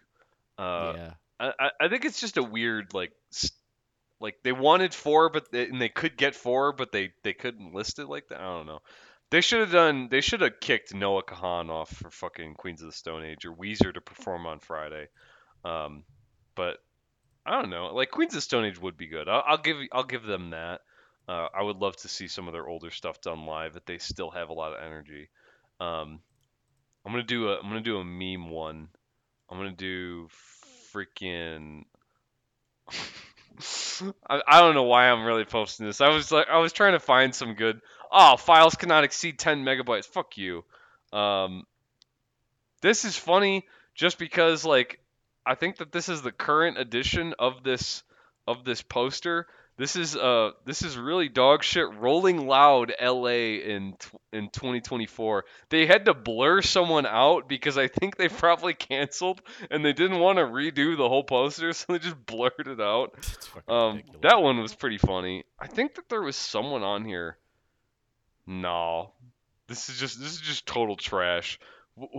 [0.58, 1.14] Uh, yeah.
[1.40, 3.12] I, I- I think it's just a weird like
[4.20, 7.74] like they wanted four, but they, and they could get four, but they they couldn't
[7.74, 8.40] list it like that.
[8.40, 8.80] I don't know.
[9.32, 10.08] They should have done.
[10.10, 13.54] They should have kicked Noah Kahan off for fucking Queens of the Stone Age or
[13.54, 15.08] Weezer to perform on Friday.
[15.64, 16.04] Um,
[16.56, 16.78] but
[17.46, 17.88] I don't know.
[17.88, 19.28] Like Queens of the Stone Age would be good.
[19.28, 20.82] I'll, I'll give I'll give them that.
[21.28, 23.76] Uh, I would love to see some of their older stuff done live.
[23.76, 25.30] If they still have a lot of energy.
[25.80, 26.20] Um,
[27.06, 28.88] I'm gonna do a I'm gonna do a meme one.
[29.50, 30.28] I'm gonna do
[30.94, 31.84] freaking.
[34.30, 36.02] I, I don't know why I'm really posting this.
[36.02, 37.82] I was like, I was trying to find some good.
[38.12, 40.06] Oh, files cannot exceed 10 megabytes.
[40.06, 40.64] Fuck you.
[41.14, 41.66] Um,
[42.82, 43.66] this is funny
[43.96, 45.00] just because like
[45.46, 48.04] I think that this is the current edition of this
[48.48, 49.48] of this poster.
[49.78, 51.94] This is uh this is really dog shit.
[51.96, 53.96] Rolling Loud LA in
[54.32, 55.44] in 2024.
[55.70, 60.20] They had to blur someone out because I think they probably canceled and they didn't
[60.20, 63.16] want to redo the whole poster, so they just blurred it out.
[63.68, 64.22] Um, ridiculous.
[64.22, 65.46] that one was pretty funny.
[65.58, 67.38] I think that there was someone on here.
[68.46, 69.14] No,
[69.68, 71.60] this is just this is just total trash.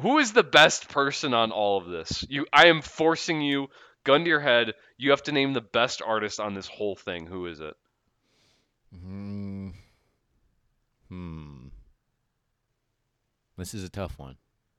[0.01, 2.25] Who is the best person on all of this?
[2.29, 3.69] You, I am forcing you,
[4.07, 4.73] gun to your head.
[4.97, 7.27] You have to name the best artist on this whole thing.
[7.27, 7.75] Who is it?
[8.95, 9.71] Hmm.
[11.09, 11.67] Hmm.
[13.59, 14.37] This is a tough one.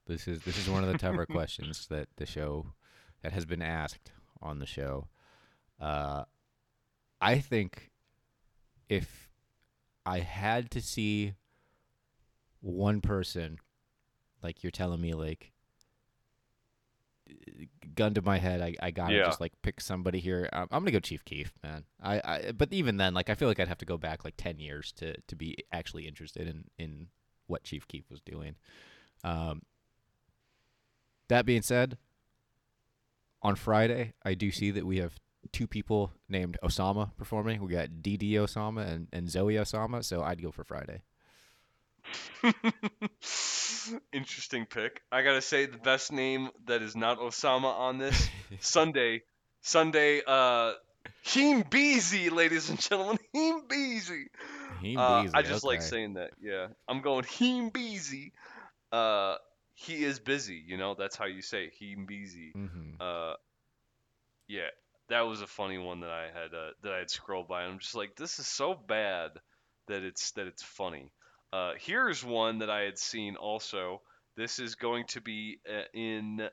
[0.08, 2.74] This is this is one of the tougher questions that the show
[3.22, 5.10] that has been asked on the show.
[5.80, 6.24] Uh,
[7.20, 7.92] I think
[8.88, 9.30] if
[10.06, 11.34] I had to see
[12.62, 13.58] one person,
[14.42, 15.52] like you're telling me, like
[17.96, 19.26] gun to my head, I, I gotta Yeah.
[19.26, 20.48] just like pick somebody here.
[20.54, 21.84] I'm, I'm gonna go Chief Keef, man.
[22.02, 24.36] I, I but even then, like I feel like I'd have to go back like
[24.38, 27.08] ten years to to be actually interested in in
[27.48, 28.56] what Chief Keef was doing.
[29.24, 29.62] Um,
[31.30, 31.98] that being said,
[33.42, 35.16] on Friday, I do see that we have
[35.52, 37.62] two people named Osama performing.
[37.62, 41.04] We got DD Osama and, and Zoe Osama, so I'd go for Friday.
[44.14, 45.02] Interesting pick.
[45.12, 49.24] I gotta say the best name that is not Osama on this Sunday.
[49.62, 50.22] Sunday.
[50.26, 50.74] Uh,
[51.24, 53.18] Heem Beezy, ladies and gentlemen.
[53.34, 54.28] Heem Beezy.
[54.82, 56.32] He Uh, I it, just like saying that.
[56.40, 58.34] Yeah, I'm going Heem Beezy.
[58.92, 59.36] Uh,
[59.76, 60.62] he is busy.
[60.66, 62.54] You know, that's how you say Heem Beezy.
[62.56, 63.00] Mhm.
[63.00, 63.36] Uh,
[64.48, 64.68] yeah,
[65.10, 67.64] that was a funny one that I had uh, that I had scrolled by.
[67.64, 69.32] And I'm just like, this is so bad
[69.88, 71.12] that it's that it's funny.
[71.54, 74.02] Uh, here's one that I had seen also.
[74.36, 76.48] This is going to be uh, in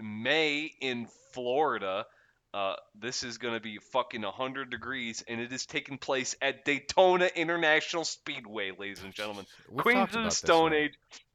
[0.00, 2.06] May in Florida.
[2.52, 6.64] Uh, this is going to be fucking 100 degrees, and it is taking place at
[6.64, 9.46] Daytona International Speedway, ladies and gentlemen.
[9.70, 10.72] We've Queens of the Stone.
[10.72, 10.94] Age,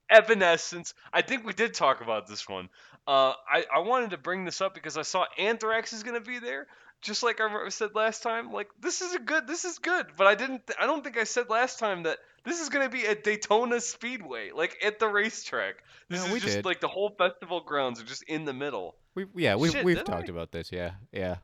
[0.10, 0.94] Evanescence.
[1.14, 2.70] I think we did talk about this one.
[3.08, 6.28] Uh, I, I wanted to bring this up because I saw Anthrax is going to
[6.28, 6.68] be there,
[7.06, 8.52] just like I said last time.
[8.52, 10.62] Like this is a good, this is good, but I didn't.
[10.80, 13.80] I don't think I said last time that this is going to be at Daytona
[13.80, 15.76] Speedway, like at the racetrack.
[16.10, 16.66] This No, is we just did.
[16.66, 18.96] like the whole festival grounds are just in the middle.
[19.16, 20.32] We yeah, we've Shit, we've talked I?
[20.34, 20.72] about this.
[20.72, 21.38] Yeah, yeah.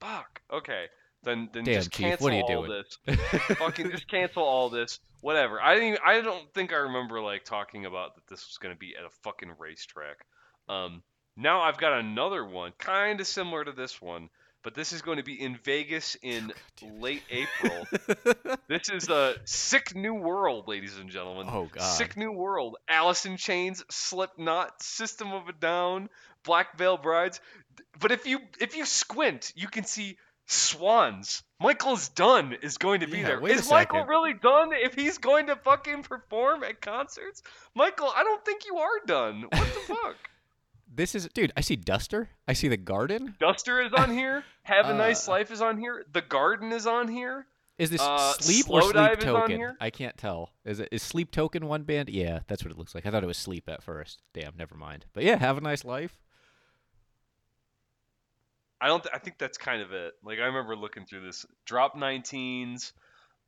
[0.00, 0.40] Fuck.
[0.52, 0.86] Okay.
[1.24, 2.84] Then then Damn, just Chief, cancel what are you all doing?
[3.06, 3.18] this.
[3.58, 5.00] Fucking just cancel all this.
[5.20, 5.60] Whatever.
[5.60, 5.88] I didn't.
[5.88, 9.04] Even, I don't think I remember like talking about that this was gonna be at
[9.04, 10.18] a fucking racetrack.
[10.68, 11.02] Um.
[11.40, 14.28] Now I've got another one, kind of similar to this one,
[14.64, 16.52] but this is going to be in Vegas in
[16.82, 17.86] late April.
[18.68, 21.46] this is a sick new world, ladies and gentlemen.
[21.48, 21.84] oh god.
[21.84, 26.08] Sick New World, Alice in Chains, Slipknot, System of a Down,
[26.44, 27.40] Black Veil Brides.
[28.00, 31.44] But if you if you squint, you can see swans.
[31.60, 33.46] Michael's done is going to be Yeah, there.
[33.46, 37.42] Is Michael really done if he's going to fucking perform at concerts?
[37.76, 39.42] Michael, I don't think you are done.
[39.42, 40.16] What the fuck?
[40.98, 41.52] This is dude.
[41.56, 42.28] I see Duster.
[42.48, 43.36] I see the Garden.
[43.38, 44.42] Duster is on here.
[44.64, 46.04] Have a nice Uh, life is on here.
[46.12, 47.46] The Garden is on here.
[47.78, 49.76] Is this Uh, Sleep or Sleep Dive is on Token?
[49.80, 50.50] I can't tell.
[50.64, 52.08] Is it is Sleep Token one band?
[52.08, 53.06] Yeah, that's what it looks like.
[53.06, 54.22] I thought it was Sleep at first.
[54.34, 55.06] Damn, never mind.
[55.12, 56.18] But yeah, have a nice life.
[58.80, 59.02] I don't.
[59.04, 60.14] Th- I think that's kind of it.
[60.24, 61.46] Like I remember looking through this.
[61.64, 62.92] Drop 19s.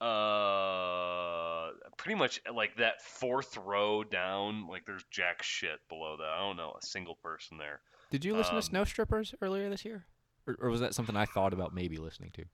[0.01, 4.69] Uh, pretty much like that fourth row down.
[4.69, 6.25] Like there's jack shit below that.
[6.29, 7.81] I don't know a single person there.
[8.11, 10.05] Did you listen Um, to Snow Strippers earlier this year,
[10.47, 12.45] or, or was that something I thought about maybe listening to?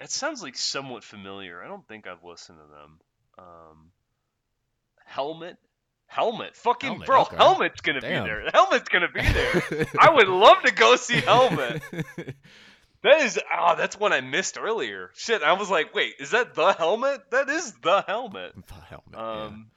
[0.00, 1.62] It sounds like somewhat familiar.
[1.62, 3.00] I don't think I've listened to them.
[3.38, 3.90] Um,
[5.04, 5.58] Helmet.
[6.06, 6.56] Helmet.
[6.56, 7.20] Fucking Helmet, bro.
[7.22, 7.36] okay.
[7.36, 8.24] Helmet's gonna Damn.
[8.24, 8.44] be there.
[8.52, 9.86] Helmet's gonna be there.
[10.00, 11.82] I would love to go see Helmet.
[13.02, 15.10] That is oh, that's one I missed earlier.
[15.14, 17.20] Shit, I was like, wait, is that the helmet?
[17.30, 18.52] That is the helmet.
[18.54, 19.14] The helmet.
[19.14, 19.70] Um,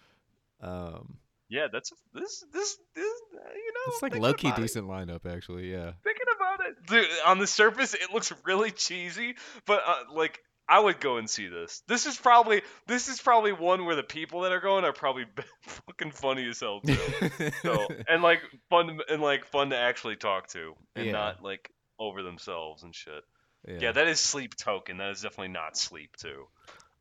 [0.61, 0.67] yeah.
[0.69, 1.17] Um,
[1.49, 3.93] yeah, that's this this this you know.
[3.93, 5.71] it's like low key about it- decent lineup actually.
[5.71, 5.91] Yeah.
[6.03, 7.07] Thinking about it, dude.
[7.25, 9.35] On the surface, it looks really cheesy,
[9.67, 11.83] but uh, like I would go and see this.
[11.87, 15.25] This is probably this is probably one where the people that are going are probably
[15.61, 16.97] fucking funny as hell too.
[17.61, 21.11] So and like fun and like fun to actually talk to and Yeah.
[21.11, 23.23] not like over themselves and shit.
[23.67, 23.77] yeah.
[23.79, 24.97] Yeah, that is sleep token.
[24.97, 26.47] That is definitely not sleep too.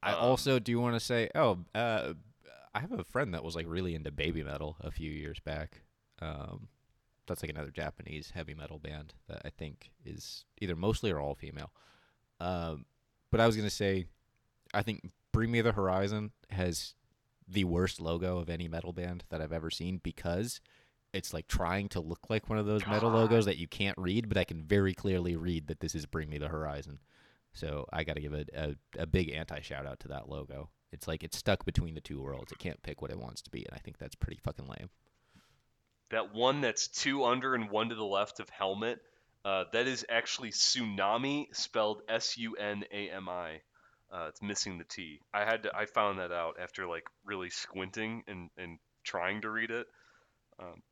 [0.02, 2.14] I um, also do want to say, oh, uh,
[2.74, 5.82] I have a friend that was like really into baby metal a few years back.
[6.20, 6.68] Um,
[7.26, 11.34] that's like another Japanese heavy metal band that I think is either mostly or all
[11.34, 11.72] female.
[12.40, 12.86] Um,
[13.30, 14.06] but I was gonna say,
[14.74, 16.94] I think Bring Me the Horizon has
[17.46, 20.60] the worst logo of any metal band that I've ever seen because
[21.12, 24.28] it's like trying to look like one of those metal logos that you can't read,
[24.28, 26.98] but I can very clearly read that this is Bring Me the Horizon.
[27.52, 30.70] So I got to give a, a, a big anti shout out to that logo.
[30.90, 32.52] It's like it's stuck between the two worlds.
[32.52, 34.90] It can't pick what it wants to be, and I think that's pretty fucking lame.
[36.10, 39.00] That one that's two under and one to the left of helmet.
[39.44, 43.60] Uh, that is actually tsunami spelled S U N A M I.
[44.12, 45.20] Uh, it's missing the T.
[45.32, 49.50] I had to, I found that out after like really squinting and, and trying to
[49.50, 49.86] read it.
[50.58, 50.82] Um,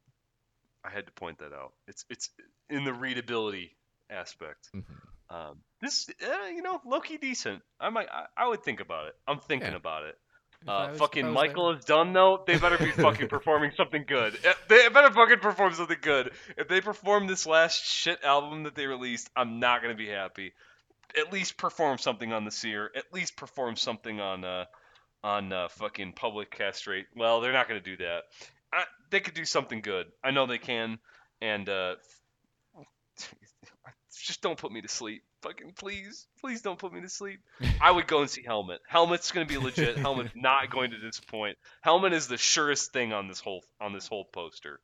[0.84, 1.72] I had to point that out.
[1.88, 2.30] It's it's
[2.68, 3.76] in the readability
[4.08, 4.68] aspect.
[4.74, 5.34] Mm-hmm.
[5.36, 7.62] Um, this uh, you know low key decent.
[7.78, 9.14] I might I, I would think about it.
[9.26, 9.76] I'm thinking Yeah.
[9.76, 10.18] about it.
[10.66, 12.42] Uh, was- fucking was Michael is done though.
[12.46, 14.36] They better be fucking performing something good.
[14.68, 16.32] They better fucking perform something good.
[16.56, 20.52] If they perform this last shit album that they released, I'm not gonna be happy.
[21.18, 22.90] At least perform something on the Seer.
[22.94, 24.64] At least perform something on uh
[25.22, 27.06] on uh, fucking Public Castrate.
[27.14, 28.22] Well, they're not gonna do that.
[29.10, 30.06] They could do something good.
[30.22, 30.98] I know they can.
[31.40, 31.94] And uh,
[34.24, 35.22] just don't put me to sleep.
[35.42, 37.40] Fucking please, please don't put me to sleep.
[37.80, 38.80] I would go and see Helmet.
[38.86, 39.96] Helmet's gonna be legit.
[39.98, 41.56] Helmet not going to disappoint.
[41.80, 44.80] Helmet is the surest thing on this whole on this whole poster.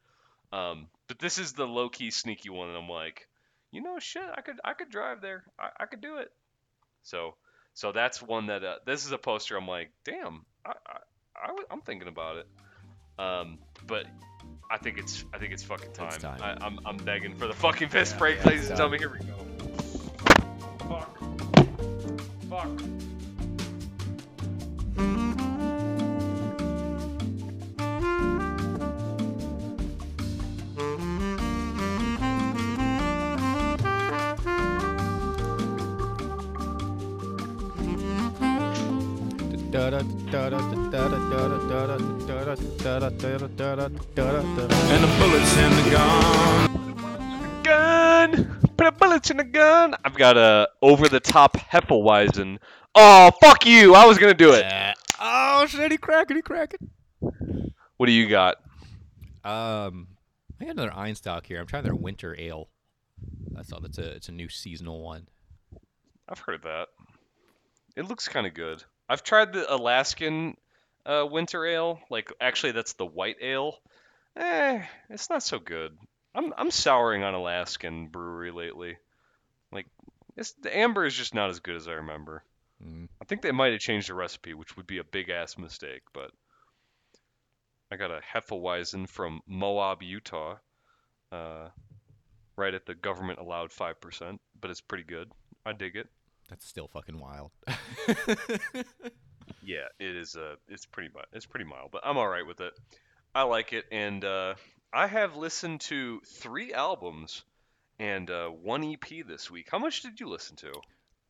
[0.52, 3.28] Um, but this is the low key sneaky one, and I'm like,
[3.70, 5.44] you know, shit, I could I could drive there.
[5.58, 6.30] I, I could do it.
[7.02, 7.34] So
[7.74, 9.56] so that's one that uh, this is a poster.
[9.58, 10.98] I'm like, damn, I, I,
[11.44, 12.46] I w- I'm thinking about it.
[13.18, 14.06] Um, but
[14.70, 16.08] I think it's I think it's fucking time.
[16.08, 16.40] It's time.
[16.42, 18.98] I, I'm I'm begging for the fucking piss Yeah, break, yeah, ladies and gentlemen.
[19.00, 19.34] Here we go.
[20.88, 21.18] Fuck.
[22.50, 23.15] Fuck.
[44.90, 47.62] And the bullets in the gun.
[47.62, 48.58] gun.
[48.76, 49.94] Put a bullets in the gun.
[50.04, 52.58] I've got a over the top Hefeweizen.
[52.94, 53.94] Oh fuck you!
[53.94, 54.64] I was gonna do it.
[55.18, 55.90] Oh shit!
[55.90, 56.36] He cracking!
[56.36, 56.90] He cracking!
[57.96, 58.56] What do you got?
[59.44, 60.08] Um,
[60.60, 61.60] I got another Einstök here.
[61.60, 62.68] I'm trying their winter ale.
[63.52, 63.80] That's all.
[63.80, 65.28] That's a it's a new seasonal one.
[66.28, 66.88] I've heard of that.
[67.96, 68.84] It looks kind of good.
[69.08, 70.56] I've tried the Alaskan
[71.04, 72.00] uh, winter ale.
[72.10, 73.78] Like actually, that's the white ale.
[74.36, 75.96] Eh, it's not so good.
[76.34, 78.96] I'm I'm souring on Alaskan brewery lately.
[79.72, 79.86] Like,
[80.36, 82.44] it's, the amber is just not as good as I remember.
[82.84, 83.08] Mm.
[83.20, 86.02] I think they might have changed the recipe, which would be a big ass mistake.
[86.12, 86.30] But
[87.90, 90.56] I got a Hefeweizen from Moab, Utah.
[91.32, 91.68] Uh,
[92.56, 95.30] right at the government allowed five percent, but it's pretty good.
[95.64, 96.08] I dig it.
[96.48, 97.52] That's still fucking wild.
[99.66, 100.36] Yeah, it is.
[100.36, 101.10] Uh, it's pretty.
[101.32, 102.72] It's pretty mild, but I'm all right with it.
[103.34, 104.54] I like it, and uh,
[104.92, 107.42] I have listened to three albums
[107.98, 109.68] and uh, one EP this week.
[109.70, 110.72] How much did you listen to?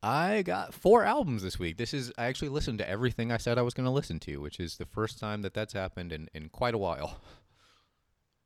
[0.03, 1.77] I got four albums this week.
[1.77, 4.37] This is I actually listened to everything I said I was going to listen to,
[4.37, 7.19] which is the first time that that's happened in, in quite a while.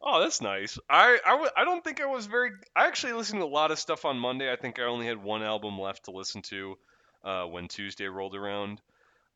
[0.04, 0.80] Oh, that's nice.
[0.90, 2.52] I I, w- I don't think I was very.
[2.76, 4.52] I actually listened to a lot of stuff on Monday.
[4.52, 6.78] I think I only had one album left to listen to
[7.24, 8.82] uh, when Tuesday rolled around.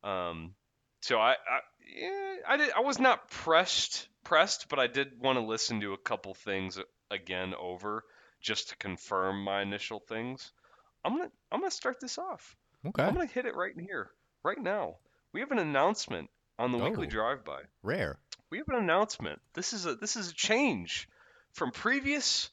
[0.03, 0.55] Um,
[1.01, 1.59] so I, I
[1.95, 2.71] yeah, I did.
[2.75, 6.79] I was not pressed pressed, but I did want to listen to a couple things
[7.11, 8.03] again over
[8.41, 10.51] just to confirm my initial things.
[11.03, 12.55] I'm gonna I'm gonna start this off.
[12.87, 13.03] Okay.
[13.03, 14.09] I'm gonna hit it right in here,
[14.43, 14.95] right now.
[15.31, 17.09] We have an announcement on the weekly Oh.
[17.09, 18.17] drive-by Rare.
[18.55, 19.41] We have an announcement.
[19.53, 21.09] This is a this is a change
[21.51, 22.49] from previous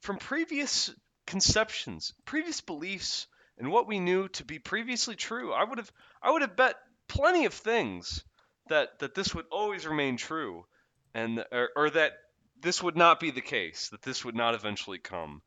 [0.00, 0.90] from previous
[1.26, 3.26] conceptions, previous beliefs,
[3.58, 5.52] and what we knew to be previously true.
[5.52, 5.92] I would have
[6.22, 6.76] I would have bet
[7.06, 8.24] plenty of things
[8.68, 10.64] that that this would always remain true,
[11.12, 12.12] and or, or that
[12.58, 13.90] this would not be the case.
[13.90, 15.42] That this would not eventually come.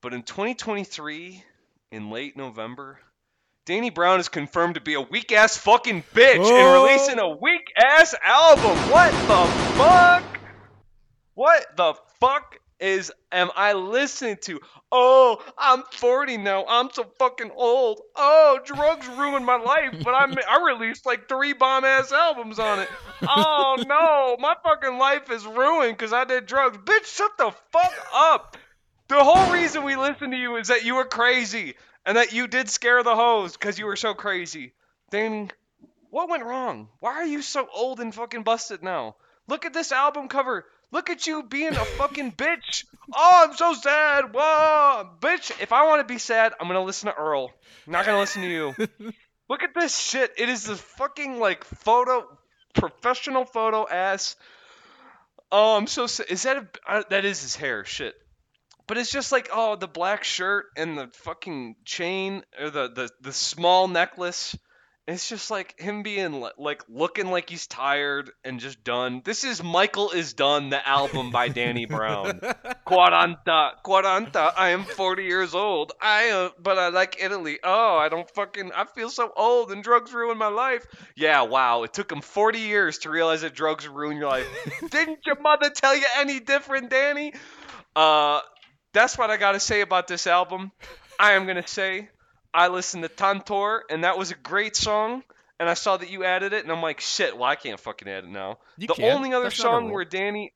[0.00, 1.44] But in 2023,
[1.90, 2.98] in late November,
[3.68, 6.56] Danny Brown is confirmed to be a weak ass fucking bitch Oh.
[6.56, 8.74] and releasing a weak ass album.
[8.90, 9.46] What the
[9.76, 10.24] fuck?
[11.34, 14.60] What the fuck is am I listening to?
[14.90, 16.64] Oh, I'm 40 now.
[16.66, 18.00] I'm so fucking old.
[18.16, 22.78] Oh, drugs ruined my life, but I I released like three bomb ass albums on
[22.80, 22.88] it.
[23.20, 26.78] Oh no, my fucking life is ruined because I did drugs.
[26.78, 28.56] Bitch, shut the fuck up.
[29.08, 31.74] The whole reason we listen to you is that you were crazy
[32.08, 34.72] and that you did scare the hoes because you were so crazy.
[35.10, 35.50] Danny,
[36.08, 36.88] what went wrong?
[37.00, 39.16] Why are you so old and fucking busted now?
[39.46, 40.64] Look at this album cover.
[40.90, 42.86] Look at you being a fucking bitch.
[43.14, 44.32] Oh, I'm so sad.
[44.32, 45.50] Whoa, bitch.
[45.60, 47.52] If I want to be sad, I'm gonna listen to Earl.
[47.86, 48.74] I'm not gonna listen to you.
[49.50, 50.32] Look at this shit.
[50.38, 52.26] It is this fucking like photo,
[52.72, 54.34] professional photo ass.
[55.52, 56.28] Oh, I'm so sad.
[56.30, 57.84] Is that a, uh, that is his hair?
[57.84, 58.14] Shit.
[58.88, 63.10] But it's just like oh the black shirt and the fucking chain or the the
[63.20, 64.56] the small necklace.
[65.06, 69.22] It's just like him being like looking like he's tired and just done.
[69.24, 72.40] This is Michael is Done, the album by Danny Brown.
[72.86, 74.52] Quaranta, quaranta.
[74.54, 75.92] I am 40 years old.
[75.98, 77.58] I, uh, but I like Italy.
[77.64, 78.70] Oh, I don't fucking.
[78.76, 80.86] I feel so old and drugs ruin my life.
[81.16, 81.84] Yeah, wow.
[81.84, 84.46] It took him 40 years to realize that drugs ruin your life.
[84.90, 87.32] Didn't your mother tell you any different, Danny?
[87.96, 88.40] Uh,
[88.98, 90.72] that's what I gotta say about this album.
[91.18, 92.08] I am gonna say
[92.52, 95.22] I listened to Tantor, and that was a great song.
[95.60, 97.36] And I saw that you added it, and I'm like, shit.
[97.36, 98.58] Well, I can't fucking add it now.
[98.76, 99.16] You the can.
[99.16, 100.52] only other That's song where Danny.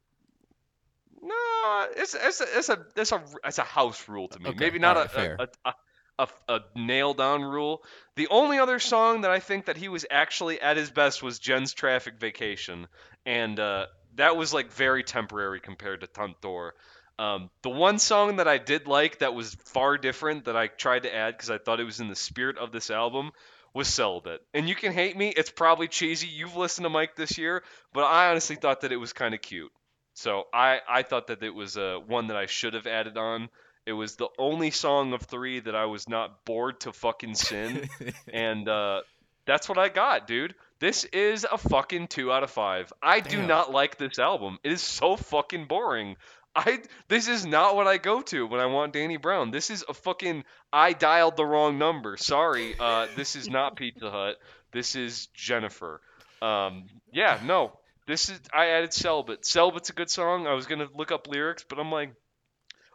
[1.20, 4.50] No, it's it's a it's a it's a it's a house rule to me.
[4.50, 5.74] Okay, Maybe not alright, a, a,
[6.18, 7.82] a, a a nail down rule.
[8.16, 11.38] The only other song that I think that he was actually at his best was
[11.38, 12.86] Jenn's Traffic Vacation,
[13.26, 13.86] and uh,
[14.16, 16.74] that was like very temporary compared to Tantor.
[17.22, 21.04] Um, the one song that I did like that was far different that I tried
[21.04, 23.30] to add because I thought it was in the spirit of this album
[23.72, 24.42] was Celibate.
[24.52, 26.26] And you can hate me, it's probably cheesy.
[26.26, 27.62] You've listened to Mike this year,
[27.92, 29.70] but I honestly thought that it was kind of cute.
[30.14, 33.50] So I, I thought that it was uh, one that I should have added on.
[33.86, 37.88] It was the only song of three that I was not bored to fucking sin.
[38.32, 39.02] and uh,
[39.46, 40.56] that's what I got, dude.
[40.80, 42.92] This is a fucking two out of five.
[43.00, 44.58] I do not like this album.
[44.64, 46.16] It is so fucking boring.
[46.54, 49.50] I this is not what I go to when I want Danny Brown.
[49.50, 52.16] This is a fucking I dialed the wrong number.
[52.16, 52.74] Sorry.
[52.78, 54.36] Uh, this is not Pizza Hut.
[54.72, 56.00] This is Jennifer.
[56.42, 57.78] Um, yeah, no.
[58.06, 59.46] This is I added Celibate.
[59.46, 60.46] Celibate's a good song.
[60.46, 62.12] I was gonna look up lyrics, but I'm like,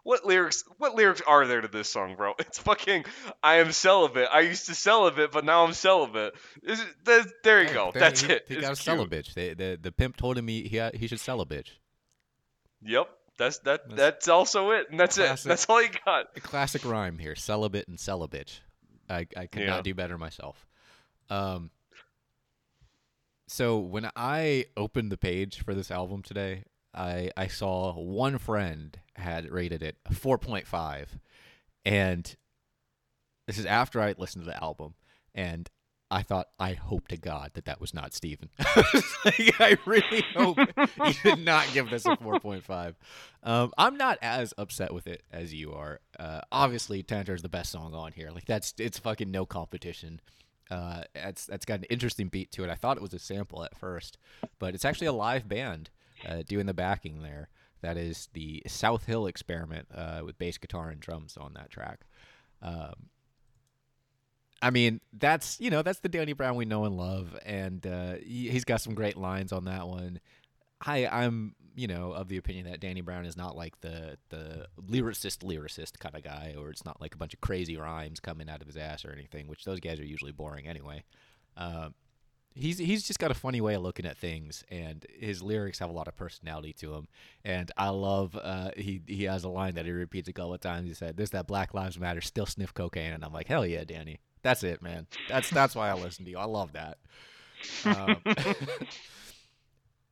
[0.04, 0.64] what lyrics?
[0.78, 2.34] What lyrics are there to this song, bro?
[2.40, 3.06] It's fucking
[3.42, 4.28] I am celibate.
[4.32, 6.36] I used to celibate, but now I'm celibate.
[6.62, 7.92] Is it, there, there you go.
[7.92, 8.46] there- That's he, it.
[8.50, 9.26] He It's got to sell a cute.
[9.26, 9.34] bitch.
[9.34, 11.70] They, the the pimp told him he he, he should sell a bitch.
[12.84, 13.10] Yep.
[13.38, 13.88] That's that.
[13.89, 14.88] That's That's, also it.
[14.89, 15.45] And that's classic.
[15.45, 15.49] it.
[15.49, 16.27] That's all you got.
[16.35, 18.59] A classic rhyme here: celibate and bitch.
[19.09, 19.68] I I could Yeah.
[19.68, 20.65] not do better myself.
[21.30, 21.72] Um.
[23.47, 28.99] So when I opened the page for this album today, I I saw one friend
[29.15, 31.07] had rated it a 4.5,
[31.85, 32.35] and
[33.47, 34.95] this is after I listened to the album,
[35.34, 35.69] and
[36.10, 38.50] I thought, I hope to God that that was not Steven.
[39.26, 40.58] like, I really hope
[41.06, 42.96] he did not give this a 4.5.
[43.44, 46.00] Um, I'm not as upset with it as you are.
[46.18, 48.32] Uh, obviously, Tantor is the best song on here.
[48.32, 50.22] Like that's it's fucking no competition.
[50.72, 52.70] Uh, it's that's got an interesting beat to it.
[52.70, 54.18] I thought it was a sample at first,
[54.60, 55.90] but it's actually a live band
[56.28, 57.50] uh, doing the backing there.
[57.82, 62.02] That is the South Hill Experiment uh, with bass guitar and drums on that track.
[62.62, 63.10] Um,
[64.62, 68.16] I mean, that's you know that's the Danny Brown we know and love, and uh,
[68.16, 70.20] he, he's got some great lines on that one.
[70.86, 74.68] I I'm you know of the opinion that Danny Brown is not like the the
[74.82, 78.50] lyricist lyricist kind of guy, or it's not like a bunch of crazy rhymes coming
[78.50, 81.04] out of his ass or anything, which those guys are usually boring anyway.
[81.56, 81.94] Um,
[82.58, 85.90] he's he's just got a funny way of looking at things, and his lyrics have
[85.90, 87.08] a lot of personality to him.
[87.46, 90.62] And I love uh, he he has a line that he repeats a couple of
[90.62, 90.88] times.
[90.88, 93.84] He said, "This that Black Lives Matter, still sniff cocaine," and I'm like, hell yeah,
[93.84, 94.20] Danny.
[94.41, 95.07] That's it, man.
[95.30, 96.38] That's that's why I listen to you.
[96.38, 96.97] I love that.
[97.85, 98.18] Um,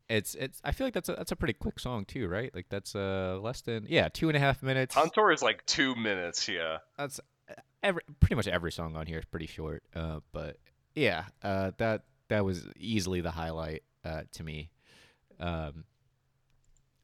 [0.10, 0.60] it's it's.
[0.64, 2.54] I feel like that's a that's a pretty quick song too, right?
[2.54, 4.96] Like that's uh less than yeah two and a half minutes.
[4.96, 6.48] Tantor is like two minutes.
[6.48, 6.78] Yeah.
[6.98, 7.20] That's
[7.84, 9.84] every pretty much every song on here is pretty short.
[9.96, 10.58] Uh, but
[10.96, 14.72] yeah, uh, that that was easily the highlight uh, to me.
[15.40, 15.86] Um,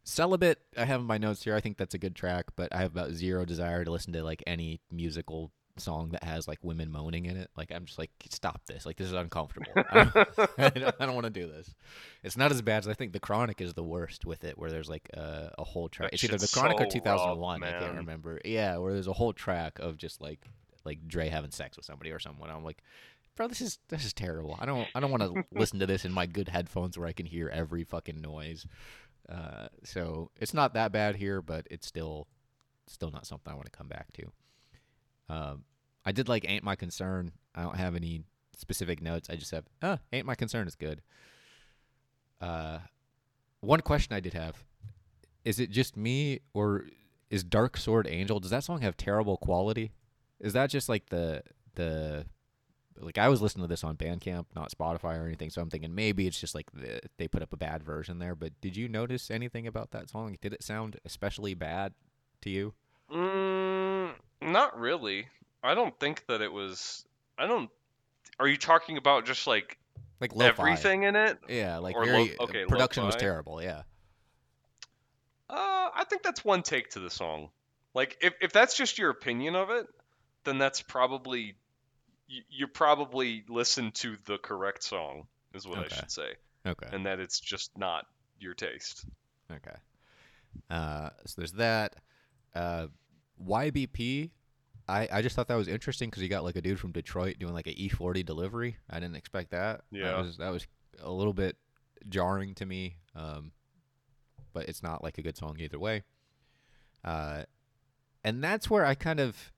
[0.04, 1.56] Celibate, I have in my notes here.
[1.56, 4.24] I think that's a good track, but I have about zero desire to listen to
[4.24, 5.52] like any musical
[5.82, 7.50] song that has like women moaning in it.
[7.58, 8.86] Like I'm just like, stop this.
[8.86, 9.72] Like this is uncomfortable.
[9.76, 10.04] I
[10.58, 11.74] don't, don't, don't want to do this.
[12.24, 13.14] It's not as bad as I think.
[13.14, 16.12] The Chronic is the worst with it, where there's like a, a whole track.
[16.12, 17.62] That It's either the Chronic or 2001.
[17.62, 18.40] rough, I can't remember.
[18.46, 20.40] Yeah, where there's a whole track of just like
[20.86, 22.50] like Dre having sex with somebody or someone.
[22.50, 22.84] I'm like,
[23.36, 24.58] bro, this is this is terrible.
[24.60, 27.14] I don't I don't want to listen to this in my good headphones where I
[27.14, 28.66] can hear every fucking noise.
[29.30, 32.28] Uh, so it's not that bad here, but it's still
[32.88, 34.32] still not something I want to come back to.
[35.30, 35.64] Um,
[36.06, 38.24] I did like "Ain't My Concern." I don't have any
[38.56, 39.30] specific notes.
[39.30, 41.02] I just have, "Uh, ain't my concern" is good.
[42.40, 42.80] Uh,
[43.60, 44.64] one question I did have:
[45.44, 46.86] Is it just me, or
[47.30, 48.40] is Dark Sword Angel?
[48.40, 49.92] Does that song have terrible quality?
[50.40, 51.44] Is that just like the
[51.76, 52.26] the
[53.00, 55.50] like I was listening to this on Bandcamp, not Spotify or anything.
[55.50, 58.36] So I'm thinking maybe it's just like the, they put up a bad version there.
[58.36, 60.38] But did you notice anything about that song?
[60.42, 61.94] Did it sound especially bad
[62.42, 62.74] to you?
[63.12, 65.28] Mm, not really.
[65.64, 67.06] I don't think that it was.
[67.38, 67.70] I don't.
[68.40, 69.78] Are you talking about just like
[70.20, 70.48] Like lo-fi.
[70.50, 71.38] everything in it?
[71.48, 73.26] Yeah, like Or lo- very okay, production was lo-fi.
[73.26, 73.62] terrible.
[73.62, 73.84] Yeah.
[75.50, 77.50] Uh, I think that's one take to the song.
[77.94, 79.86] Like, if, if that's just your opinion of it,
[80.46, 81.56] then that's probably
[82.28, 85.88] you, you probably listened to the correct song, is what Okay.
[85.92, 86.30] I should say,
[86.66, 86.88] Okay.
[86.92, 88.06] and that it's just not
[88.40, 89.06] your taste.
[89.52, 89.76] Okay.
[90.70, 91.96] Uh, so there's that.
[92.56, 92.88] Uh,
[93.46, 94.30] YBP.
[94.92, 97.38] I, I just thought that was interesting because you got like a dude from Detroit
[97.40, 98.78] doing like an E40 delivery.
[98.90, 99.82] I didn't expect that.
[99.92, 100.12] Yeah.
[100.12, 100.68] That was that was
[101.02, 101.58] a little bit
[102.10, 102.96] jarring to me.
[103.16, 103.52] Um,
[104.54, 106.04] but it's not like a good song either way.
[107.04, 107.44] Uh,
[108.24, 109.52] and that's where I kind of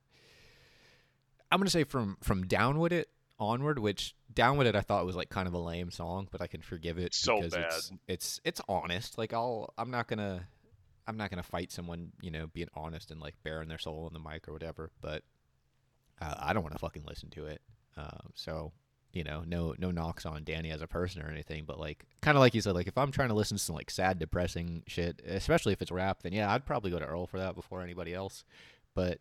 [1.51, 5.05] I'm gonna say from from Down With It onward, which Down With It I thought
[5.05, 7.89] was like kind of a lame song, but I can forgive it So because it's
[7.89, 7.99] bad.
[8.07, 9.17] it's it's honest.
[9.17, 10.47] Like I'll I'm not gonna
[11.07, 14.13] I'm not gonna fight someone, you know, being honest and like bearing their soul in
[14.13, 14.91] the mic or whatever.
[15.01, 15.23] But
[16.21, 17.61] uh, I don't want to fucking listen to it.
[17.97, 18.71] Um, so
[19.13, 22.35] you know, no no knocks on Danny as a person or anything, but like kind
[22.35, 24.83] of like you said, like if I'm trying to listen to some like sad, depressing
[24.87, 27.81] shit, especially if it's rap, then yeah, I'd probably go to Earl for that before
[27.81, 28.43] anybody else.
[28.95, 29.19] But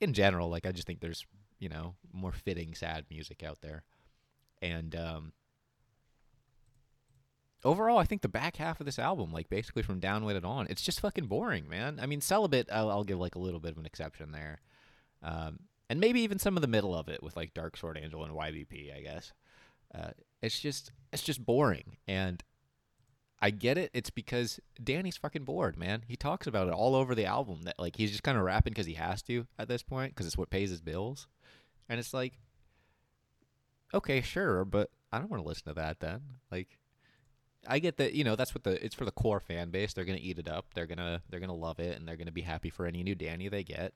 [0.00, 1.26] in general, like I just think there's
[1.58, 3.82] you know more fitting sad music out there,
[4.60, 5.32] and um,
[7.64, 10.44] overall, I think the back half of this album, like basically from Down With It
[10.44, 11.98] on, it's just fucking boring, man.
[12.00, 14.60] I mean, Celibate, I'll, I'll give like a little bit of an exception there.
[15.22, 18.24] Um, and maybe even some of the middle of it with like Dark Sword Angel
[18.24, 19.32] and YBP, I guess.
[19.94, 20.10] Uh,
[20.40, 22.42] it's just it's just boring, and
[23.40, 23.90] I get it.
[23.92, 26.02] It's because Danny's fucking bored, man.
[26.08, 28.72] He talks about it all over the album that like he's just kind of rapping
[28.72, 31.28] because he has to at this point because it's what pays his bills,
[31.88, 32.38] and it's like,
[33.92, 36.22] okay, sure, but I don't want to listen to that then.
[36.50, 36.78] Like,
[37.66, 39.92] I get that you know that's what the it's for the core fan base.
[39.92, 40.66] They're gonna eat it up.
[40.74, 43.48] They're gonna they're gonna love it, and they're gonna be happy for any new Danny
[43.48, 43.94] they get.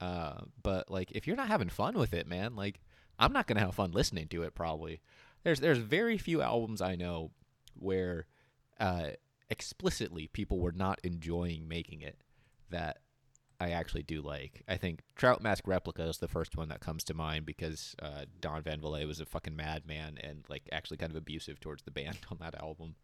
[0.00, 2.80] Uh, but like if you're not having fun with it, man, like
[3.18, 4.54] I'm not gonna have fun listening to it.
[4.54, 5.00] Probably
[5.44, 7.30] there's there's very few albums I know
[7.74, 8.26] where
[8.78, 9.10] uh,
[9.48, 12.22] explicitly people were not enjoying making it
[12.70, 12.98] that
[13.60, 14.62] I actually do like.
[14.66, 18.24] I think Trout Mask Replica is the first one that comes to mind because uh,
[18.40, 21.90] Don Van Vliet was a fucking madman and like actually kind of abusive towards the
[21.90, 22.94] band on that album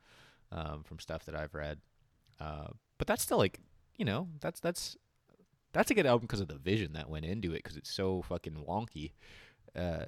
[0.50, 1.78] um, from stuff that I've read.
[2.40, 3.60] Uh, but that's still like
[3.96, 4.96] you know that's that's
[5.72, 8.22] that's a good album because of the vision that went into it because it's so
[8.22, 9.12] fucking wonky.
[9.74, 10.06] Uh,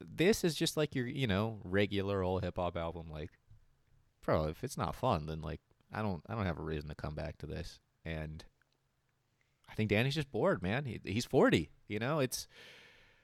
[0.00, 3.06] this is just like your you know regular old hip hop album.
[3.08, 3.30] Like,
[4.24, 5.60] bro, if it's not fun, then like
[5.92, 7.78] I don't I don't have a reason to come back to this.
[8.04, 8.44] And
[9.68, 10.84] I think Danny's just bored, man.
[10.84, 11.70] He, he's forty.
[11.88, 12.46] You know, it's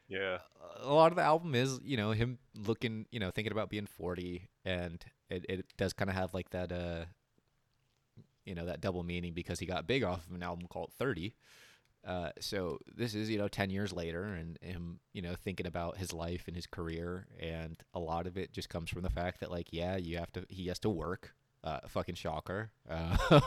[0.08, 0.38] Yeah.
[0.82, 3.86] a lot of the album is you know him looking you know thinking about being
[3.86, 7.04] 40 and it, it does kind of have like that uh
[8.44, 11.34] you know that double meaning because he got big off of an album called 30
[12.06, 15.96] uh so this is you know 10 years later and him you know thinking about
[15.98, 19.40] his life and his career and a lot of it just comes from the fact
[19.40, 22.70] that like yeah you have to he has to work uh fucking shocker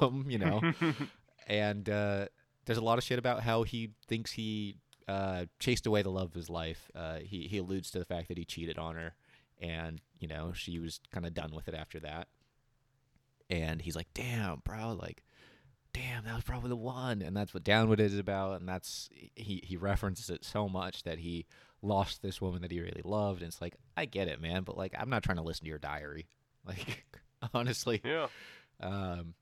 [0.02, 0.62] um you know
[1.48, 2.26] and uh,
[2.66, 4.78] there's a lot of shit about how he thinks he
[5.08, 6.90] uh, chased away the love of his life.
[6.96, 9.14] Uh, he he alludes to the fact that he cheated on her,
[9.60, 12.28] and you know she was kind of done with it after that.
[13.50, 15.22] And he's like, "Damn, bro, like,
[15.94, 19.62] damn, that was probably the one." And that's what Downwood is about, and that's he
[19.64, 21.46] he references it so much that he
[21.84, 23.42] lost this woman that he really loved.
[23.44, 25.70] And it's like, I get it, man, but like, I'm not trying to listen to
[25.70, 26.28] your diary.
[26.68, 27.06] Like,
[27.54, 28.26] honestly, Yeah.
[28.80, 29.36] um,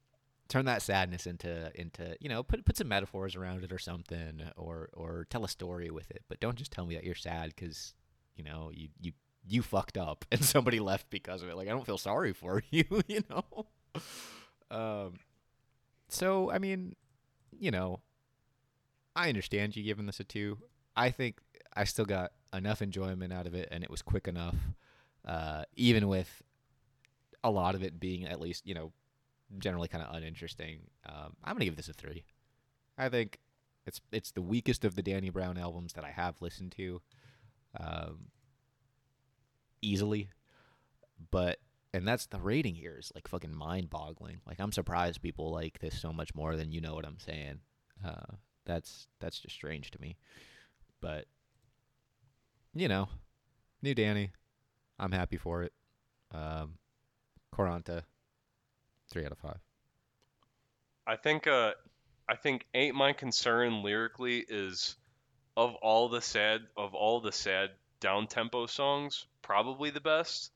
[0.53, 4.39] turn that sadness into into you know put put some metaphors around it or something
[4.55, 6.21] or or tell a story with it.
[6.29, 7.95] But don't just tell me that you're sad because
[8.35, 9.13] you know you you
[9.47, 11.57] you fucked up and somebody left because of it.
[11.57, 13.65] Like i don't feel sorry for you you know?
[14.69, 15.15] Um
[16.07, 16.95] so i mean
[17.57, 18.01] you know
[19.15, 20.59] i understand you giving this a two.
[20.95, 21.41] I think
[21.75, 24.55] i still got enough enjoyment out of it and it was quick enough
[25.25, 26.43] uh even with
[27.43, 28.91] a lot of it being at least you know
[29.57, 30.81] generally kind of uninteresting.
[31.07, 32.23] Um, I'm gonna give this a three.
[32.97, 33.39] I think
[33.85, 37.01] it's it's the weakest of the Danny Brown albums that I have listened to,
[37.79, 38.27] um,
[39.81, 40.29] easily.
[41.31, 41.59] But
[41.93, 44.41] and that's the rating here is like fucking mind boggling.
[44.47, 47.59] Like I'm surprised people like this so much more than you know what I'm saying.
[48.03, 50.17] Uh, that's that's just strange to me.
[51.01, 51.25] But
[52.73, 53.09] you know,
[53.81, 54.31] new Danny,
[54.97, 55.73] I'm happy for it.
[56.31, 56.75] Um,
[57.53, 58.03] Quaranta,
[59.13, 59.59] three out of five.
[61.05, 61.71] I think uh
[62.27, 64.95] I think Ain't My Concern lyrically is
[65.55, 70.51] of all the sad of all the sad down tempo songs, probably the best,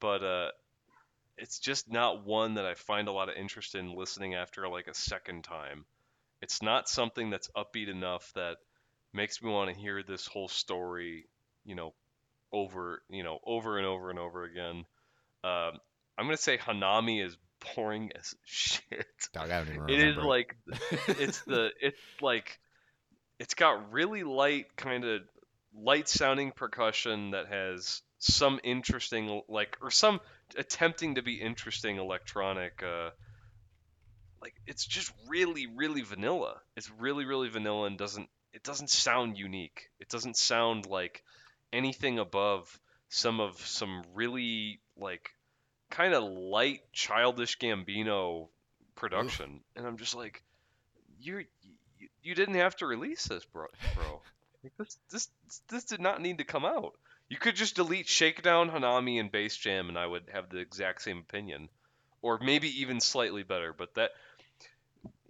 [0.00, 0.50] but uh,
[1.36, 4.86] it's just not one that I find a lot of interest in listening after like
[4.86, 5.84] a second time.
[6.42, 8.56] It's not something that's upbeat enough that
[9.12, 11.26] makes me want to hear this whole story,
[11.64, 11.92] you know,
[12.52, 14.84] over, you know, over and over and over again.
[15.44, 15.78] Um,
[16.18, 17.36] I'm gonna say Hanami is
[17.74, 19.06] boring as shit.
[19.32, 20.20] Dog, I don't even remember.
[20.20, 20.56] is like
[21.08, 22.58] it's the it's like
[23.38, 25.22] it's got really light kind of
[25.74, 30.20] light sounding percussion that has some interesting like or some
[30.56, 33.10] attempting to be interesting electronic uh
[34.42, 39.38] like it's just really really vanilla it's really really vanilla and doesn't it doesn't sound
[39.38, 41.22] unique it doesn't sound like
[41.72, 42.78] anything above
[43.08, 45.30] some of some really like
[45.90, 48.48] kind of light childish gambino
[48.94, 49.60] production.
[49.76, 50.42] And i'm just like
[51.20, 54.20] you're you, you didn't have to release this bro bro.
[54.62, 55.28] Like this this
[55.68, 56.92] this did not need to come out.
[57.28, 61.02] You could just delete shakedown hanami and bass jam and i would have the exact
[61.02, 61.68] same opinion.
[62.22, 64.10] Or maybe even slightly better but that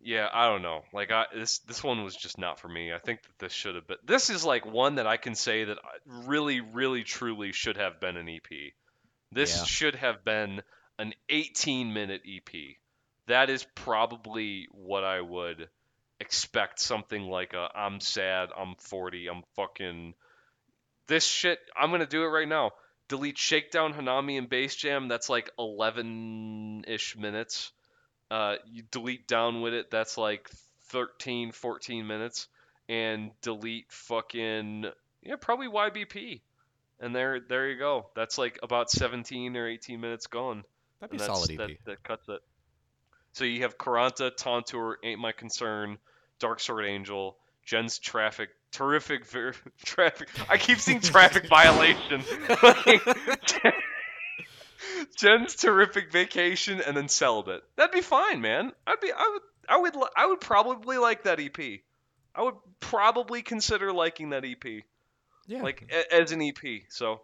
[0.03, 0.83] yeah i don't know.
[0.93, 2.93] Like i this this one was just not for me.
[2.93, 5.65] I think that this should have been this is like one that i can say
[5.65, 8.73] that really really truly should have been an ep
[9.33, 9.65] this Yeah.
[9.65, 10.63] should have been
[10.99, 12.51] an 18 minute ep
[13.27, 15.69] that is probably what i would
[16.19, 20.15] expect something like a i'm sad i'm 40 i'm fucking
[21.07, 22.73] this shit i'm gonna do it right now.
[23.09, 25.09] Delete shakedown hanami and bass jam.
[25.09, 27.73] That's like 11-ish minutes.
[28.31, 29.91] Uh, you delete down with it.
[29.91, 30.49] That's like
[30.91, 32.47] 13 14 minutes.
[32.89, 34.85] And delete fucking
[35.23, 36.41] yeah probably ybp
[37.01, 40.65] and there there you go that's like about 17 or 18 minutes gone
[41.01, 41.57] That'd be solid EP.
[41.59, 42.41] That, that cuts it.
[43.33, 45.99] So you have Quaranta, Tantor, Ain't My Concern,
[46.39, 49.55] Dark Sword Angel, Jenn's Traffic, Terrific ver-
[49.85, 50.29] Traffic.
[50.49, 52.23] I keep seeing Traffic Violation.
[55.17, 57.63] Jenn's Terrific Vacation, and then Celibate.
[57.77, 58.73] That'd be fine, man.
[58.87, 59.11] I'd be.
[59.13, 59.43] I would.
[59.69, 59.97] I would.
[60.17, 61.81] I would probably like that EP.
[62.35, 64.85] I would probably consider liking that EP
[65.51, 65.63] yeah.
[65.63, 66.59] like a- as an EP.
[66.89, 67.21] So,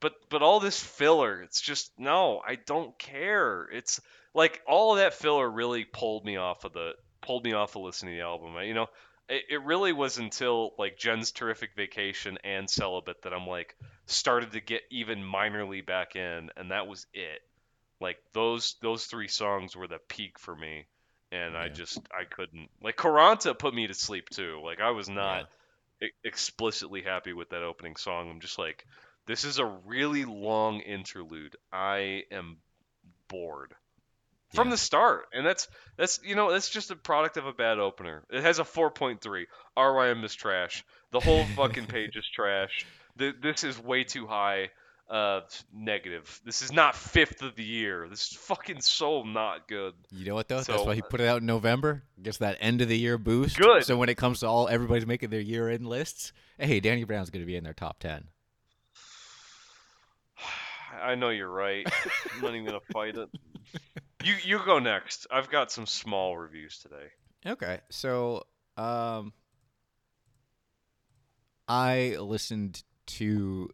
[0.00, 3.68] but but all this filler, it's just no, I don't care.
[3.72, 4.00] It's
[4.34, 7.82] like all of that filler really pulled me off of the pulled me off of
[7.82, 8.56] listening to the album.
[8.56, 8.86] I- You know,
[9.28, 13.76] it, it really was until like Jenn's terrific vacation and celibate that I'm like
[14.06, 17.40] started to get even minorly back in, and that was it.
[18.00, 20.86] Like those those three songs were the peak for me.
[21.30, 24.60] And I just I couldn't like Quaranta put me to sleep too.
[24.62, 25.44] Like I was not Yeah.
[26.24, 28.30] Explicitly happy with that opening song.
[28.30, 28.86] I'm just like,
[29.26, 31.56] this is a really long interlude.
[31.72, 32.58] I am
[33.28, 33.74] bored
[34.54, 37.78] from the start, and that's that's you know that's just a product of a bad
[37.78, 38.24] opener.
[38.30, 39.46] It has a 4.3.
[39.76, 40.84] RYM is trash.
[41.10, 42.86] The whole fucking page is trash.
[43.18, 44.70] Th- this is way too high.
[45.12, 45.42] Uh,
[45.74, 46.40] negative.
[46.42, 48.08] This is not fifth of the year.
[48.08, 49.92] This is fucking so not good.
[50.10, 50.62] You know what though?
[50.62, 52.02] That's why he put it out in November.
[52.22, 53.58] Gets that end of the year boost.
[53.58, 53.84] Good.
[53.84, 57.28] So when it comes to all everybody's making their year end lists, hey, Danny Brown's
[57.28, 58.24] gonna be in their top ten.
[61.02, 61.86] I know you're right.
[62.34, 63.28] I'm not even gonna fight it.
[64.24, 65.26] You you go next.
[65.30, 67.08] I've got some small reviews today.
[67.44, 68.46] Okay, so
[68.78, 69.34] um,
[71.68, 73.68] I listened to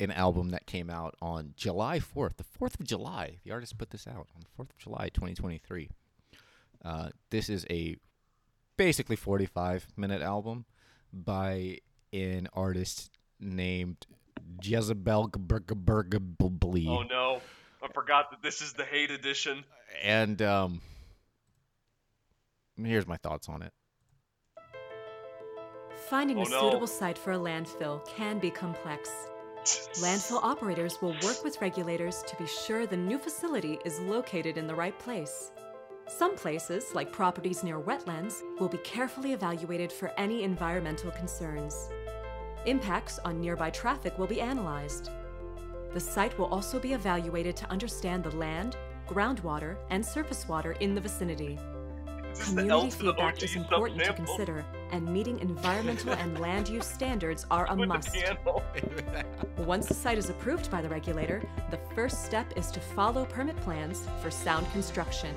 [0.00, 3.36] an album that came out on July fourth, the fourth of July.
[3.44, 5.88] The artist put this out on the fourth of July, twenty twenty three.
[6.84, 7.96] Uh, this is a
[8.76, 10.64] basically forty five minute album
[11.12, 11.78] by
[12.12, 14.06] an artist named
[14.62, 16.88] Gezebelle Gaburgably.
[16.88, 17.40] Oh no,
[17.82, 19.64] I forgot that this is the hate edition.
[20.02, 20.80] and um,
[22.76, 23.72] here's my thoughts on it.
[26.08, 26.60] Finding Oh, a no.
[26.60, 29.10] suitable site for a landfill can be complex.
[29.64, 34.66] Landfill operators will work with regulators to be sure the new facility is located in
[34.66, 35.52] the right place.
[36.08, 41.90] Some places, like properties near wetlands, will be carefully evaluated for any environmental concerns.
[42.64, 45.10] Impacts on nearby traffic will be analyzed.
[45.92, 48.76] The site will also be evaluated to understand the land,
[49.06, 51.58] groundwater, and surface water in the vicinity.
[52.32, 56.68] Is this the L Community feedback is important to consider, and meeting environmental and land
[56.68, 58.16] use standards are a must.
[59.58, 63.56] Once the site is approved by the regulator, the first step is to follow permit
[63.60, 65.34] plans for sound construction.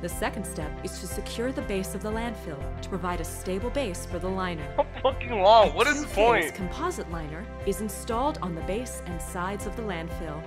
[0.00, 3.70] The second step is to secure the base of the landfill to provide a stable
[3.70, 4.66] base for the liner.
[4.76, 5.74] How fucking long?
[5.74, 6.54] What is the point?
[6.54, 10.42] composite liner is installed on the base and sides of the landfill.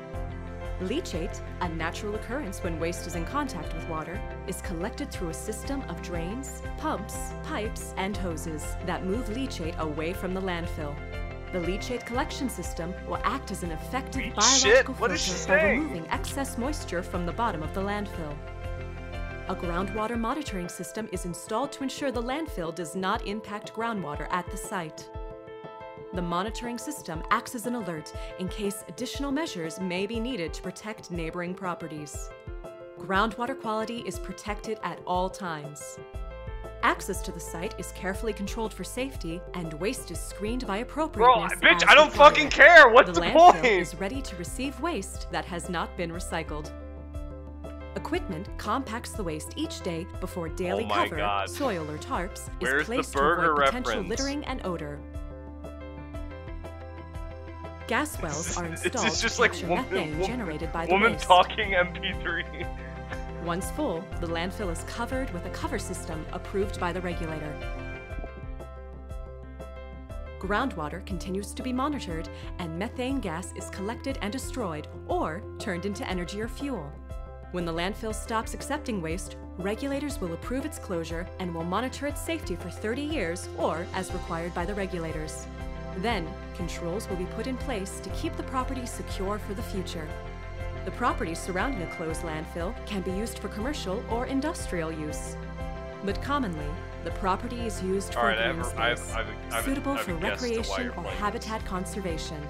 [0.81, 5.33] Leachate, a natural occurrence when waste is in contact with water, is collected through a
[5.33, 10.95] system of drains, pumps, pipes, and hoses that move leachate away from the landfill.
[11.51, 15.69] The leachate collection system will act as an effective biological What is she filter by
[15.69, 18.35] removing excess moisture from the bottom of the landfill.
[19.49, 24.45] A groundwater monitoring system is installed to ensure the landfill does not impact groundwater at
[24.51, 25.09] the site.
[26.13, 30.61] The monitoring system acts as an alert in case additional measures may be needed to
[30.61, 32.29] protect neighboring properties.
[32.97, 35.99] Groundwater quality is protected at all times.
[36.83, 41.25] Access to the site is carefully controlled for safety, and waste is screened by appropriate.
[41.25, 42.13] Bro, bitch, I don't required.
[42.35, 42.87] fucking care.
[42.89, 43.65] What's the the, landfill point?
[43.65, 46.71] is ready to receive waste that has not been recycled.
[47.95, 51.49] Equipment compacts the waste each day before daily Oh cover, God.
[51.49, 54.09] soil or tarps, Where's is placed to avoid potential reference?
[54.09, 54.99] littering and odor.
[57.87, 61.13] Gas wells are It's installed just to like woman- methane woman- generated by the Woman
[61.13, 61.23] waste.
[61.25, 62.67] talking MP3.
[63.45, 67.53] Once full, the landfill is covered with a cover system approved by the regulator.
[70.39, 76.07] Groundwater continues to be monitored, and methane gas is collected and destroyed or turned into
[76.07, 76.91] energy or fuel.
[77.53, 82.21] When the landfill stops accepting waste, regulators will approve its closure and will monitor its
[82.21, 85.47] safety for 30 years or as required by the regulators.
[85.97, 90.07] Then, controls will be put in place to keep the property secure for the future.
[90.85, 95.35] The property surrounding a closed landfill can be used for commercial or industrial use.
[96.05, 96.67] But commonly,
[97.03, 99.31] the property is used for Alright, I green have- I have- space, I have a-
[99.51, 102.47] I have suitable I have a for guess to why recreation or habitat conservation.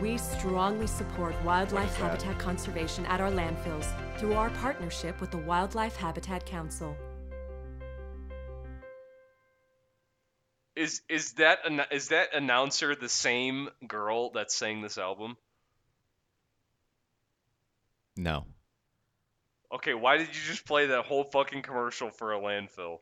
[0.00, 3.86] We strongly support wildlife habitat conservation at our landfills
[4.18, 6.96] through our partnership with the Wildlife Habitat Council.
[10.76, 11.58] Is is that
[11.90, 15.36] is that announcer the same girl that sang this album?
[18.16, 18.46] No.
[19.72, 22.98] Okay, why did you just play that whole fucking commercial for a landfill?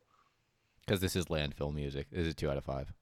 [0.81, 2.07] Because this is landfill music.
[2.11, 2.93] This is two out of five.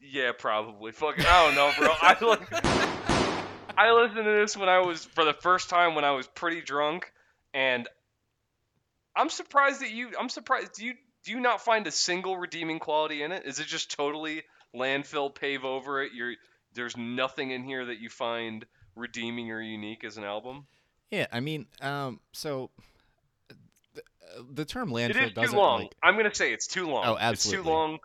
[0.00, 0.92] Yeah, probably.
[0.92, 1.94] Fucking, I don't know, bro.
[2.00, 2.64] I like,
[3.76, 6.62] I listened to this when I was for the first time when I was pretty
[6.62, 7.12] drunk,
[7.52, 7.88] and
[9.14, 10.10] I'm surprised that you.
[10.18, 10.74] I'm surprised.
[10.74, 13.44] Do you do you not find a single redeeming quality in it?
[13.44, 14.42] Is it just totally
[14.74, 16.12] landfill pave over it?
[16.14, 16.34] You're
[16.74, 18.64] there's nothing in here that you find
[18.94, 20.66] redeeming or unique as an album.
[21.10, 22.70] Yeah, I mean, um, so
[23.94, 24.02] the,
[24.52, 25.80] the term landfill is doesn't too long.
[25.82, 25.94] like.
[26.02, 27.04] I'm gonna say it's too long.
[27.06, 27.58] Oh, absolutely.
[27.58, 27.98] It's too long.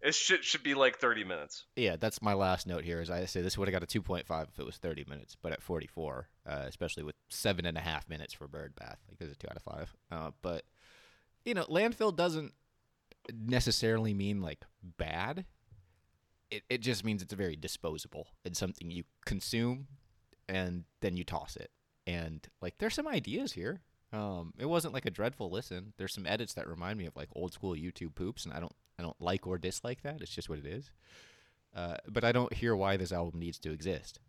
[0.00, 1.64] It should should be like 30 minutes.
[1.74, 3.00] Yeah, that's my last note here.
[3.00, 5.52] Is I say this would have got a 2.5 if it was 30 minutes, but
[5.52, 9.28] at 44, uh, especially with seven and a half minutes for Bird Bath, like this
[9.28, 9.94] is two out of five.
[10.10, 10.64] Uh, but
[11.44, 12.52] you know, landfill doesn't
[13.34, 15.44] necessarily mean like bad.
[16.50, 18.28] It it just means it's very disposable.
[18.44, 19.88] It's something you consume,
[20.48, 21.70] and then you toss it.
[22.06, 23.82] And like, there's some ideas here.
[24.14, 25.92] Um, it wasn't like a dreadful listen.
[25.98, 28.74] There's some edits that remind me of like old school YouTube poops, and I don't
[28.98, 30.22] I don't like or dislike that.
[30.22, 30.90] It's just what it is.
[31.74, 34.20] Uh, but I don't hear why this album needs to exist.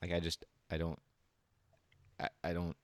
[0.00, 1.00] Like I just I don't
[2.20, 2.76] I, I don't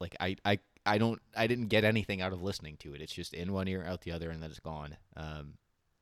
[0.00, 0.58] like I, I
[0.88, 3.00] I don't I didn't get anything out of listening to it.
[3.00, 4.96] It's just in one ear out the other and then it's gone.
[5.16, 5.54] Um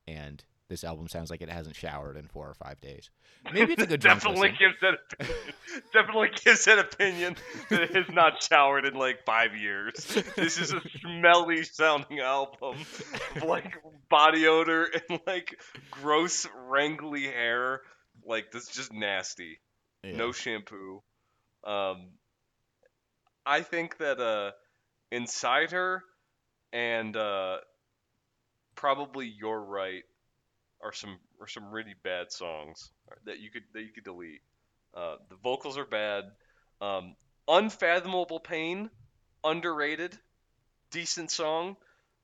[0.07, 3.11] and this album sounds like it hasn't showered in four or five days.
[3.53, 4.99] Maybe it's a good definitely gives that
[5.93, 7.37] definitely gives that opinion
[7.71, 9.95] that it has not showered in like five years.
[10.37, 12.77] This is a smelly sounding album
[13.37, 13.77] of like
[14.09, 15.57] body odor and like
[15.91, 17.83] gross wrangly hair.
[18.25, 19.61] Like that's just nasty.
[20.03, 20.17] Yeah.
[20.17, 21.03] No shampoo.
[21.65, 22.11] Um,
[23.45, 24.51] I think that uh,
[25.11, 26.03] inside her
[26.73, 27.59] and uh,
[28.75, 30.03] probably you're right
[30.83, 32.91] are some are some really bad songs
[33.25, 34.43] that you could that you could delete.
[34.95, 36.25] Uh, the vocals are bad.
[36.81, 37.17] Um,
[37.49, 38.91] Unfathomable Pain,
[39.45, 40.17] underrated,
[40.91, 41.77] decent song.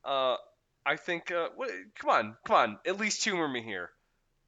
[0.04, 0.36] Uh,
[0.84, 1.30] I think.
[1.30, 2.78] Uh, what, come on, come on.
[2.86, 3.90] At least humor me here.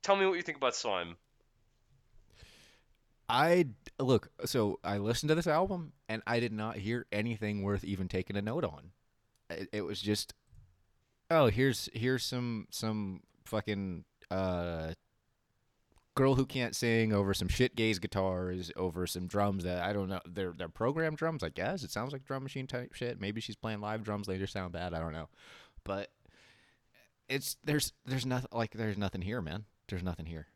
[0.03, 1.17] Tell me what you think about Slime.
[3.29, 7.85] I look, so I listened to this album and I did not hear anything worth
[7.85, 8.91] even taking a note on.
[9.51, 10.35] It, it was just,
[11.31, 14.93] oh, here's here's some some fucking uh
[16.15, 20.09] girl who can't sing over some shit gaze guitars over some drums that I don't
[20.09, 20.21] know.
[20.27, 21.83] They're they're programmed drums, I guess.
[21.83, 23.21] It sounds like drum machine type shit.
[23.21, 24.95] Maybe she's playing live drums later sound bad.
[24.95, 25.29] I don't know,
[25.85, 26.11] but
[27.29, 29.65] it's there's there's nothing like there's nothing here, man.
[29.89, 30.47] There's nothing here,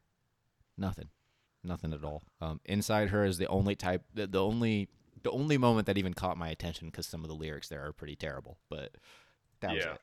[0.76, 1.08] nothing.
[1.64, 2.22] Nothing at all.
[2.40, 4.88] Um, Inside her is the only type, the, the only,
[5.22, 7.92] the only moment that even caught my attention because some of the lyrics there are
[7.92, 8.58] pretty terrible.
[8.68, 8.92] But
[9.60, 9.92] that was Yeah.
[9.94, 10.00] it.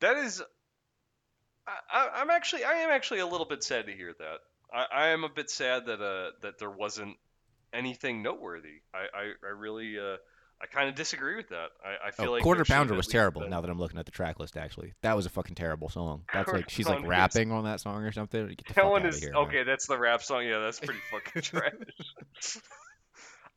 [0.00, 0.42] That is,
[1.66, 4.38] I, I'm actually, I am actually a little bit sad to hear that.
[4.72, 7.16] I, I am a bit sad that uh that there wasn't
[7.72, 8.80] anything noteworthy.
[8.94, 10.16] I, I, I really uh
[10.62, 11.68] I kind of disagree with that.
[11.84, 13.40] I, I feel Oh, like Quarter Pounder was terrible.
[13.40, 15.88] been- Now that I'm looking at the track list, actually, that was a fucking terrible
[15.88, 16.22] song.
[16.32, 18.46] That's Quarter like she's like is- rapping on that song or something.
[18.48, 19.42] Get the That one is here, man.
[19.48, 19.62] okay.
[19.64, 20.44] That's the rap song.
[20.46, 21.72] Yeah, that's pretty fucking trash.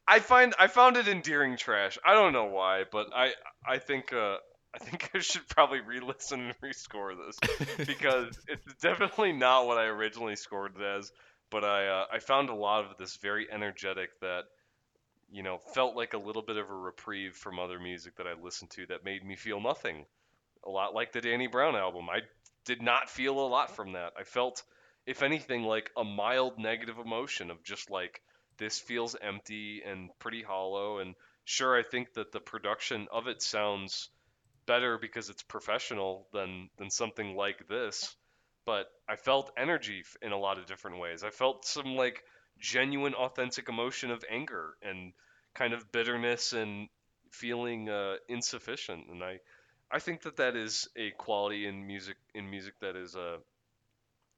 [0.07, 1.97] I find I found it endearing trash.
[2.05, 3.33] I don't know why, but I
[3.65, 4.37] I think uh
[4.73, 9.85] I think I should probably re-listen and rescore this because it's definitely not what I
[9.85, 11.11] originally scored it as.
[11.49, 14.43] But I uh, I found a lot of this very energetic that
[15.31, 18.33] you know felt like a little bit of a reprieve from other music that I
[18.33, 20.05] listened to that made me feel nothing.
[20.65, 22.09] A lot like the Danny Brown album.
[22.09, 22.21] I
[22.65, 24.13] did not feel a lot from that.
[24.17, 24.63] I felt,
[25.05, 28.21] if anything, like a mild negative emotion of just like
[28.57, 30.99] this feels empty and pretty hollow.
[30.99, 31.15] And
[31.45, 34.09] sure, I think that the production of it sounds
[34.65, 38.15] better because it's professional than than something like this.
[38.65, 41.23] But I felt energy in a lot of different ways.
[41.23, 42.23] I felt some like
[42.59, 45.13] genuine, authentic emotion of anger and
[45.53, 46.87] kind of bitterness and
[47.31, 49.07] feeling uh, insufficient.
[49.09, 49.39] And I,
[49.91, 53.37] I think that that is a quality in music in music that is uh,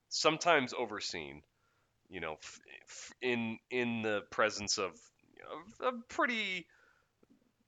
[0.09, 1.43] sometimes overseen.
[2.09, 4.91] You know, f- f- in in the presence of
[5.81, 6.67] of a pretty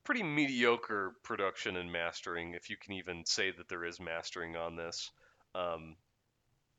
[0.04, 4.76] pretty mediocre production and mastering, if you can even say that there is mastering on
[4.78, 5.12] this.
[5.54, 5.98] Um,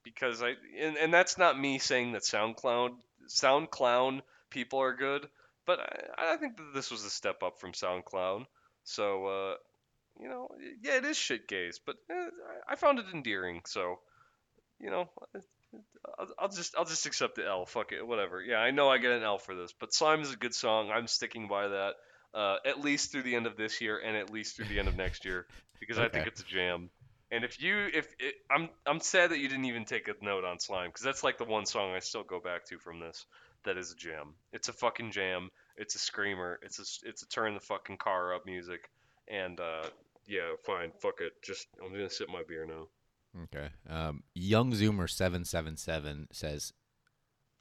[0.02, 2.90] because I and, and that's not me saying that SoundCloud
[3.28, 5.28] SoundCloud people are good,
[5.66, 8.46] but I, I think that this was a step up from SoundCloud.
[8.84, 9.54] So uh,
[10.20, 10.48] you know,
[10.82, 12.28] yeah, it is shit gaze, but eh,
[12.68, 13.62] I found it endearing.
[13.66, 13.98] So
[14.80, 15.10] you know,
[16.18, 17.66] I'll, I'll just I'll just accept the L.
[17.66, 18.42] Fuck it, whatever.
[18.42, 20.90] Yeah, I know I get an L for this, but Slime is a good song.
[20.90, 21.94] I'm sticking by that.
[22.34, 24.86] Uh, at least through the end of this year, and at least through the end
[24.86, 25.46] of next year,
[25.80, 26.90] because I think it's a jam.
[27.30, 30.44] And if you, if it, I'm, I'm sad that you didn't even take a note
[30.44, 33.24] on Slime, because that's like the one song I still go back to from this.
[33.64, 34.34] That is a jam.
[34.52, 35.50] It's a fucking jam.
[35.76, 36.60] It's a screamer.
[36.62, 38.90] It's a, it's a turn the fucking car up music.
[39.26, 39.84] And uh,
[40.26, 41.32] yeah, fine, fuck it.
[41.42, 42.88] Just I'm gonna sip my beer now.
[43.44, 43.68] Okay.
[43.88, 46.72] Um, Young Zoomer seven seven seven says,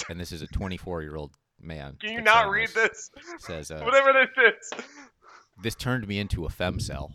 [0.09, 1.97] and this is a 24 year old man.
[1.99, 3.09] Can you not read this?
[3.39, 4.85] Says, uh, Whatever this is.
[5.61, 7.11] this turned me into a fem cell.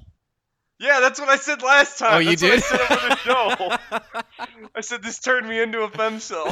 [0.82, 2.14] Yeah, that's what I said last time.
[2.14, 2.54] Oh, you That's did?
[2.54, 3.76] I said over the show.
[4.74, 6.46] I said this turned me into a femcell.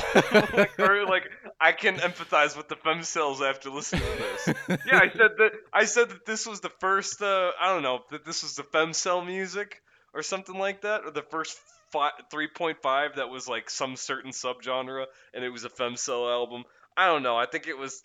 [0.57, 1.25] like, or like
[1.61, 4.79] I can empathize with the fem cells after listening to this.
[4.87, 5.51] Yeah, I said that.
[5.73, 7.21] I said that this was the first.
[7.21, 9.83] Uh, I don't know that this was the fem cell music
[10.15, 15.07] or something like that, or the first fi- 3.5 that was like some certain subgenre,
[15.35, 16.65] and it was a femcell album.
[16.97, 17.37] I don't know.
[17.37, 18.03] I think it was.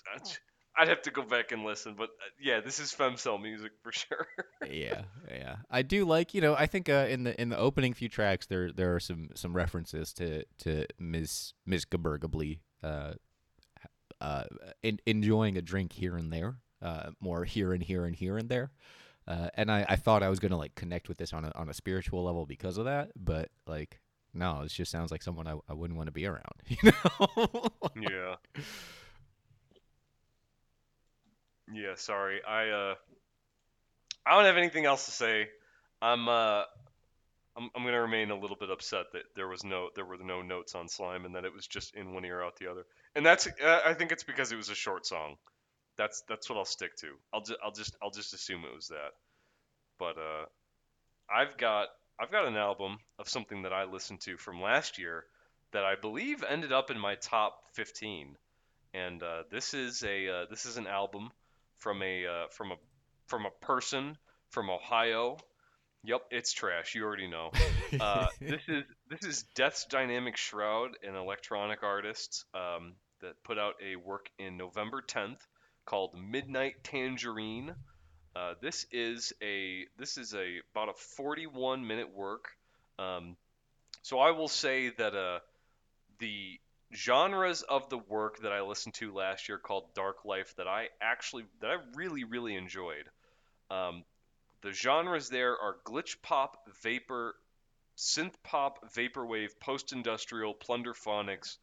[0.77, 3.91] I'd have to go back and listen, but uh, yeah, this is femcell music for
[3.93, 4.27] sure.
[4.69, 5.57] yeah, yeah.
[5.71, 8.45] I do like, you know, I think uh, in the in the opening few tracks
[8.45, 11.53] there there are some some references to to Ms.
[11.65, 11.85] Ms.
[11.85, 13.13] Gaburgably uh
[14.21, 14.43] uh
[14.83, 18.49] in, enjoying a drink here and there, uh more here and here and here and
[18.49, 18.71] there.
[19.27, 21.69] Uh, and I, I thought I was gonna like connect with this on a on
[21.69, 23.99] a spiritual level because of that, but like
[24.33, 27.69] no, it just sounds like someone I, I wouldn't want to be around, you know?
[27.95, 28.35] Yeah.
[31.73, 32.41] Yeah, sorry.
[32.43, 32.95] I uh
[34.25, 35.49] I don't have anything else to say.
[36.01, 36.63] I'm uh
[37.57, 40.41] I'm, I'm gonna remain a little bit upset that there was no there were no
[40.41, 42.85] notes on slime and that it was just in one ear out the other.
[43.15, 45.37] And that's uh, I think it's because it was a short song.
[45.97, 47.13] That's that's what I'll stick to.
[47.33, 49.11] I'll just I'll just I'll just assume it was that.
[49.97, 50.45] But uh
[51.29, 51.87] I've got
[52.19, 55.25] I've got an album of something that I listened to from last year
[55.71, 58.37] that I believe ended up in my top 15
[58.95, 61.29] and uh, this is a uh, this is an album
[61.75, 62.75] from a uh, from a
[63.27, 64.17] from a person
[64.49, 65.37] from Ohio.
[66.05, 66.95] Yep, it's trash.
[66.95, 67.51] You already know.
[67.99, 73.75] Uh, this is this is Death's Dynamic Shroud, an electronic artist um, that put out
[73.81, 75.37] a work in November 10th
[75.85, 77.75] called Midnight Tangerine.
[78.35, 82.49] Uh, this is a this is a about a 41 minute work.
[82.99, 83.37] Um,
[84.01, 85.39] so I will say that uh,
[86.19, 86.59] the
[86.93, 90.89] genres of the work that I listened to last year called Dark Life that I
[91.01, 93.09] actually that I really really enjoyed.
[93.69, 94.03] Um,
[94.61, 97.35] the genres there are glitch pop, vapor,
[97.97, 101.57] synth pop, vaporwave, post-industrial, plunderphonics,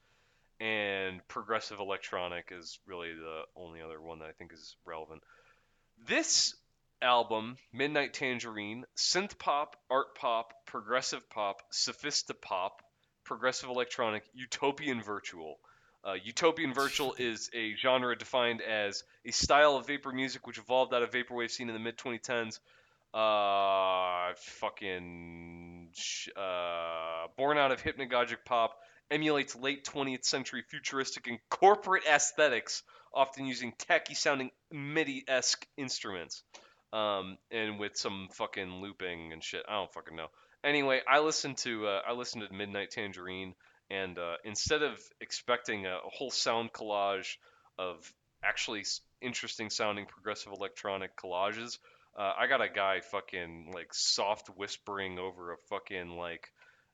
[0.62, 5.22] and progressive electronic is really the only other one that I think is relevant.
[6.06, 6.54] This
[7.02, 12.80] album, Midnight Tangerine, synth pop, art pop, progressive pop, sophisti-pop,
[13.24, 15.58] progressive electronic, utopian virtual.
[16.04, 20.94] Uh, utopian virtual is a genre defined as a style of vapor music which evolved
[20.94, 22.60] out of vaporwave scene in the mid 2010s.
[23.12, 25.88] Uh, fucking,
[26.36, 28.78] uh, born out of hypnagogic pop,
[29.12, 32.82] emulates late 20th century futuristic and corporate aesthetics,
[33.14, 36.42] often using tacky sounding MIDI esque instruments.
[36.92, 39.64] um, and with some fucking looping and shit.
[39.68, 40.28] I don't fucking know.
[40.64, 43.54] Anyway, I listened to uh, I listened to Midnight Tangerine,
[43.90, 47.36] and uh, instead of expecting a, a whole sound collage
[47.78, 48.12] of
[48.44, 48.84] actually
[49.20, 51.78] interesting sounding progressive electronic collages,
[52.18, 56.52] uh, I got a guy fucking like soft whispering over a fucking like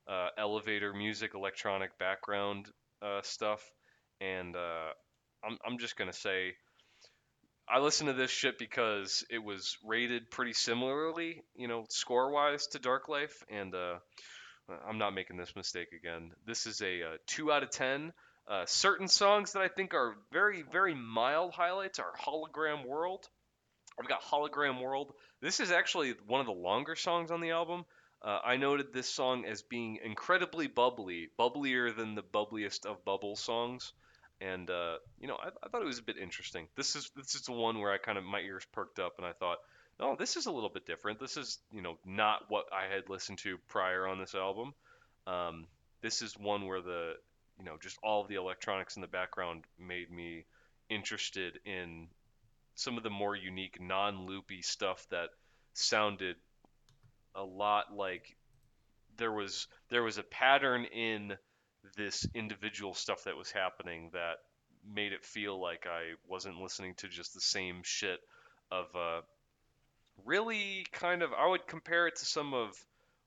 [0.08, 2.66] uh, elevator music, electronic background
[3.02, 3.62] uh, stuff,
[4.20, 4.90] and uh,
[5.44, 6.54] I'm I'm just gonna say
[7.68, 12.66] I listened to this shit because it was rated pretty similarly, you know, score wise
[12.68, 13.98] to Dark Life, and uh,
[14.88, 16.30] I'm not making this mistake again.
[16.46, 18.12] This is a, uh two out of ten.
[18.50, 23.28] Uh, certain songs that I think are very very mild highlights are Hologram World.
[24.00, 25.12] I've got Hologram World.
[25.42, 27.84] This is actually one of the longer songs on the album.
[28.20, 33.36] Uh, I noted this song as being incredibly bubbly, bubblier than the bubbliest of bubble
[33.36, 33.92] songs,
[34.40, 36.66] and uh, you know I, I thought it was a bit interesting.
[36.76, 39.26] This is this is the one where I kind of my ears perked up and
[39.26, 39.58] I thought,
[40.00, 41.20] oh, this is a little bit different.
[41.20, 44.74] This is you know not what I had listened to prior on this album.
[45.26, 45.66] Um,
[46.00, 47.14] this is one where the
[47.58, 50.44] you know just all of the electronics in the background made me
[50.90, 52.08] interested in
[52.74, 55.30] some of the more unique non-loopy stuff that
[55.74, 56.36] sounded
[57.38, 58.36] a lot like
[59.16, 61.36] there was there was a pattern in
[61.96, 64.38] this individual stuff that was happening that
[64.94, 68.20] made it feel like I wasn't listening to just the same shit
[68.70, 69.20] of uh,
[70.24, 72.76] really kind of I would compare it to some of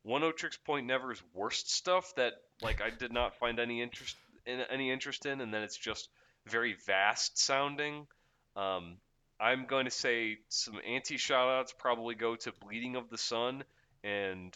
[0.06, 4.16] Oneohtrix Point Never's worst stuff that like I did not find any interest
[4.46, 6.10] in any interest in, and then it's just
[6.48, 8.08] very vast sounding.
[8.56, 8.98] Um,
[9.40, 13.64] I'm going to say some anti shoutouts probably go to Bleeding of the Sun
[14.04, 14.56] and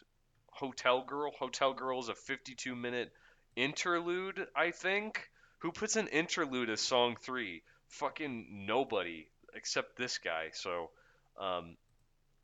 [0.52, 1.32] Hotel Girl.
[1.38, 3.12] Hotel Girl is a 52 minute
[3.56, 5.30] interlude, I think.
[5.60, 7.64] Who puts an interlude as song three?
[7.88, 10.50] Fucking nobody except this guy.
[10.54, 10.92] So,
[11.40, 11.78] um,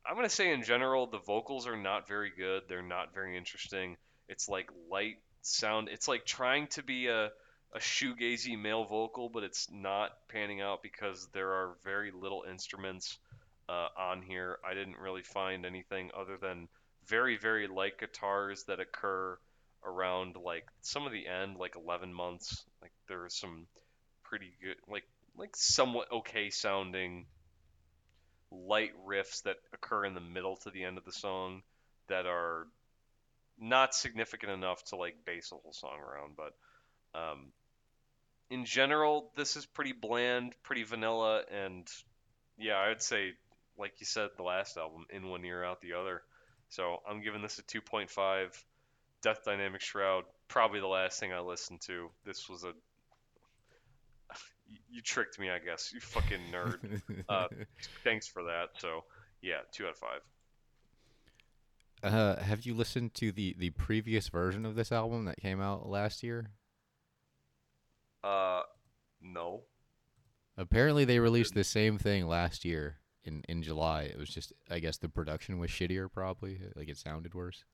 [0.04, 2.62] I'm gonna say in general the vocals are not very good.
[2.68, 3.96] They're not very interesting.
[4.28, 5.88] It's like light sound.
[5.88, 7.30] It's like trying to be a
[7.74, 13.18] a shoegazy male vocal, but it's not panning out because there are very little instruments
[13.68, 14.58] uh, on here.
[14.68, 16.68] I didn't really find anything other than
[17.06, 19.38] very very light guitars that occur
[19.84, 22.64] around like some of the end, like 11 months.
[22.80, 23.66] Like there are some
[24.22, 25.04] pretty good, like
[25.36, 27.26] like somewhat okay sounding
[28.50, 31.62] light riffs that occur in the middle to the end of the song
[32.08, 32.66] that are
[33.58, 36.36] not significant enough to like base a whole song around.
[36.36, 37.52] But um,
[38.50, 41.88] in general, this is pretty bland, pretty vanilla, and
[42.58, 43.32] yeah, I would say,
[43.78, 46.22] like you said, the last album, in one ear, out the other.
[46.72, 48.48] So I'm giving this a 2.5.
[49.20, 52.08] Death Dynamic Shroud, probably the last thing I listened to.
[52.24, 52.72] This was a.
[54.90, 55.92] You tricked me, I guess.
[55.92, 56.78] You fucking nerd.
[57.28, 57.48] Uh,
[58.04, 58.70] Thanks for that.
[58.78, 59.04] So
[59.42, 60.22] yeah, two out of five.
[62.14, 65.90] uh, have you listened to the the previous version of this album that came out
[65.90, 66.52] last year?
[68.24, 68.62] Uh,
[69.20, 69.64] no.
[70.56, 74.02] Apparently, they released the same thing last year in in July.
[74.02, 76.10] It was just, I guess, the production was shittier.
[76.12, 77.64] Probably, like it sounded worse.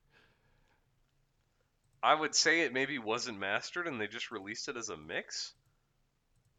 [2.02, 5.52] I would say it maybe wasn't mastered and they just released it as a mix.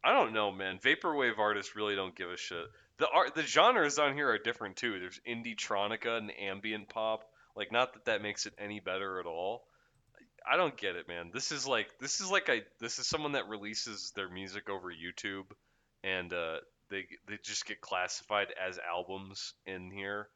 [0.04, 0.78] I don't know, man.
[0.78, 2.66] Vaporwave artists really don't give a shit.
[2.98, 4.98] The art, the genres on here are different too.
[4.98, 7.24] There's indietronica and ambient pop.
[7.56, 9.64] Like, not that that makes it any better at all.
[10.50, 11.30] I don't get it, man.
[11.32, 14.90] This is like this is like a this is someone that releases their music over
[14.90, 15.44] YouTube,
[16.02, 16.58] and uh,
[16.90, 20.28] they they just get classified as albums in here.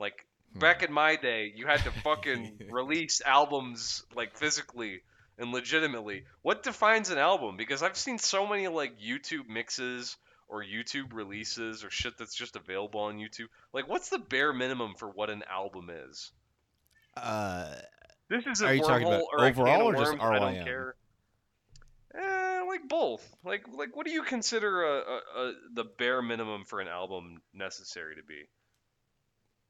[0.00, 5.02] Like back in my day, you had to fucking release albums like physically
[5.38, 6.24] and legitimately.
[6.42, 7.56] What defines an album?
[7.56, 10.16] Because I've seen so many like YouTube mixes
[10.48, 13.48] or YouTube releases or shit that's just available on YouTube.
[13.72, 16.32] Like, what's the bare minimum for what an album is?
[17.16, 17.74] Uh,
[18.30, 20.94] This is a Are you talking about or overall or just worms, I don't care.
[22.14, 23.28] Eh, like both.
[23.44, 27.42] Like, like, what do you consider a, a, a the bare minimum for an album
[27.52, 28.44] necessary to be?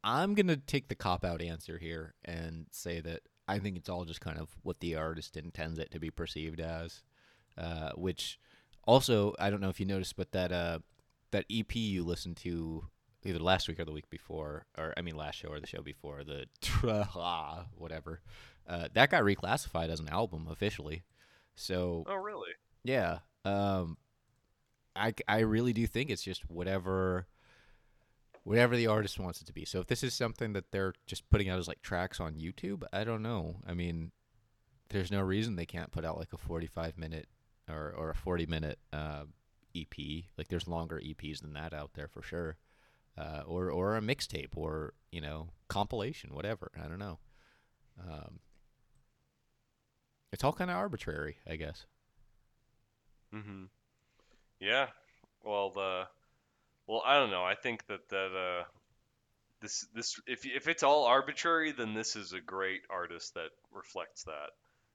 [0.05, 4.05] I'm gonna take the cop out answer here and say that I think it's all
[4.05, 7.03] just kind of what the artist intends it to be perceived as.
[7.57, 8.39] Uh, which
[8.85, 10.79] also I don't know if you noticed, but that uh,
[11.33, 12.85] that EP you listened to
[13.25, 15.83] either last week or the week before, or I mean last show or the show
[15.83, 18.20] before, the tra whatever,
[18.69, 21.03] uh, that got reclassified as an album officially.
[21.57, 22.51] So Oh, really?
[22.89, 23.19] Yeah.
[23.44, 23.98] Um,
[24.97, 27.27] I, I really do think it's just whatever
[28.44, 29.65] whatever the artist wants it to be.
[29.66, 32.82] So if this is something that they're just putting out as like tracks on YouTube,
[32.93, 33.56] I don't know.
[33.66, 34.12] I mean,
[34.90, 37.28] there's no reason they can't put out like a 45 minute
[37.70, 39.24] or, or a 40 minute uh,
[39.77, 40.24] EP.
[40.39, 42.56] Like there's longer EPs than that out there for sure.
[43.16, 46.70] uh, or or a mixtape, or you know compilation, whatever.
[46.82, 47.19] I don't know.
[48.01, 48.40] Um,
[50.32, 51.86] it's all kind of arbitrary, I guess.
[53.34, 53.64] Mm-hmm.
[54.60, 54.86] Yeah.
[55.44, 56.05] Well, the
[56.86, 57.44] well, I don't know.
[57.44, 58.64] I think that that uh,
[59.60, 64.24] this this if if it's all arbitrary, then this is a great artist that reflects
[64.24, 64.50] that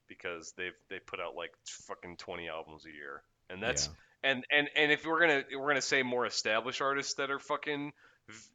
[0.07, 3.89] because they've they put out like fucking 20 albums a year, and that's
[4.23, 7.93] and and and if we're gonna we're gonna say more established artists that are fucking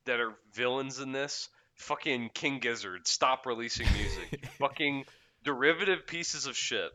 [0.04, 5.04] that are villains in this, fucking King Gizzard, stop releasing music, fucking
[5.44, 6.90] derivative pieces of shit.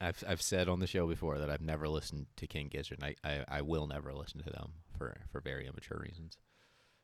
[0.00, 2.98] I've I've said on the show before that I've never listened to King Gizzard.
[3.02, 6.36] And I, I I will never listen to them for for very immature reasons.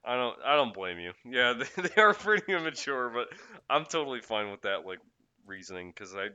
[0.05, 1.13] I don't I don't blame you.
[1.25, 3.29] Yeah, they, they are pretty immature, but
[3.69, 5.01] I'm totally fine with that like
[5.47, 6.29] reasoning because I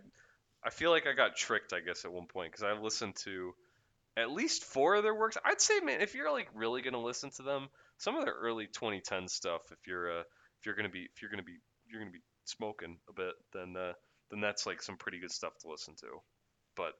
[0.64, 3.54] I feel like I got tricked I guess at one point because I listened to
[4.18, 5.38] at least four of their works.
[5.46, 8.68] I'd say man, if you're like really gonna listen to them, some of their early
[8.68, 10.24] 2010 stuff, if you're uh
[10.60, 11.60] if you're gonna be if you're gonna be
[11.90, 13.94] you're gonna be smoking a bit, then uh,
[14.32, 16.08] then that's like some pretty good stuff to listen to.
[16.76, 16.94] But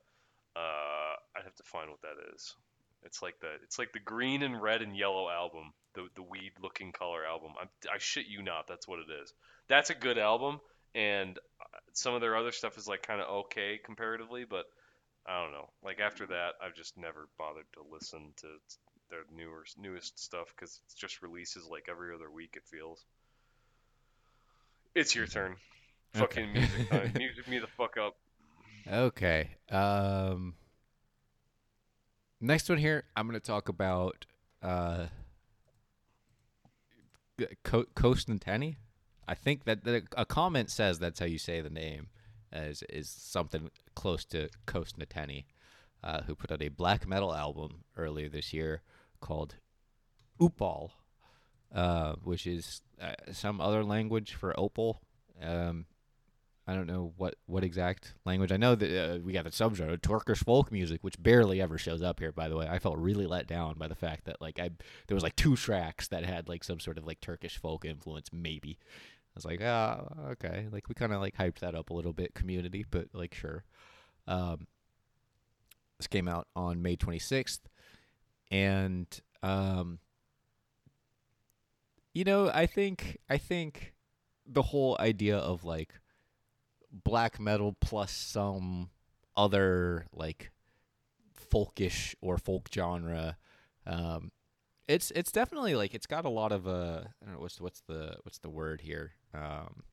[0.56, 2.56] uh, I'd have to find what that is.
[3.04, 6.52] It's like the it's like the green and red and yellow album, the the weed
[6.62, 7.52] looking color album.
[7.60, 9.34] I'm, I shit you not, that's what it is.
[9.68, 10.60] That's a good album,
[10.94, 14.66] and uh, some of their other stuff is like kind of okay comparatively, but
[15.26, 15.70] I don't know.
[15.84, 18.48] Like after that, I've just never bothered to listen to
[19.10, 22.56] their newer newest stuff because it just releases like every other week.
[22.58, 23.06] It feels.
[24.94, 25.56] It's your turn.
[26.16, 26.20] Okay.
[26.20, 27.12] Fucking music time.
[27.18, 28.16] music me the fuck up.
[28.92, 29.52] Okay.
[29.70, 30.56] Um.
[32.42, 34.26] Next one here, I'm going to talk about
[34.64, 35.08] uh,
[37.64, 37.86] Co-.
[39.28, 39.80] I think that,
[40.16, 42.08] a comment says that's how you say the name,
[42.52, 45.46] as is something close to Kostanteni,
[46.02, 48.84] uh, who put out a black metal album earlier this year
[49.20, 49.56] called
[50.40, 50.92] Úpal,
[51.76, 55.02] uh, which is uh, some other language for opal.
[55.44, 55.86] Um,
[56.70, 58.52] I don't know what, what exact language.
[58.52, 62.04] I know that uh, we got the subgenre Turkish folk music, which barely ever shows
[62.04, 62.32] up here.
[62.32, 64.70] By the way, I felt really let down by the fact that like I
[65.08, 68.30] there was like two tracks that had like some sort of like Turkish folk influence.
[68.32, 70.68] Maybe I was like, ah, okay.
[70.72, 73.64] Like we kind of like hyped that up a little bit, community, but like sure.
[74.28, 74.68] Um,
[75.98, 77.62] this came out on May 26th,
[78.52, 79.08] and
[79.42, 79.98] um,
[82.14, 83.96] you know, I think I think
[84.46, 85.96] the whole idea of like
[86.92, 88.90] black metal plus some
[89.36, 90.52] other like
[91.52, 93.38] folkish or folk genre.
[93.86, 94.32] Um
[94.88, 97.82] it's it's definitely like it's got a lot of uh I don't know what's what's
[97.88, 99.12] the what's the word here?
[99.34, 99.84] Um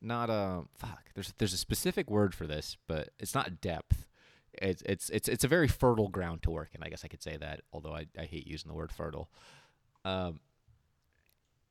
[0.00, 4.06] not um fuck there's there's a specific word for this but it's not depth.
[4.54, 7.22] It's it's it's it's a very fertile ground to work in I guess I could
[7.22, 9.30] say that although I I hate using the word fertile.
[10.04, 10.40] Um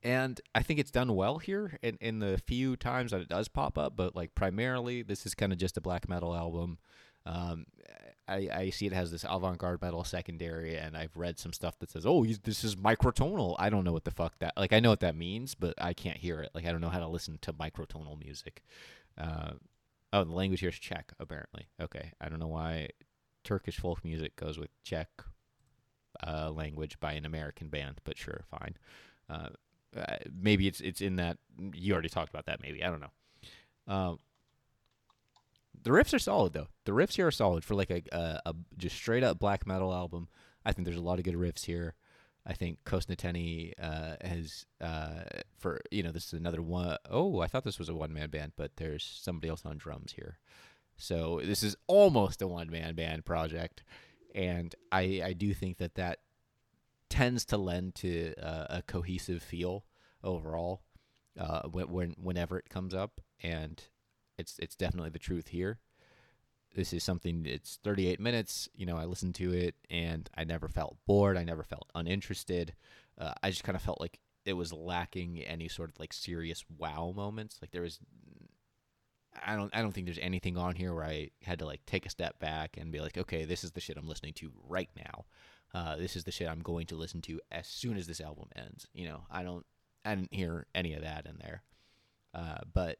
[0.03, 3.47] and I think it's done well here in, in the few times that it does
[3.47, 3.95] pop up.
[3.95, 6.77] But like primarily, this is kind of just a black metal album.
[7.25, 7.65] Um,
[8.27, 11.89] I, I see it has this avant-garde metal secondary, and I've read some stuff that
[11.89, 14.71] says, "Oh, this is microtonal." I don't know what the fuck that like.
[14.71, 16.51] I know what that means, but I can't hear it.
[16.53, 18.63] Like I don't know how to listen to microtonal music.
[19.17, 19.53] Uh,
[20.13, 21.69] oh, the language here is Czech, apparently.
[21.81, 22.89] Okay, I don't know why
[23.43, 25.09] Turkish folk music goes with Czech
[26.25, 28.77] uh, language by an American band, but sure, fine.
[29.29, 29.49] Uh,
[29.95, 31.37] uh, maybe it's it's in that
[31.73, 32.61] you already talked about that.
[32.61, 33.93] Maybe I don't know.
[33.93, 34.19] Um,
[35.81, 36.67] the riffs are solid though.
[36.85, 39.93] The riffs here are solid for like a, a, a just straight up black metal
[39.93, 40.27] album.
[40.65, 41.95] I think there's a lot of good riffs here.
[42.45, 45.23] I think Kostnatění uh, has uh,
[45.57, 48.29] for you know this is another one oh I thought this was a one man
[48.29, 50.39] band, but there's somebody else on drums here.
[50.97, 53.83] So this is almost a one man band project,
[54.35, 56.19] and I I do think that that
[57.09, 59.85] tends to lend to uh, a cohesive feel
[60.23, 60.81] overall
[61.39, 63.83] uh, when, when whenever it comes up, and
[64.37, 65.79] it's it's definitely the truth here.
[66.75, 67.45] This is something.
[67.45, 68.69] It's 38 minutes.
[68.75, 71.37] You know, I listened to it, and I never felt bored.
[71.37, 72.73] I never felt uninterested.
[73.17, 76.63] Uh, I just kind of felt like it was lacking any sort of like serious
[76.77, 77.57] wow moments.
[77.61, 77.99] Like there was.
[79.45, 79.75] I don't.
[79.75, 82.39] I don't think there's anything on here where I had to like take a step
[82.39, 85.25] back and be like, okay, this is the shit I'm listening to right now
[85.73, 88.49] uh, this is the shit I'm going to listen to as soon as this album
[88.55, 88.87] ends.
[88.93, 89.65] You know, I don't,
[90.03, 91.63] I didn't hear any of that in there.
[92.33, 92.97] Uh, but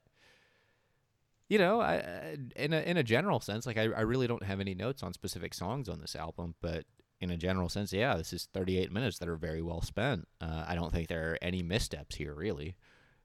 [1.49, 4.59] you know, I, in a in a general sense, like I, I really don't have
[4.59, 6.85] any notes on specific songs on this album, but
[7.21, 10.27] in a general sense, yeah, this is 38 minutes that are very well spent.
[10.39, 12.75] Uh, I don't think there are any missteps here, really.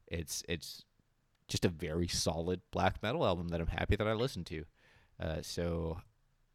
[0.06, 0.84] It's it's
[1.48, 4.64] just a very solid black metal album that I'm happy that I listened to.
[5.20, 5.98] Uh, so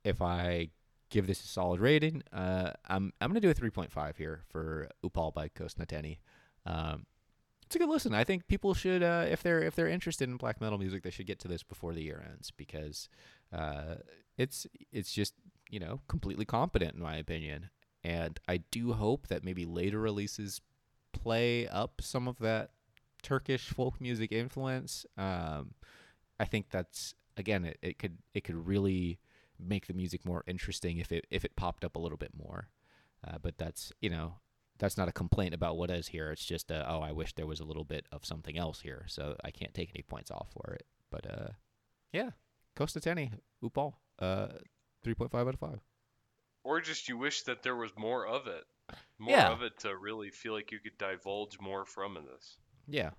[0.03, 0.69] if I
[1.09, 2.23] give this a solid rating.
[2.31, 6.19] Uh, I'm I'm gonna do a 3.5 here for Úpal by Kosnateni.
[6.65, 7.05] Um,
[7.65, 8.15] it's a good listen.
[8.15, 11.11] I think people should, uh, if they're if they're interested in black metal music, they
[11.11, 13.09] should get to this before the year ends because
[13.53, 13.95] uh,
[14.37, 15.33] it's it's just
[15.69, 17.69] you know completely competent in my opinion.
[18.03, 20.61] And I do hope that maybe later releases
[21.11, 22.71] play up some of that
[23.21, 25.05] Turkish folk music influence.
[25.17, 25.73] Um,
[26.39, 29.19] I think that's again, it, it could it could really
[29.59, 32.69] make the music more interesting if it if it popped up a little bit more.
[33.27, 34.35] Uh, but that's you know
[34.77, 36.31] that's not a complaint about what is here.
[36.31, 39.05] It's just a, oh I wish there was a little bit of something else here,
[39.07, 40.85] so I can't take any points off for it.
[41.11, 41.47] But uh,
[42.13, 42.29] yeah,
[42.75, 43.31] Costa Teni,
[43.63, 44.47] Úpal, uh,
[45.03, 45.79] three point five out of five.
[46.63, 48.63] Or just you wish that there was more of it,
[49.17, 49.49] more Yeah.
[49.51, 52.57] of it to really feel like you could divulge more from in this.
[52.87, 53.11] Yeah,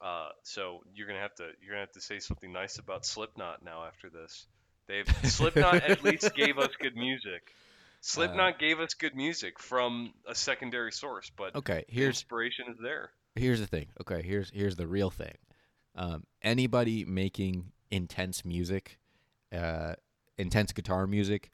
[0.00, 3.64] Uh, so you're gonna have to you're gonna have to say something nice about Slipknot
[3.64, 4.46] now after this.
[4.86, 7.54] They've Slipknot at least gave us good music.
[8.00, 11.86] Slipknot gave us good music from a secondary source, but okay.
[11.88, 13.10] the Here's inspiration is there.
[13.34, 13.86] here's the thing.
[14.02, 15.36] Okay, here's here's the real thing.
[15.96, 18.98] Um, anybody making intense music,
[19.56, 19.94] uh,
[20.36, 21.50] intense guitar music,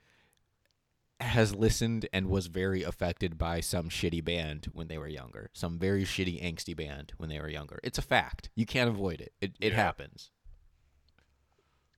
[1.20, 5.51] has listened and was very affected by some shitty band when they were younger.
[5.52, 7.78] Some very shitty angsty band when they were younger.
[7.82, 8.51] It's a fact.
[8.55, 9.32] You can't avoid it.
[9.40, 9.76] It it Yeah.
[9.76, 10.30] happens.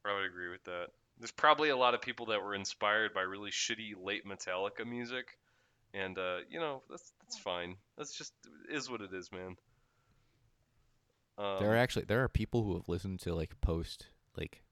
[0.05, 0.89] I would agree with that.
[1.19, 5.39] There's probably a lot of people that were inspired by really shitty late Metallica music,
[5.95, 7.77] and uh, you know that's that's fine.
[7.97, 8.33] That's just
[8.69, 9.57] is what it is, man.
[11.39, 14.63] Um, there are actually there are people who have listened to like post like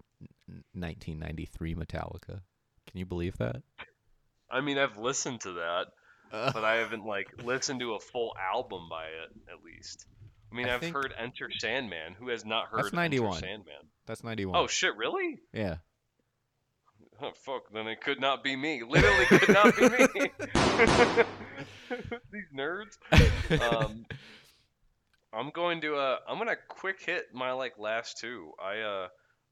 [0.74, 2.40] 1993 Metallica.
[2.86, 3.62] Can you believe that?
[4.50, 5.86] I mean, I've listened to that,
[6.30, 10.06] but I haven't like listened to a full album by it at least.
[10.52, 12.14] I mean, I have heard Enter Sandman.
[12.18, 13.28] Who has not heard That's 91.
[13.28, 13.76] Enter Sandman?
[14.06, 14.58] That's 91.
[14.58, 15.38] Oh shit, really?
[15.52, 15.76] yeah.
[17.22, 18.82] Oh fuck, then it could not be me.
[18.82, 20.06] Literally could not be me.
[22.32, 22.96] These nerds.
[23.60, 24.06] Um,
[25.32, 28.52] I'm going to uh, I'm gonna quick hit my like last two.
[28.60, 29.08] I uh,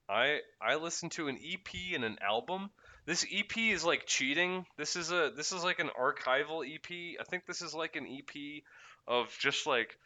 [0.09, 2.71] I I listened to an EP and an album.
[3.09, 4.67] This EP is like cheating.
[4.77, 7.19] This is a this is like an archival EP.
[7.19, 8.63] I think this is like an EP
[9.07, 9.97] of just like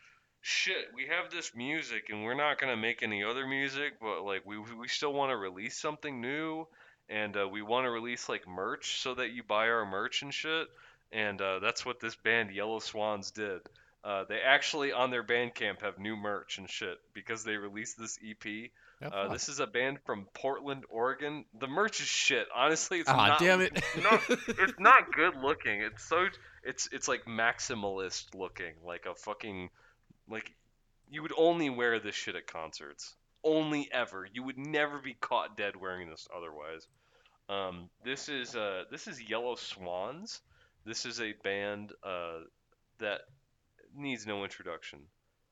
[0.41, 0.87] shit.
[0.95, 4.57] We have this music and we're not gonna make any other music, but like we
[4.57, 6.69] we still want to release something new,
[7.09, 10.33] and uh, we want to release like merch so that you buy our merch and
[10.33, 10.69] shit.
[11.11, 13.63] And uh, that's what this band Yellow Swans did.
[14.05, 18.17] Uh, they actually on their Bandcamp have new merch and shit because they released this
[18.25, 18.71] EP.
[19.11, 21.45] Uh, this is a band from Portland, Oregon.
[21.59, 22.47] The merch is shit.
[22.55, 23.39] Honestly, it's Ah, not.
[23.41, 23.73] damn it.
[24.03, 24.21] not.
[24.29, 25.81] It's not good looking.
[25.83, 26.29] It's so.
[26.63, 29.71] It's it's like maximalist looking, like a fucking,
[30.29, 30.55] like,
[31.11, 33.15] you would only wear this shit at concerts.
[33.43, 34.27] Only ever.
[34.33, 36.87] You would never be caught dead wearing this otherwise.
[37.49, 40.41] Um, this is uh, this is Yellow Swans.
[40.85, 42.39] This is a band uh,
[42.99, 43.23] that
[43.97, 45.01] needs no introduction.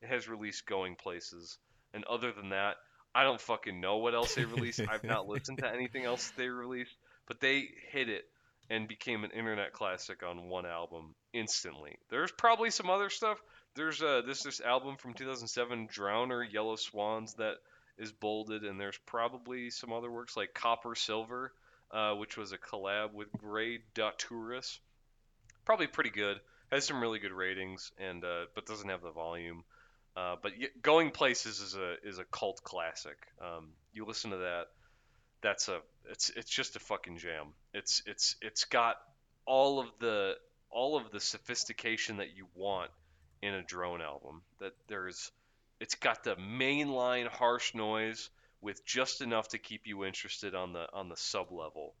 [0.01, 1.57] It has released Going Places,
[1.93, 2.77] and other than that,
[3.13, 4.81] I don't fucking know what else they released.
[4.81, 6.95] I've not listened to anything else they released,
[7.27, 8.25] but they hit it
[8.69, 11.97] and became an internet classic on one album instantly.
[12.09, 13.37] There's probably some other stuff.
[13.75, 17.55] There's uh this this album from 2007, Drowner, Yellow Swans that
[17.97, 21.53] is bolded, and there's probably some other works like Copper Silver,
[21.91, 24.79] uh, which was a collab with Grey Daturas.
[25.65, 26.39] Probably pretty good.
[26.71, 29.63] Has some really good ratings, and uh, but doesn't have the volume.
[30.15, 30.51] Uh, but
[30.81, 33.17] Going Places is a is a cult classic.
[33.41, 34.67] Um, you listen to that,
[35.41, 35.79] that's a
[36.09, 37.47] it's it's just a fucking jam.
[37.73, 38.97] It's it's it's got
[39.45, 40.35] all of the
[40.69, 42.91] all of the sophistication that you want
[43.41, 44.41] in a drone album.
[44.59, 45.31] That there's
[45.79, 48.29] it's got the mainline harsh noise
[48.61, 51.93] with just enough to keep you interested on the on the sub level.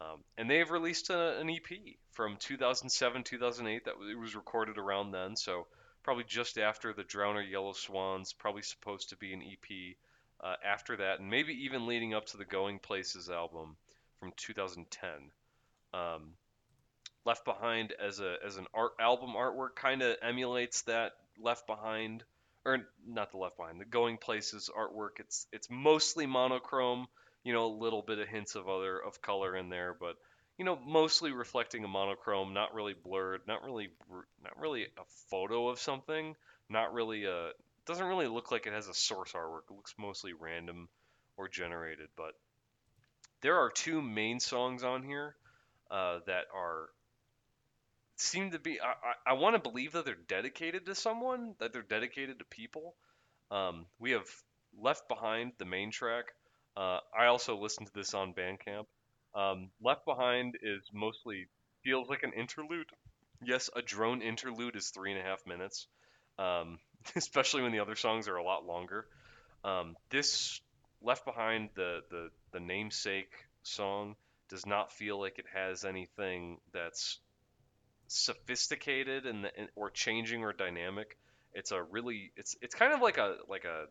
[0.00, 1.78] Um, and they have released a, an EP
[2.12, 5.36] from 2007 2008 that it was recorded around then.
[5.36, 5.66] So
[6.04, 9.96] probably just after the Drowner Yellow Swans, probably supposed to be an EP
[10.40, 13.76] uh, after that, and maybe even leading up to the Going Places album
[14.20, 15.10] from 2010.
[15.92, 16.34] Um,
[17.24, 22.22] Left Behind as a as an art album artwork kind of emulates that Left Behind,
[22.66, 25.20] or not the Left Behind, the Going Places artwork.
[25.20, 27.06] It's it's mostly monochrome,
[27.42, 30.16] you know, a little bit of hints of other of color in there, but
[30.58, 33.88] you know, mostly reflecting a monochrome, not really blurred, not really
[34.42, 36.36] not really a photo of something,
[36.68, 37.50] not really a
[37.86, 39.70] doesn't really look like it has a source artwork.
[39.70, 40.88] It looks mostly random
[41.36, 42.34] or generated, but
[43.42, 45.36] there are two main songs on here
[45.90, 46.88] uh, that are
[48.16, 48.80] seem to be.
[48.80, 52.44] I, I, I want to believe that they're dedicated to someone, that they're dedicated to
[52.44, 52.94] people.
[53.50, 54.26] Um, we have
[54.80, 56.26] Left Behind, the main track.
[56.76, 58.86] Uh, I also listened to this on Bandcamp.
[59.34, 61.46] Um, Left Behind is mostly
[61.82, 62.86] feels like an interlude.
[63.42, 65.86] Yes, a drone interlude is three and a half minutes,
[66.38, 66.78] um,
[67.16, 69.06] especially when the other songs are a lot longer.
[69.64, 70.60] Um, this
[71.02, 73.32] Left Behind, the, the the namesake
[73.62, 74.16] song,
[74.48, 77.18] does not feel like it has anything that's
[78.06, 81.18] sophisticated and or changing or dynamic.
[81.52, 83.86] It's a really it's it's kind of like a like a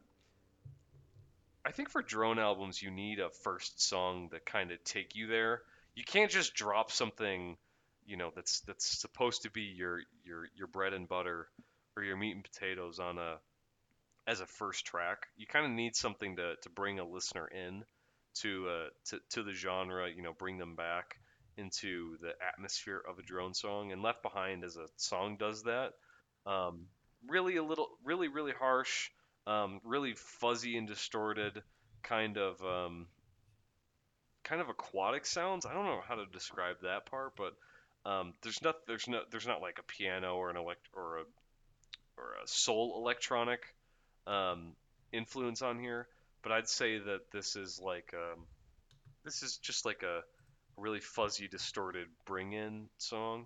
[1.65, 5.27] I think for drone albums you need a first song that kind of take you
[5.27, 5.61] there.
[5.95, 7.57] You can't just drop something,
[8.05, 11.47] you know, that's that's supposed to be your your your bread and butter
[11.95, 13.37] or your meat and potatoes on a
[14.27, 15.27] as a first track.
[15.37, 17.83] You kind of need something to to bring a listener in
[18.41, 21.15] to uh to to the genre, you know, bring them back
[21.55, 23.91] into the atmosphere of a drone song.
[23.91, 25.93] And Left Behind as a song does that.
[26.45, 26.87] Um,
[27.27, 29.09] really a little, really really harsh
[29.47, 31.61] um, really fuzzy and distorted
[32.01, 33.07] kind of um,
[34.43, 35.65] kind of aquatic sounds.
[35.65, 37.53] I don't know how to describe that part, but
[38.09, 41.23] um, there's not there's no there's not like a piano or an elect or a
[42.17, 43.61] or a soul electronic
[44.27, 44.73] um,
[45.11, 46.07] influence on here.
[46.41, 48.43] But I'd say that this is like um,
[49.23, 50.21] this is just like a
[50.77, 53.45] really fuzzy, distorted bring-in song.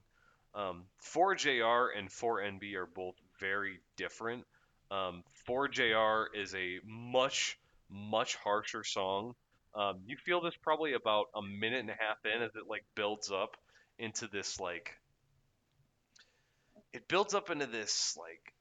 [0.56, 4.46] Um, 4JR and 4NB are both very different.
[4.92, 7.60] Um, 4JR is a much,
[7.90, 9.36] much harsher song.
[9.76, 12.84] Um, you feel this probably about a minute and a half in as it like
[12.96, 13.58] builds up
[14.00, 14.94] into this like
[16.94, 18.54] it builds up into this like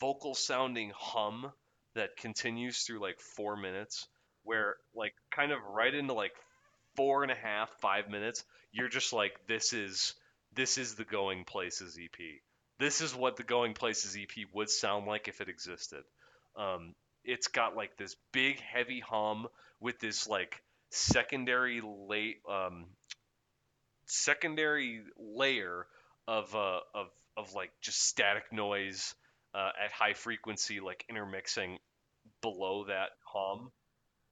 [0.00, 1.50] vocal sounding hum
[1.94, 4.08] that continues through like four minutes
[4.44, 6.32] where like kind of right into like
[6.96, 10.14] four and a half five minutes you're just like this is
[10.54, 12.20] this is the going places ep
[12.82, 16.02] this is what the Going Places EP would sound like if it existed.
[16.56, 16.94] Um,
[17.24, 19.46] it's got like this big heavy hum
[19.80, 20.60] with this like
[20.90, 22.86] secondary late um,
[24.06, 25.86] secondary layer
[26.26, 27.06] of uh, of
[27.36, 29.14] of like just static noise
[29.54, 31.78] uh, at high frequency like intermixing
[32.40, 33.70] below that hum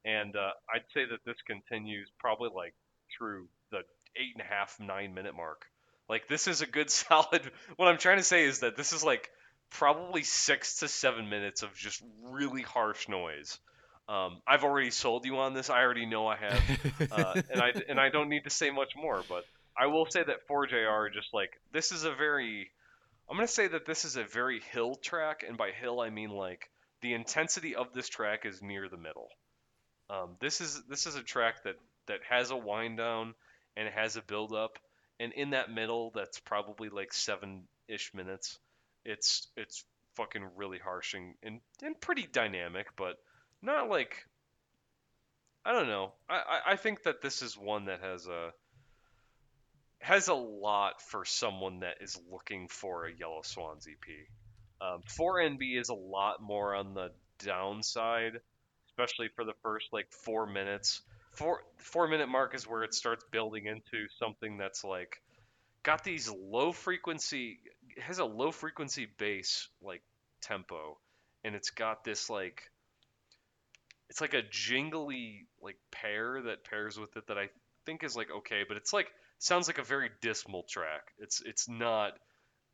[0.04, 2.74] and uh, i'd say that this continues probably like
[3.16, 3.78] through the
[4.16, 5.66] eight and a half nine minute mark
[6.10, 7.40] like this is a good solid.
[7.76, 9.30] What I'm trying to say is that this is like
[9.70, 13.58] probably six to seven minutes of just really harsh noise.
[14.08, 15.70] Um, I've already sold you on this.
[15.70, 18.94] I already know I have, uh, and I and I don't need to say much
[18.96, 19.22] more.
[19.28, 19.44] But
[19.78, 22.70] I will say that 4JR just like this is a very.
[23.30, 26.30] I'm gonna say that this is a very hill track, and by hill I mean
[26.30, 26.68] like
[27.02, 29.28] the intensity of this track is near the middle.
[30.10, 31.76] Um, this is this is a track that
[32.08, 33.34] that has a wind down
[33.76, 34.76] and it has a build up
[35.20, 38.58] and in that middle, that's probably like seven ish minutes.
[39.04, 39.84] It's it's
[40.16, 43.18] fucking really harsh and, and, and pretty dynamic, but
[43.62, 44.24] not like
[45.64, 46.12] I don't know.
[46.28, 48.52] I, I think that this is one that has a
[50.00, 54.26] has a lot for someone that is looking for a Yellow Swans EP.
[54.80, 58.40] Um, 4NB is a lot more on the downside,
[58.88, 63.24] especially for the first like four minutes four four minute mark is where it starts
[63.30, 65.20] building into something that's like
[65.82, 67.58] got these low frequency
[67.98, 70.02] has a low frequency bass like
[70.42, 70.98] tempo
[71.44, 72.70] and it's got this like
[74.10, 77.48] it's like a jingly like pair that pairs with it that I
[77.86, 79.06] think is like okay, but it's like
[79.38, 81.12] sounds like a very dismal track.
[81.18, 82.12] It's it's not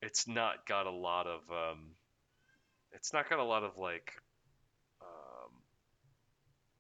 [0.01, 1.91] it's not got a lot of um
[2.93, 4.13] it's not got a lot of like
[5.03, 5.53] um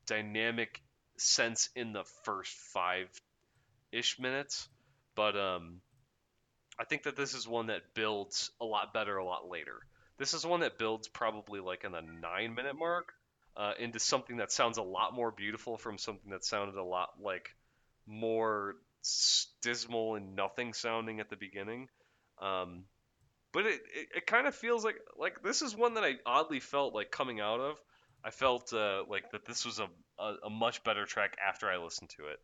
[0.06, 0.80] dynamic
[1.18, 3.08] sense in the first five
[3.92, 4.68] ish minutes,
[5.14, 5.80] but um,
[6.78, 9.80] I think that this is one that builds a lot better a lot later.
[10.18, 13.12] This is one that builds probably like in the nine minute mark
[13.56, 17.10] uh, into something that sounds a lot more beautiful from something that sounded a lot
[17.20, 17.54] like
[18.06, 18.76] more
[19.62, 21.88] dismal and nothing sounding at the beginning.
[22.40, 22.84] Um,
[23.52, 26.60] but it, it, it kind of feels like like this is one that I oddly
[26.60, 27.76] felt like coming out of
[28.26, 29.86] I felt uh, like that this was a,
[30.18, 32.40] a, a, much better track after I listened to it.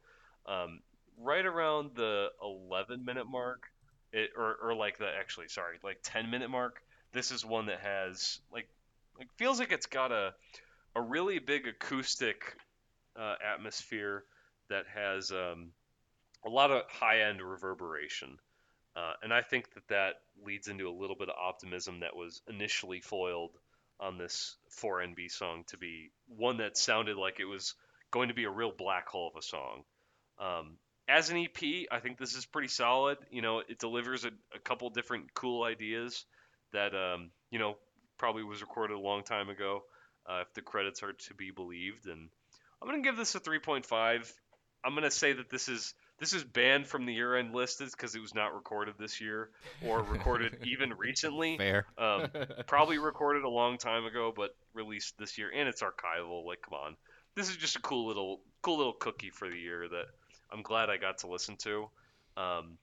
[0.46, 0.78] Um,
[1.18, 3.64] right around the 11 minute mark,
[4.12, 6.80] it or, or like the actually sorry like 10 minute mark.
[7.12, 8.68] This is one that has like
[9.18, 10.34] like feels like it's got a
[10.94, 12.56] a really big acoustic
[13.18, 14.22] uh, atmosphere
[14.68, 15.72] that has um,
[16.46, 18.38] a lot of high end reverberation.
[18.94, 20.14] Uh, and I think that that
[20.44, 23.58] leads into a little bit of optimism that was initially foiled
[24.02, 27.74] on this 4NB song to be one that sounded like it was
[28.10, 29.84] going to be a real black hole of a song.
[30.38, 30.76] Um,
[31.08, 33.18] as an EP, I think this is pretty solid.
[33.30, 36.24] You know, it delivers a, a couple different cool ideas
[36.72, 37.76] that, um, you know,
[38.18, 39.82] probably was recorded a long time ago,
[40.28, 42.06] uh, if the credits are to be believed.
[42.06, 42.28] And
[42.80, 44.32] I'm going to give this a 3.5.
[44.84, 48.14] I'm going to say that this is this is banned from the year-end list because
[48.14, 49.50] it was not recorded this year
[49.84, 51.58] or recorded even recently.
[51.58, 51.86] Fair.
[51.98, 52.28] Um,
[52.66, 56.46] probably recorded a long time ago, but released this year, and it's archival.
[56.46, 56.96] Like, come on,
[57.34, 60.06] this is just a cool little, cool little cookie for the year that
[60.52, 61.88] I'm glad I got to listen to.
[62.36, 62.78] Um,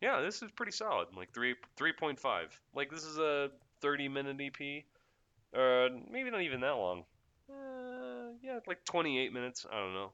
[0.00, 1.08] yeah, this is pretty solid.
[1.16, 2.58] Like three, three point five.
[2.74, 4.84] Like this is a 30 minute EP,
[5.56, 7.04] uh, maybe not even that long.
[7.48, 9.66] Uh, yeah, like 28 minutes.
[9.70, 10.12] I don't know.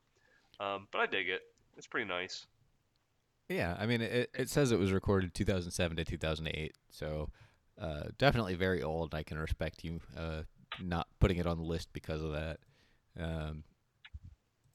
[0.60, 1.42] Um, but I dig it.
[1.76, 2.46] It's pretty nice.
[3.48, 7.30] Yeah, I mean, it, it says it was recorded 2007 to 2008, so
[7.80, 9.14] uh, definitely very old.
[9.14, 10.42] I can respect you uh,
[10.80, 12.58] not putting it on the list because of that.
[13.18, 13.64] Um,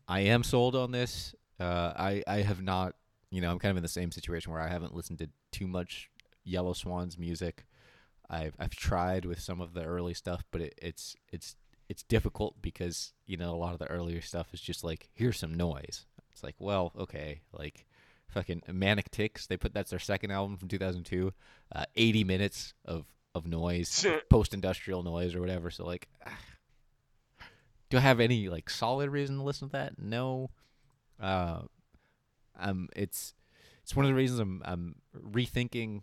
[0.08, 1.34] I am sold on this.
[1.60, 2.96] Uh, I I have not,
[3.32, 5.68] you know, I'm kind of in the same situation where I haven't listened to too
[5.68, 6.10] much
[6.44, 7.66] Yellow Swans music.
[8.30, 11.56] I've I've tried with some of the early stuff, but it, it's it's
[11.88, 15.40] it's difficult because you know a lot of the earlier stuff is just like here's
[15.40, 16.06] some noise.
[16.36, 17.86] It's like well okay like
[18.28, 21.32] fucking Manic Ticks they put that's their second album from 2002,
[21.74, 25.72] uh, 80 minutes of of noise, post industrial noise or whatever.
[25.72, 26.10] So like,
[27.90, 29.94] do I have any like solid reason to listen to that?
[29.98, 30.50] No.
[31.20, 31.62] Uh,
[32.60, 33.34] um, it's
[33.82, 36.02] it's one of the reasons I'm I'm rethinking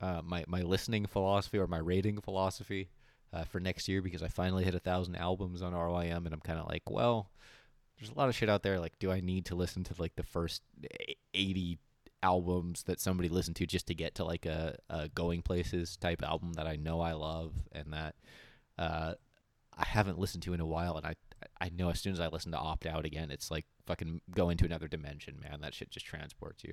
[0.00, 2.90] uh, my my listening philosophy or my rating philosophy
[3.32, 6.40] uh, for next year because I finally hit a thousand albums on RYM and I'm
[6.40, 7.30] kind of like, well,
[7.98, 8.78] there's a lot of shit out there.
[8.78, 10.62] Like, do I need to listen to like the first
[11.34, 11.78] eighty
[12.22, 16.22] albums that somebody listened to just to get to like a, a going places type
[16.22, 18.14] album that I know I love and that
[18.78, 19.14] uh,
[19.76, 21.14] I haven't listened to in a while and I
[21.60, 24.48] I know as soon as I listen to opt out again, it's like fucking go
[24.50, 25.60] into another dimension, man.
[25.60, 26.72] That shit just transports you.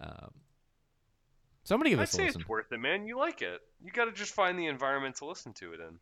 [0.00, 0.30] Um,
[1.64, 2.40] somebody give I'd us a say listen.
[2.42, 3.06] it's worth it, man.
[3.06, 3.60] You like it.
[3.82, 5.98] You got to just find the environment to listen to it in.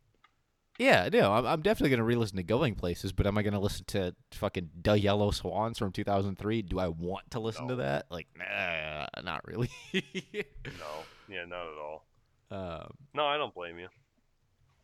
[0.79, 3.83] Yeah, no, I'm, I'm definitely gonna re-listen to Going Places, but am I gonna listen
[3.87, 6.61] to fucking The Yellow Swans from 2003?
[6.61, 8.05] Do I want to listen to that?
[8.09, 9.69] Like, nah, not really.
[9.93, 12.05] No, yeah, not at all.
[12.49, 13.89] um, No, I don't blame you.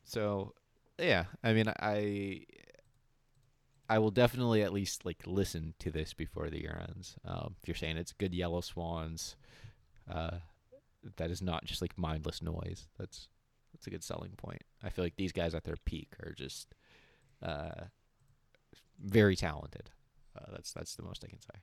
[0.03, 0.53] so,
[0.99, 2.41] yeah, I mean, I,
[3.89, 7.15] I will definitely at least like listen to this before the year ends.
[7.23, 9.37] Um, if you're saying it's good Yellow Swans,
[10.13, 10.37] uh,
[11.15, 12.87] that is not just like mindless noise.
[12.99, 13.27] That's
[13.75, 14.61] that's a good selling point.
[14.83, 16.73] I feel like these guys at their peak are just
[17.43, 17.85] uh,
[19.03, 19.89] very talented.
[20.37, 21.59] Uh, that's that's the most I can say.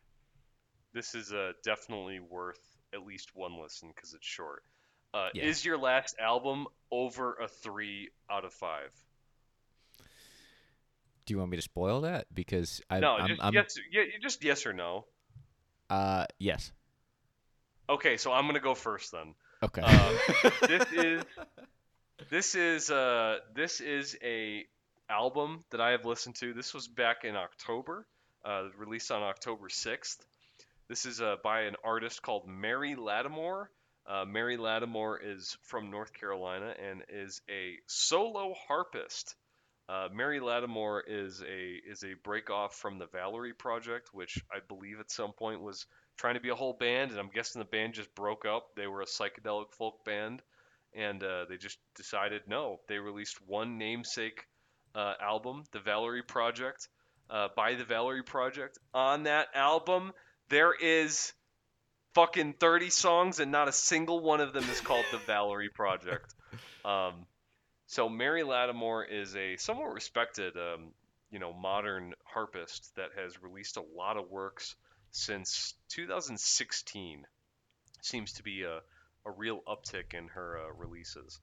[0.93, 2.61] This is uh, definitely worth
[2.93, 4.63] at least one listen because it's short.
[5.15, 5.45] Uh, Yeah.
[5.45, 8.93] Is your last album over a three out of five?
[11.25, 12.27] Do you want me to spoil that?
[12.35, 15.07] Because I, no, I'm, just I'm yes, yeah, just yes or no.
[15.89, 16.73] uh, yes.
[17.89, 19.35] Okay, so I'm gonna go first then.
[19.63, 19.81] Okay.
[19.81, 20.19] Um,
[20.69, 21.23] this is
[22.31, 24.65] this is uh this is a
[25.09, 26.55] album that I have listened to.
[26.55, 28.07] This was back in October,
[28.45, 30.19] uh, released on October 6th.
[30.89, 33.71] This is uh, by an artist called Mary Lattimore.
[34.07, 39.37] Uh, Mary Lattimore is from North Carolina and is a solo harpist.
[39.89, 44.59] Uh, Mary Lattimore is a is a break off from the Valerie Project, which I
[44.67, 45.87] believe at some point was
[46.17, 48.75] trying to be a whole band, and I'm guessing the band just broke up.
[48.77, 50.43] They were a psychedelic folk band,
[50.95, 52.81] and uh, they just decided no.
[52.89, 54.47] They released one namesake
[54.95, 56.89] uh, album, the Valerie Project,
[57.31, 58.79] uh, by the Valerie Project.
[58.93, 60.13] On that album,
[60.49, 61.33] there is
[62.15, 66.35] fucking 30 songs, and not a single one of them is called the Valerie Project.
[66.85, 67.27] Um,
[67.87, 70.93] so Mary Lattimore is a somewhat respected, um,
[71.31, 74.75] you know, modern harpist that has released a lot of works
[75.13, 77.25] since 2016.
[78.01, 78.81] Seems to be a,
[79.27, 81.41] a real uptick in her uh, releases.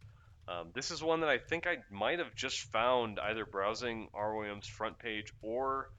[0.48, 4.67] Um, this is one that I think I might have just found either browsing ROM's
[4.67, 5.91] front page or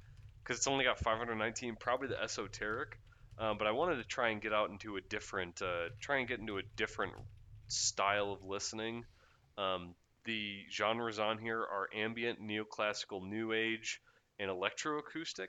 [0.43, 2.99] because it's only got 519, probably the esoteric.
[3.39, 6.29] Um, but I wanted to try and get out into a different, uh, try and
[6.29, 7.13] get into a different
[7.69, 9.05] style of listening.
[9.57, 9.95] Um,
[10.25, 14.01] the genres on here are ambient, neoclassical, new age,
[14.39, 15.49] and electroacoustic.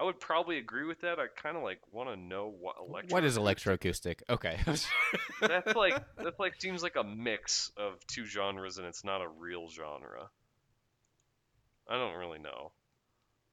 [0.00, 1.18] I would probably agree with that.
[1.20, 3.14] I kind of like want to know what electro.
[3.14, 4.22] what is electroacoustic?
[4.28, 4.58] Okay.
[5.40, 9.28] That's like that's like seems like a mix of two genres, and it's not a
[9.28, 10.28] real genre.
[11.88, 12.72] I don't really know.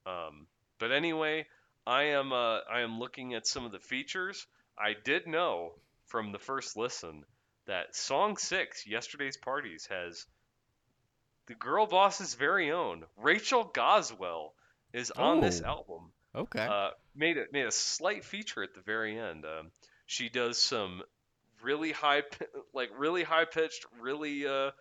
[0.05, 0.47] Um,
[0.79, 1.45] but anyway,
[1.85, 4.47] I am uh, I am looking at some of the features.
[4.79, 5.73] I did know
[6.07, 7.23] from the first listen
[7.67, 10.25] that song six, yesterday's parties, has
[11.47, 14.53] the girl boss's very own Rachel Goswell
[14.93, 15.67] is on this Oh.
[15.69, 16.65] album okay.
[16.65, 19.45] uh, made a made a slight feature at the very end.
[19.45, 19.71] Um,
[20.05, 21.01] she does some
[21.61, 22.23] really high,
[22.73, 24.71] like really high pitched, really uh,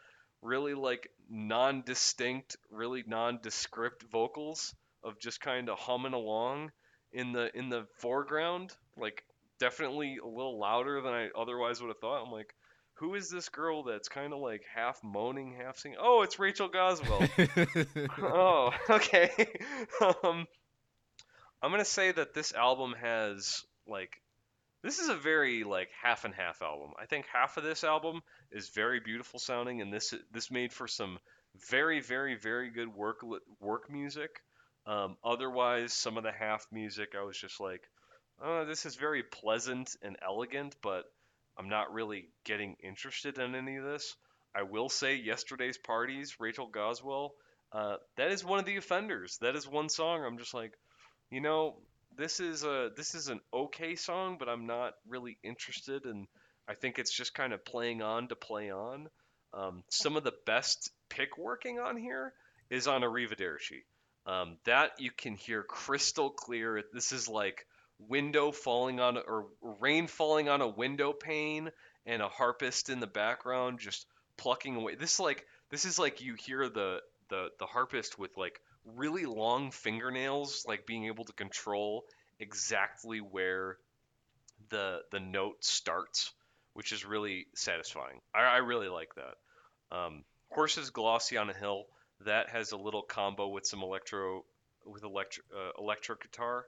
[0.42, 6.72] really like non-distinct, really nondescript vocals of just kind of humming along
[7.12, 9.24] in the in the foreground like
[9.58, 12.24] definitely a little louder than I otherwise would have thought.
[12.24, 12.54] I'm like,
[12.94, 15.98] who is this girl that's kind of like half moaning, half singing?
[16.00, 17.28] Oh, it's Rachel Goswell.
[18.18, 19.30] oh, okay.
[20.24, 20.46] um,
[21.62, 24.20] I'm gonna say that this album has like
[24.82, 26.92] this is a very like half and half album.
[26.98, 30.88] I think half of this album is very beautiful sounding, and this this made for
[30.88, 31.18] some
[31.68, 33.22] very very very good work
[33.60, 34.40] work music.
[34.86, 37.82] Um, otherwise, some of the half music, I was just like,
[38.42, 41.04] oh, this is very pleasant and elegant, but
[41.58, 44.16] I'm not really getting interested in any of this.
[44.54, 47.34] I will say, yesterday's parties, Rachel Goswell,
[47.72, 49.36] uh, that is one of the offenders.
[49.42, 50.72] That is one song I'm just like,
[51.30, 51.76] you know,
[52.16, 56.26] this is a this is an okay song, but I'm not really interested, and
[56.68, 59.08] I think it's just kind of playing on to play on.
[59.52, 62.32] Um, some of the best pick working on here
[62.68, 63.82] is on Arrivederci.
[64.26, 66.82] Um, that you can hear crystal clear.
[66.92, 67.66] This is like
[67.98, 71.70] window falling on or rain falling on a window pane
[72.06, 74.94] and a harpist in the background just plucking away.
[74.94, 78.60] This is like this is like you hear the the the harpist with like
[78.96, 82.04] really long fingernails, like being able to control
[82.38, 83.78] exactly where
[84.70, 86.32] the the note starts,
[86.74, 88.20] which is really satisfying.
[88.34, 89.96] I, I really like that.
[89.96, 91.86] Um, Horses glossy on a hill
[92.24, 94.44] that has a little combo with some electro
[94.84, 96.66] with electro uh, electric guitar,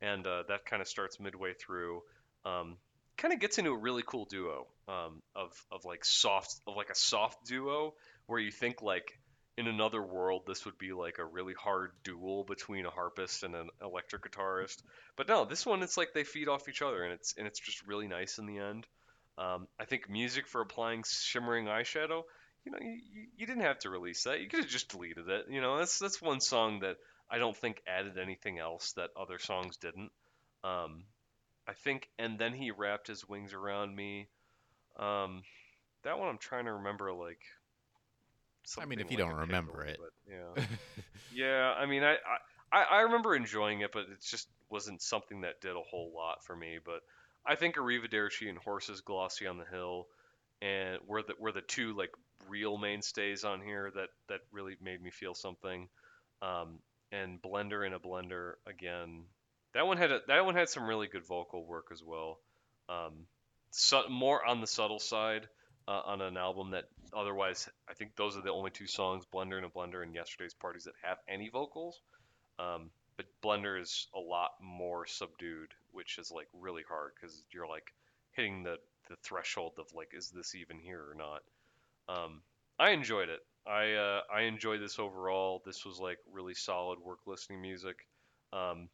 [0.00, 2.02] and uh, that kind of starts midway through.
[2.44, 2.76] Um,
[3.16, 6.90] kind of gets into a really cool duo um, of of like soft of like
[6.90, 7.94] a soft duo
[8.26, 9.18] where you think like
[9.56, 13.54] in another world this would be like a really hard duel between a harpist and
[13.54, 14.82] an electric guitarist.
[15.16, 17.60] But no this one it's like they feed off each other and it's and it's
[17.60, 18.86] just really nice in the end.
[19.36, 22.22] Um, i think music for applying shimmering eyeshadow
[22.64, 24.40] you know you, you didn't have to release that.
[24.40, 25.46] You could have just deleted it.
[25.50, 26.96] You know that's that's one song that
[27.30, 30.10] i don't think added anything else that other songs didn't.
[30.62, 31.04] Um,
[31.68, 34.28] i think and then he wrapped his wings around me.
[34.98, 35.42] Um,
[36.04, 37.40] that one i'm trying to remember like
[38.80, 40.12] I mean, if you like don't remember pickle, it.
[40.26, 40.64] but yeah,
[41.34, 41.74] yeah.
[41.76, 42.16] I mean, I,
[42.72, 46.44] I I remember enjoying it, but it just wasn't something that did a whole lot
[46.44, 46.78] for me.
[46.84, 47.02] But
[47.46, 50.06] I think Arrivederci and Horses Glossy on the Hill,
[50.62, 52.10] and were the were the two like
[52.48, 55.88] real mainstays on here that that really made me feel something.
[56.42, 56.78] Um,
[57.12, 59.24] and Blender in a Blender again.
[59.74, 62.38] That one had a, that one had some really good vocal work as well.
[62.88, 63.26] Um,
[63.70, 65.48] su- more on the subtle side
[65.86, 66.84] uh, on an album that
[67.16, 70.54] otherwise I think those are the only two songs, Blender and a Blender and Yesterday's
[70.54, 72.00] Parties that have any vocals.
[72.58, 77.68] Um, but Blender is a lot more subdued, which is like really hard because you're
[77.68, 77.92] like
[78.32, 78.76] hitting the
[79.08, 81.42] the threshold of like, is this even here or not?
[82.08, 82.40] Um,
[82.78, 83.40] I enjoyed it.
[83.66, 85.62] I uh, I enjoyed this overall.
[85.64, 87.96] This was like really solid work listening music.
[88.52, 88.88] Um,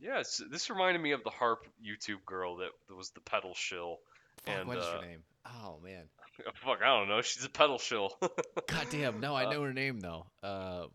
[0.00, 3.98] yeah, this reminded me of the harp YouTube girl that, that was the pedal shill.
[4.44, 5.22] Fuck, and what is uh, her name?
[5.62, 6.04] Oh man.
[6.64, 7.20] fuck, I don't know.
[7.22, 8.16] She's a pedal shill.
[8.20, 9.20] God damn.
[9.20, 10.26] No, I Uh, know her name though.
[10.42, 10.86] Uh,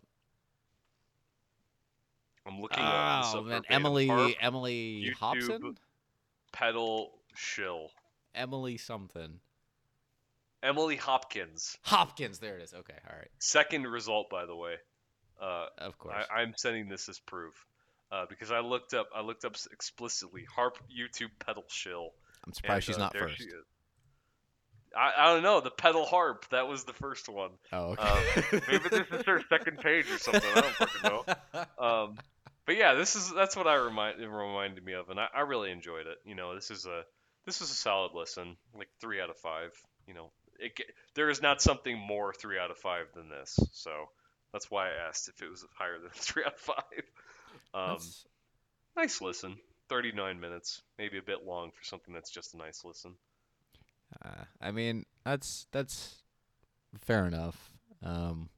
[2.46, 3.62] I'm looking oh man.
[3.70, 5.14] Emily Harp Emily YouTube.
[5.16, 5.78] Hobson.
[6.52, 7.90] pedal shill.
[8.36, 9.40] Emily something.
[10.62, 11.78] Emily Hopkins.
[11.84, 12.40] Hopkins.
[12.40, 12.74] There it is.
[12.74, 12.96] Okay.
[13.10, 13.30] All right.
[13.40, 14.76] Second result, by the way.
[15.42, 16.26] Uh, Of course.
[16.34, 17.54] I, I'm sending this as proof
[18.12, 19.10] uh, because I looked up.
[19.16, 22.12] I looked up explicitly harp YouTube pedal shill.
[22.46, 23.38] I'm surprised and, she's uh, not there first.
[23.38, 23.66] she is.
[24.96, 26.46] I, I don't know the pedal harp.
[26.52, 27.52] That was the first one.
[27.72, 28.62] Oh, Um, okay.
[28.68, 30.50] maybe this is her second page or something.
[30.56, 31.86] I don't fucking know.
[31.86, 32.18] Um,
[32.66, 35.42] but yeah, this is that's what I remind it reminded me of, and I, I
[35.42, 36.18] really enjoyed it.
[36.26, 37.04] You know, this is a
[37.46, 39.72] this is a solid listen, like three out of five.
[40.08, 40.74] You know, it
[41.16, 43.92] there is not something more three out of five than this, so
[44.54, 46.84] that's why I asked if it was higher than three out of five.
[47.74, 47.98] Um,
[48.96, 49.58] nice listen,
[49.90, 53.16] thirty nine minutes, maybe a bit long for something that's just a nice listen.
[54.24, 56.24] Uh, I mean, that's that's
[57.00, 57.72] fair enough.
[58.04, 58.50] Um,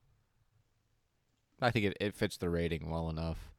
[1.62, 3.52] I think it, it fits the rating well enough.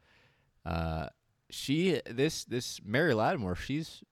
[0.64, 1.08] Uh,
[1.50, 4.02] she this this Mary Lattimore, she's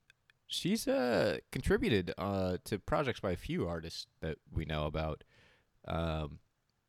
[0.47, 5.23] she's uh contributed uh to projects by a few artists that we know about.
[5.87, 6.39] Um,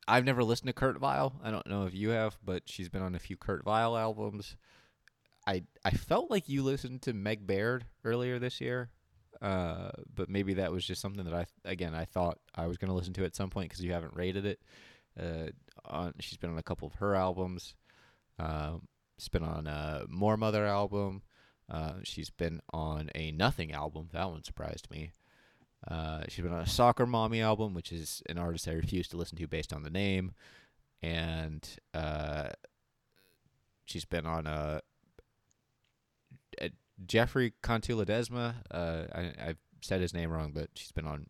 [0.08, 1.34] I've never listened to Kurt Vile.
[1.42, 4.56] I don't know if you have, but she's been on a few Kurt Vile albums.
[5.46, 8.90] I I felt like you listened to Meg Baird earlier this year,
[9.42, 12.88] uh, but maybe that was just something that I again I thought I was going
[12.88, 14.60] to listen to at some point because you haven't rated it.
[15.18, 15.48] Uh,
[15.84, 17.74] on she's been on a couple of her albums.
[18.38, 21.22] Um, she's been on a Moor Mother album.
[21.70, 24.08] Uh, she's been on a Nothing album.
[24.12, 25.12] That one surprised me.
[25.88, 29.16] Uh, she's been on a Soccer Mommy album, which is an artist I refuse to
[29.16, 30.32] listen to based on the name,
[31.02, 32.48] and uh,
[33.84, 34.80] she's been on a,
[37.04, 38.54] Jeffrey Contuladesma.
[38.70, 41.26] Uh, I, I've said his name wrong, but she's been on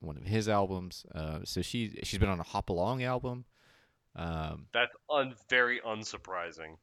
[0.00, 1.06] one of his albums.
[1.14, 3.44] Uh, so she she's been on a Hop Along album.
[4.16, 6.76] Um, That's un- very unsurprising.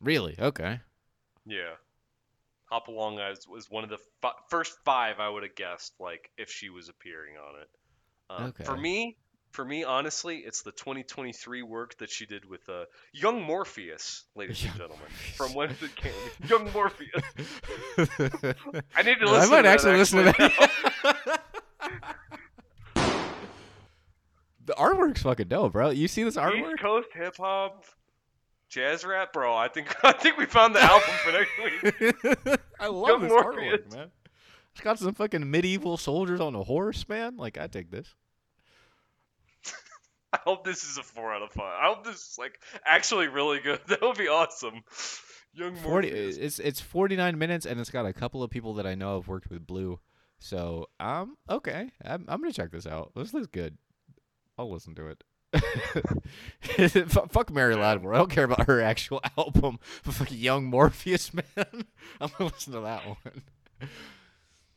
[0.00, 0.36] really?
[0.38, 0.80] Okay.
[1.46, 1.74] Yeah.
[2.70, 6.30] Hop Along was, was one of the fi- first five I would have guessed, like,
[6.36, 7.68] if she was appearing on it.
[8.48, 8.64] Okay.
[8.64, 9.16] For me,
[9.56, 14.62] for me, honestly, it's the 2023 work that she did with uh, Young Morpheus, ladies
[14.62, 15.06] and gentlemen.
[15.34, 16.12] From when it came.
[16.46, 17.22] Young Morpheus.
[18.94, 19.54] I need to listen.
[19.54, 21.40] I might to actually that, listen to that.
[24.66, 25.88] the artwork's fucking dope, bro.
[25.88, 26.72] You see this artwork?
[26.72, 27.86] East Coast hip hop,
[28.68, 29.56] jazz rap, bro.
[29.56, 31.50] I think I think we found the album for next
[32.44, 32.58] week.
[32.78, 33.80] I love Young this Morpheus.
[33.80, 34.10] artwork, man.
[34.72, 37.38] It's got some fucking medieval soldiers on a horse, man.
[37.38, 38.14] Like I take this.
[40.36, 41.78] I hope this is a four out of five.
[41.82, 43.80] I hope this is like actually really good.
[43.88, 44.82] That would be awesome.
[45.54, 46.10] Young Forty.
[46.10, 46.36] Morpheus.
[46.36, 49.16] It's it's forty nine minutes, and it's got a couple of people that I know
[49.16, 49.98] have worked with Blue.
[50.38, 53.12] So um, okay, I'm I'm gonna check this out.
[53.16, 53.78] This looks good.
[54.58, 55.24] I'll listen to it.
[57.30, 58.14] Fuck Mary Lattimore.
[58.14, 59.78] I don't care about her actual album.
[60.02, 61.44] Fucking Young Morpheus, man.
[62.20, 63.42] I'm gonna listen to that one.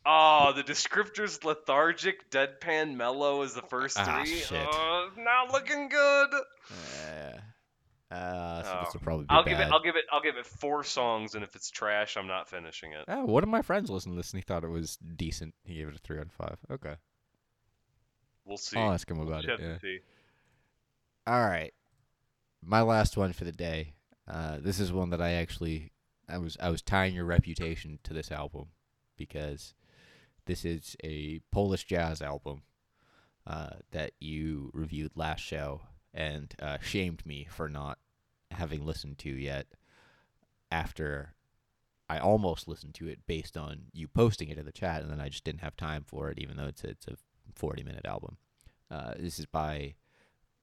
[0.06, 4.36] Oh, the descriptors lethargic, deadpan, mellow is the first Ah, three.
[4.38, 4.68] shit.
[4.72, 6.30] Oh, not looking good.
[6.32, 8.92] Uh, uh, so this Oh.
[8.94, 9.50] will probably be I'll bad.
[9.52, 9.72] give it.
[9.72, 10.06] I'll give it.
[10.12, 13.06] I'll give it four songs, and if it's trash, I'm not finishing it.
[13.08, 15.54] Oh, one of my friends listened to this and he thought it was decent.
[15.64, 16.58] He gave it a three out of five.
[16.72, 16.96] Okay,
[18.46, 18.80] We'll see.
[18.80, 19.80] I'll ask him about We'll it.
[19.84, 19.98] Yeah.
[21.28, 21.74] All right,
[22.64, 23.94] my last one for the day.
[24.28, 25.92] Uh, this is one that I actually
[26.28, 28.70] I was I was tying your reputation to this album
[29.18, 29.76] because
[30.50, 32.64] this is a Polish jazz album
[33.46, 38.00] uh, that you reviewed last show and uh, shamed me for not
[38.50, 39.68] having listened to yet.
[40.72, 41.36] After
[42.10, 45.22] I almost listened to it based on you posting it in the chat, and then
[45.22, 47.16] I just didn't have time for it, even though it's a, it's a
[47.54, 48.38] forty minute album.
[48.90, 49.94] Uh, this is by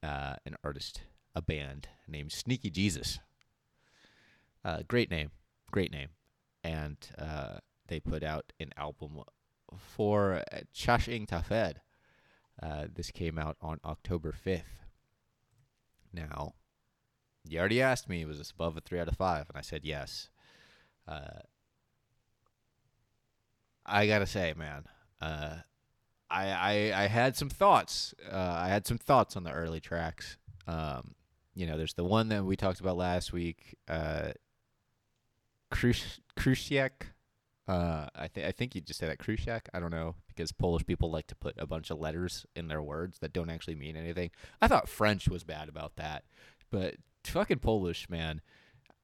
[0.03, 1.03] uh, an artist,
[1.37, 3.21] a band named Sneaky Jesus.
[4.65, 5.31] Uh, great name,
[5.71, 6.09] great name,
[6.65, 9.23] and uh, they put out an album
[9.77, 11.77] for uh, Chaching Taphed.
[12.63, 14.85] Uh, this came out on October fifth.
[16.13, 16.55] Now,
[17.45, 19.47] you already asked me, was this above a three out of five?
[19.49, 20.31] And I said yes.
[21.07, 21.41] Uh,
[23.85, 24.85] I gotta say, man,
[25.21, 25.57] uh,
[26.29, 28.15] I, I I had some thoughts.
[28.31, 30.39] Uh, I had some thoughts on the early tracks.
[30.67, 31.15] Um,
[31.55, 34.33] you know, there's the one that we talked about last week, uh,
[35.71, 36.21] Krus-.
[37.69, 39.63] Uh, I think I think you just say that Krusiak.
[39.75, 42.83] I don't know because Polish people like to put a bunch of letters in their
[42.83, 44.31] words that don't actually mean anything.
[44.61, 46.25] I thought French was bad about that,
[46.71, 48.41] but fucking Polish, man.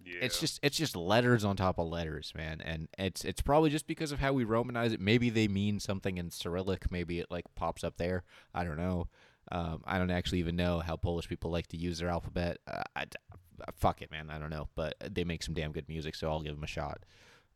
[0.05, 0.18] Yeah.
[0.23, 3.86] It's just it's just letters on top of letters, man, and it's it's probably just
[3.86, 5.00] because of how we romanize it.
[5.00, 6.91] Maybe they mean something in Cyrillic.
[6.91, 8.23] Maybe it like pops up there.
[8.55, 9.08] I don't know.
[9.50, 12.58] Um, I don't actually even know how Polish people like to use their alphabet.
[12.66, 14.28] Uh, I, I- fuck it, man.
[14.31, 16.68] I don't know, but they make some damn good music, so I'll give them a
[16.68, 17.05] shot.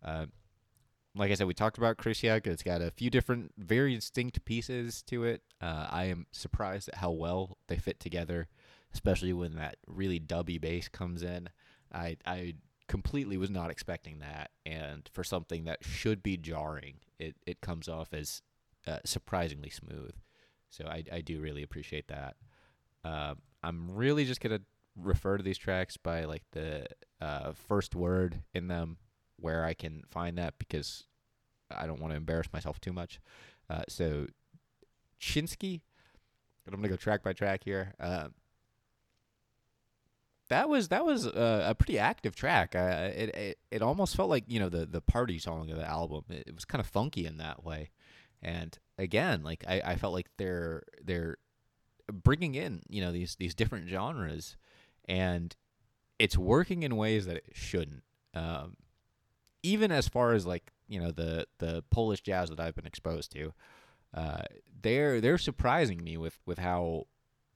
[0.04, 0.26] Uh,
[1.16, 2.46] like I said, we talked about Krysiak.
[2.46, 5.42] It's got a few different, very distinct pieces to it.
[5.60, 8.48] Uh, I am surprised at how well they fit together,
[8.92, 11.48] especially when that really dubby bass comes in.
[11.92, 12.54] I I
[12.88, 17.88] completely was not expecting that, and for something that should be jarring, it it comes
[17.88, 18.42] off as
[18.86, 20.14] uh, surprisingly smooth.
[20.68, 22.36] So I I do really appreciate that.
[23.04, 24.60] Um, I'm really just gonna
[24.96, 26.86] refer to these tracks by like the
[27.20, 28.98] uh, first word in them
[29.38, 31.04] where I can find that because
[31.70, 33.20] I don't want to embarrass myself too much.
[33.68, 34.26] Uh, so
[35.20, 35.80] Chinsky,
[36.66, 37.94] I'm gonna go track by track here.
[37.98, 38.28] Uh,
[40.48, 42.74] that was that was a, a pretty active track.
[42.74, 45.88] Uh, it, it it almost felt like you know the the party song of the
[45.88, 46.24] album.
[46.30, 47.90] It, it was kind of funky in that way,
[48.42, 51.38] and again, like I, I felt like they're they're
[52.12, 54.56] bringing in you know these these different genres,
[55.06, 55.54] and
[56.18, 58.02] it's working in ways that it shouldn't.
[58.34, 58.76] Um,
[59.66, 63.32] even as far as like you know the the Polish jazz that I've been exposed
[63.32, 63.52] to,
[64.14, 64.42] uh,
[64.80, 67.06] they're they're surprising me with with how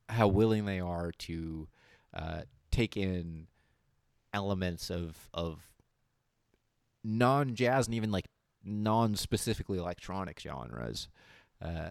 [0.08, 1.68] how willing they are to
[2.12, 3.46] uh, take in
[4.34, 5.60] elements of of
[7.04, 8.26] non jazz and even like
[8.64, 11.08] non specifically electronic genres.
[11.62, 11.90] Uh,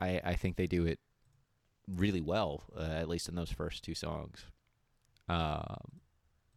[0.00, 0.98] I I think they do it
[1.88, 4.44] really well, uh, at least in those first two songs.
[5.28, 6.00] Um,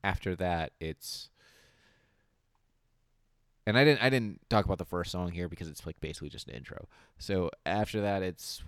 [0.03, 1.29] after that, it's
[3.65, 6.29] and I didn't I didn't talk about the first song here because it's like basically
[6.29, 6.87] just an intro.
[7.17, 8.63] So after that, it's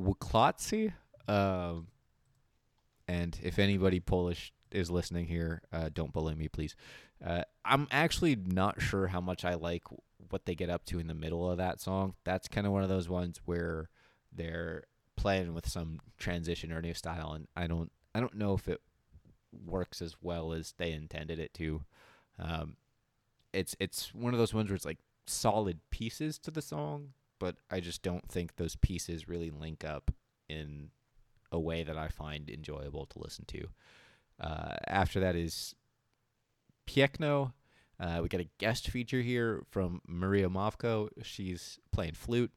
[0.00, 0.92] Wuklatsi.
[1.28, 1.88] Um,
[3.08, 6.74] and if anybody Polish is listening here, uh, don't bully me, please.
[7.24, 9.82] Uh, I'm actually not sure how much I like
[10.30, 12.14] what they get up to in the middle of that song.
[12.24, 13.88] That's kind of one of those ones where
[14.32, 14.84] they're
[15.16, 18.80] playing with some transition or new style, and I don't, I don't know if it
[19.64, 21.82] works as well as they intended it to.
[22.38, 22.76] Um,
[23.56, 27.56] it's it's one of those ones where it's like solid pieces to the song, but
[27.70, 30.10] I just don't think those pieces really link up
[30.48, 30.90] in
[31.50, 33.68] a way that I find enjoyable to listen to.
[34.38, 35.74] Uh, after that is
[36.86, 37.52] Piekno.
[37.98, 41.08] Uh, we got a guest feature here from Maria Mavko.
[41.22, 42.52] She's playing flute,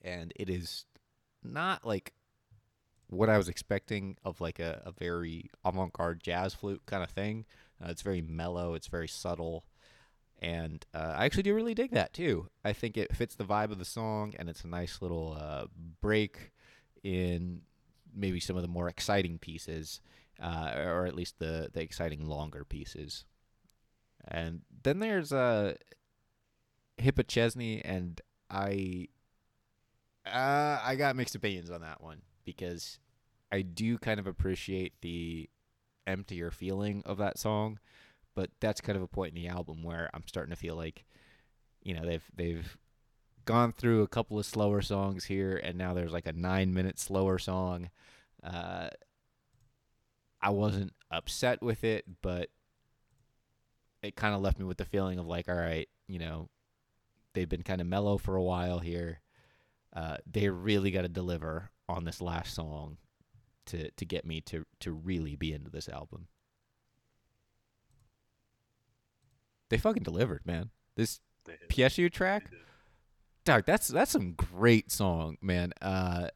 [0.00, 0.84] and it is
[1.42, 2.12] not like
[3.08, 7.46] what I was expecting of like a, a very avant-garde jazz flute kind of thing.
[7.82, 8.74] Uh, it's very mellow.
[8.74, 9.64] It's very subtle
[10.42, 12.48] and uh, I actually do really dig that too.
[12.64, 15.66] I think it fits the vibe of the song, and it's a nice little uh,
[16.00, 16.50] break
[17.04, 17.62] in
[18.12, 20.00] maybe some of the more exciting pieces,
[20.42, 23.24] uh, or at least the the exciting longer pieces.
[24.26, 25.74] And then there's uh,
[27.00, 29.06] Hippa Chesney, and I
[30.26, 32.98] uh, I got mixed opinions on that one because
[33.52, 35.48] I do kind of appreciate the
[36.04, 37.78] emptier feeling of that song
[38.34, 41.04] but that's kind of a point in the album where I'm starting to feel like,
[41.82, 42.76] you know, they've they've
[43.44, 46.98] gone through a couple of slower songs here, and now there's like a nine minute
[46.98, 47.90] slower song.
[48.42, 48.88] Uh,
[50.40, 52.48] I wasn't upset with it, but
[54.02, 56.48] it kind of left me with the feeling of like, all right, you know,
[57.34, 59.20] they've been kind of mellow for a while here.
[59.94, 62.96] Uh, they really got to deliver on this last song
[63.66, 66.26] to to get me to to really be into this album.
[69.72, 70.68] They fucking delivered, man.
[70.96, 71.20] This.
[71.70, 72.44] PSU track,
[73.46, 73.64] dog.
[73.66, 75.72] That's that's some great song, man.
[75.80, 76.28] Uh,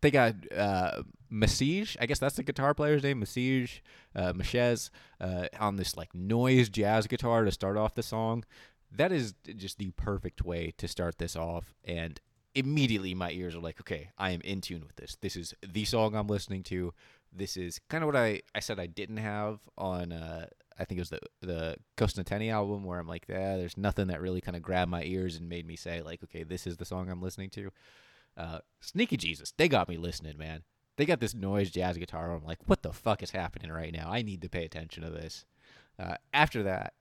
[0.00, 1.96] they got uh, Masige.
[2.00, 3.80] I guess that's the guitar player's name, Masige,
[4.14, 8.44] uh, Machez, uh, on this like noise jazz guitar to start off the song.
[8.92, 12.20] That is just the perfect way to start this off, and
[12.54, 15.16] immediately my ears are like, okay, I am in tune with this.
[15.20, 16.94] This is the song I'm listening to.
[17.32, 20.46] This is kind of what I, I said I didn't have on uh,
[20.78, 24.20] I think it was the the Kostnatění album where I'm like, yeah, there's nothing that
[24.20, 26.84] really kind of grabbed my ears and made me say like, okay, this is the
[26.84, 27.70] song I'm listening to.
[28.36, 30.62] Uh, Sneaky Jesus, they got me listening, man.
[30.96, 32.32] They got this noise jazz guitar.
[32.32, 34.10] I'm like, what the fuck is happening right now?
[34.10, 35.44] I need to pay attention to this.
[35.98, 36.94] Uh, after that,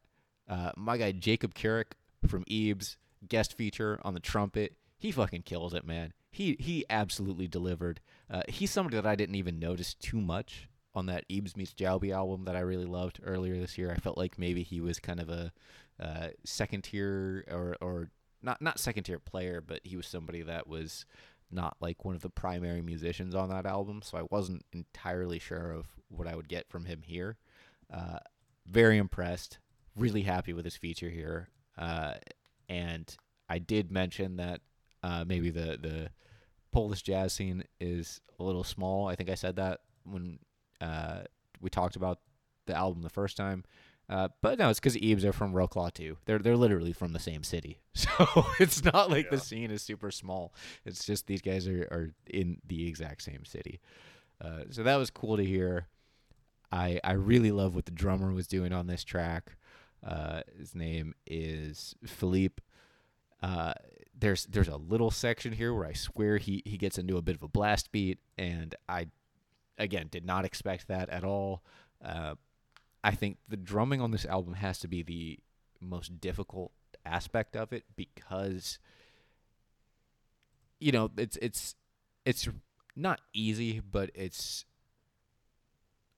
[0.49, 1.95] uh, my guy Jacob Carrick
[2.27, 2.97] from EABS
[3.27, 4.75] guest feature on the trumpet.
[4.97, 6.13] He fucking kills it, man.
[6.31, 7.99] He he absolutely delivered.
[8.29, 12.11] Uh, he's somebody that I didn't even notice too much on that EABS meets Jaubi
[12.11, 13.91] album that I really loved earlier this year.
[13.91, 15.51] I felt like maybe he was kind of a
[15.99, 18.09] uh, second tier or or
[18.41, 21.05] not not second tier player, but he was somebody that was
[21.51, 24.01] not like one of the primary musicians on that album.
[24.01, 27.37] So I wasn't entirely sure of what I would get from him here.
[27.93, 28.19] Uh,
[28.65, 29.59] very impressed.
[29.95, 31.49] Really happy with his feature here.
[31.77, 32.15] Uh,
[32.67, 33.15] and
[33.47, 34.61] I did mention that
[35.03, 36.09] uh, maybe the the
[36.71, 39.07] Polish jazz scene is a little small.
[39.07, 40.39] I think I said that when
[40.81, 41.21] uh,
[41.61, 42.19] we talked about
[42.65, 43.63] the album the first time.
[44.09, 46.17] Uh, but no, it's because EABS are from Wrocław too.
[46.25, 48.09] They're they're literally from the same city, so
[48.59, 50.53] it's not like the scene is super small.
[50.85, 53.81] It's just these guys are, are in the exact same city.
[54.39, 55.87] Uh, so that was cool to hear.
[56.71, 59.57] I I really love what the drummer was doing on this track.
[60.05, 62.63] Uh, his name is Philippe.
[63.43, 63.73] Uh,
[64.17, 67.35] there's there's a little section here where I swear he he gets into a bit
[67.35, 69.07] of a blast beat, and I
[69.77, 71.63] again did not expect that at all.
[72.03, 72.35] Uh,
[73.03, 75.39] I think the drumming on this album has to be the
[75.79, 76.71] most difficult
[77.05, 78.79] aspect of it because
[80.79, 81.75] you know it's it's
[82.25, 82.49] it's
[82.95, 84.65] not easy, but it's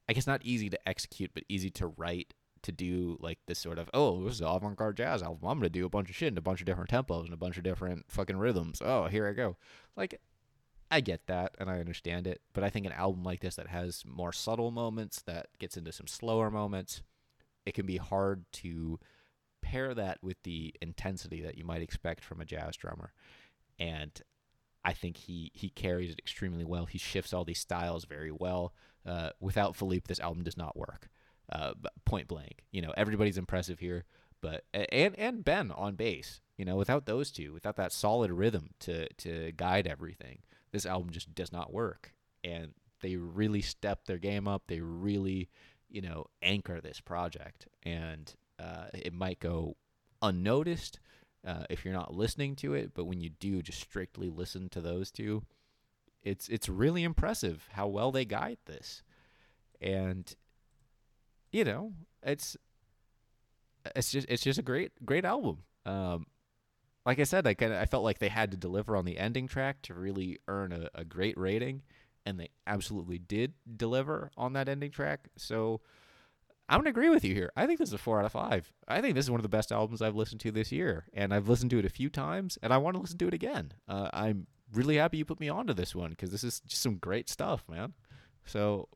[0.07, 3.79] I guess not easy to execute, but easy to write to do like this sort
[3.79, 5.47] of oh this is an avant-garde jazz album.
[5.47, 7.37] I'm gonna do a bunch of shit in a bunch of different tempos and a
[7.37, 8.81] bunch of different fucking rhythms.
[8.83, 9.57] Oh here i go.
[9.95, 10.19] Like
[10.91, 13.67] i get that and i understand it but i think an album like this that
[13.67, 17.01] has more subtle moments that gets into some slower moments
[17.65, 18.99] it can be hard to
[19.61, 23.13] pair that with the intensity that you might expect from a jazz drummer
[23.77, 24.21] and
[24.83, 26.85] I think he he carries it extremely well.
[26.85, 28.73] He shifts all these styles very well.
[29.05, 31.09] Uh, without Philippe, this album does not work.
[31.51, 31.73] Uh,
[32.05, 32.63] point blank.
[32.71, 34.05] You know, everybody's impressive here,
[34.41, 36.41] but and and Ben on bass.
[36.57, 40.39] You know, without those two, without that solid rhythm to to guide everything,
[40.71, 42.13] this album just does not work.
[42.43, 44.63] And they really step their game up.
[44.67, 45.49] They really,
[45.89, 49.75] you know, anchor this project, and uh, it might go
[50.21, 50.99] unnoticed
[51.47, 52.91] uh, if you're not listening to it.
[52.93, 55.43] But when you do, just strictly listen to those two,
[56.23, 59.03] it's it's really impressive how well they guide this.
[59.81, 60.35] and
[61.51, 62.57] you know, it's
[63.95, 65.59] it's just it's just a great great album.
[65.85, 66.27] Um,
[67.09, 69.17] like I said, I kind of I felt like they had to deliver on the
[69.17, 71.81] ending track to really earn a, a great rating,
[72.23, 75.27] and they absolutely did deliver on that ending track.
[75.35, 75.81] So
[76.69, 77.51] I'm gonna agree with you here.
[77.57, 78.71] I think this is a four out of five.
[78.87, 81.33] I think this is one of the best albums I've listened to this year, and
[81.33, 83.71] I've listened to it a few times, and I want to listen to it again.
[83.87, 86.97] Uh, I'm really happy you put me onto this one because this is just some
[86.97, 87.93] great stuff, man.
[88.45, 88.87] So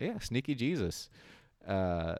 [0.00, 1.08] yeah, Sneaky Jesus.
[1.64, 2.16] Uh,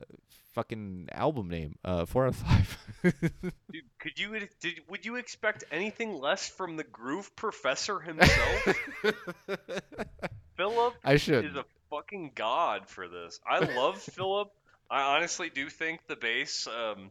[0.53, 1.77] fucking album name.
[1.85, 2.79] Uh, four out of five.
[3.03, 8.77] Dude, could you did would you expect anything less from the Groove Professor himself?
[10.57, 11.45] Philip I should.
[11.45, 13.41] is a fucking god for this.
[13.47, 14.51] I love Philip.
[14.91, 16.67] I honestly do think the bass.
[16.67, 17.11] Um,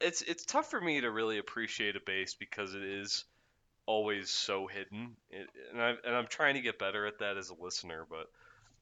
[0.00, 3.24] it's it's tough for me to really appreciate a bass because it is
[3.86, 7.50] always so hidden, it, and I and I'm trying to get better at that as
[7.50, 8.06] a listener.
[8.08, 8.26] But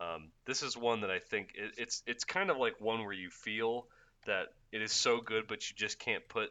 [0.03, 3.13] um, this is one that I think it, it's it's kind of like one where
[3.13, 3.87] you feel
[4.27, 6.51] that it is so good, but you just can't put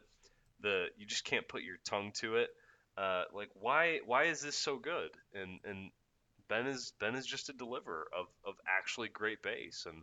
[0.60, 2.50] the you just can't put your tongue to it.
[2.96, 5.10] Uh, like why why is this so good?
[5.34, 5.90] And and
[6.48, 10.02] Ben is Ben is just a deliverer of, of actually great bass, and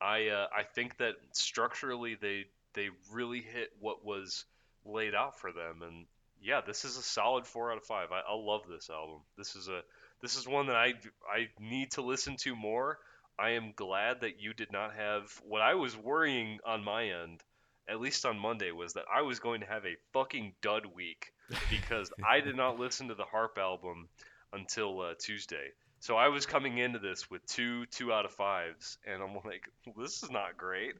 [0.00, 4.44] I uh, I think that structurally they they really hit what was
[4.84, 6.06] laid out for them, and
[6.42, 8.08] yeah, this is a solid four out of five.
[8.10, 9.20] I, I love this album.
[9.38, 9.82] This is a
[10.22, 10.94] this is one that I
[11.28, 12.98] I need to listen to more.
[13.38, 17.42] I am glad that you did not have what I was worrying on my end,
[17.88, 21.32] at least on Monday, was that I was going to have a fucking dud week
[21.70, 24.08] because I did not listen to the Harp album
[24.52, 25.72] until uh, Tuesday.
[26.02, 29.68] So I was coming into this with two two out of fives, and I'm like,
[29.96, 30.94] this is not great.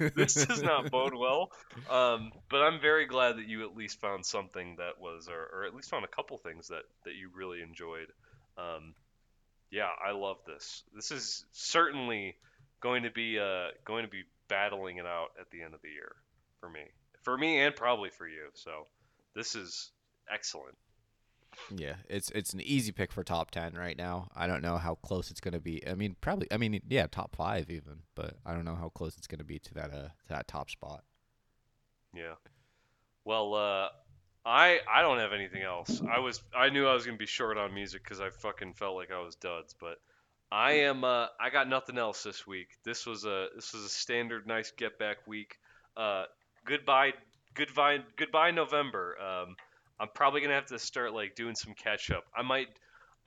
[0.16, 1.52] this does not bode well.
[1.88, 5.64] Um, but I'm very glad that you at least found something that was, or, or
[5.66, 8.08] at least found a couple things that that you really enjoyed.
[8.58, 8.94] Um,
[9.70, 10.82] yeah, I love this.
[10.94, 12.34] This is certainly
[12.80, 15.88] going to be uh, going to be battling it out at the end of the
[15.88, 16.16] year
[16.60, 16.80] for me,
[17.22, 18.48] for me, and probably for you.
[18.54, 18.86] So
[19.34, 19.90] this is
[20.32, 20.76] excellent.
[21.74, 24.28] Yeah, it's it's an easy pick for top ten right now.
[24.34, 25.86] I don't know how close it's gonna be.
[25.86, 26.46] I mean, probably.
[26.50, 29.58] I mean, yeah, top five even, but I don't know how close it's gonna be
[29.58, 31.04] to that uh to that top spot.
[32.14, 32.34] Yeah.
[33.24, 33.88] Well, uh,
[34.48, 36.00] I I don't have anything else.
[36.10, 38.96] I was I knew I was gonna be short on music because I fucking felt
[38.96, 39.98] like I was duds, but
[40.50, 42.68] I am uh, I got nothing else this week.
[42.82, 45.58] This was a this was a standard nice get back week.
[45.98, 46.24] Uh,
[46.64, 47.12] goodbye
[47.54, 49.16] goodbye goodbye November.
[49.20, 49.56] Um,
[50.00, 52.24] I'm probably gonna have to start like doing some catch up.
[52.34, 52.68] I might.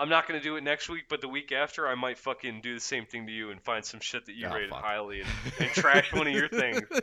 [0.01, 2.73] I'm not gonna do it next week, but the week after, I might fucking do
[2.73, 4.83] the same thing to you and find some shit that you Oh, rated fuck.
[4.83, 6.81] highly and, and trash one of your things.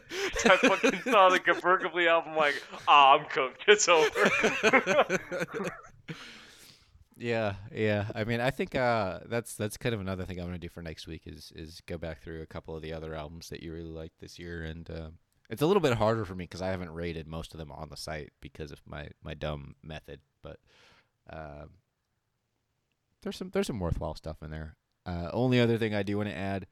[0.44, 3.65] I fucking saw the Berkeley album, like, ah, I'm cooked.
[3.68, 4.28] It's over.
[7.20, 8.07] Yeah, yeah.
[8.15, 10.83] I mean, I think uh, that's that's kind of another thing I'm gonna do for
[10.83, 13.73] next week is is go back through a couple of the other albums that you
[13.73, 15.09] really liked this year, and uh,
[15.51, 17.89] it's a little bit harder for me because I haven't rated most of them on
[17.89, 20.20] the site because of my my dumb method.
[20.44, 20.60] But
[21.28, 21.70] um,
[23.23, 24.77] there's some there's some worthwhile stuff in there.
[25.07, 26.67] Uh, only other thing I do want to add,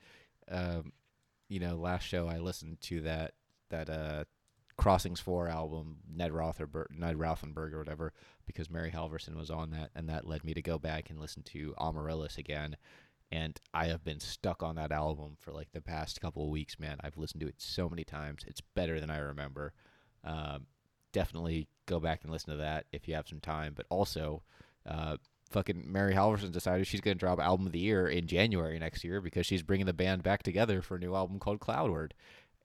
[0.50, 0.92] um,
[1.48, 3.32] you know, last show I listened to that
[3.70, 4.24] that uh,
[4.76, 8.12] Crossings Four album, Ned Rothenberg, Ned Rothenberg or whatever,
[8.46, 11.42] because Mary Halvorson was on that, and that led me to go back and listen
[11.44, 12.76] to Amaryllis again.
[13.32, 16.78] And I have been stuck on that album for like the past couple of weeks,
[16.78, 16.98] man.
[17.02, 18.44] I've listened to it so many times.
[18.46, 19.72] It's better than I remember.
[20.22, 20.66] Um,
[21.12, 23.72] definitely go back and listen to that if you have some time.
[23.74, 24.42] But also,
[24.88, 25.16] uh,
[25.50, 29.04] fucking Mary Halvorson decided she's going to drop album of the year in January next
[29.04, 32.14] year because she's bringing the band back together for a new album called Cloudward.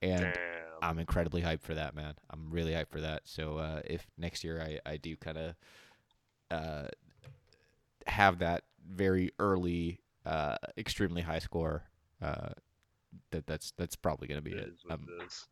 [0.01, 0.33] And Damn.
[0.81, 2.15] I'm incredibly hyped for that, man.
[2.29, 3.21] I'm really hyped for that.
[3.25, 5.55] So uh, if next year I, I do kind of
[6.49, 6.87] uh,
[8.07, 11.83] have that very early, uh, extremely high score,
[12.21, 12.49] uh,
[13.31, 14.73] that that's that's probably gonna be It it.
[14.89, 15.05] Um.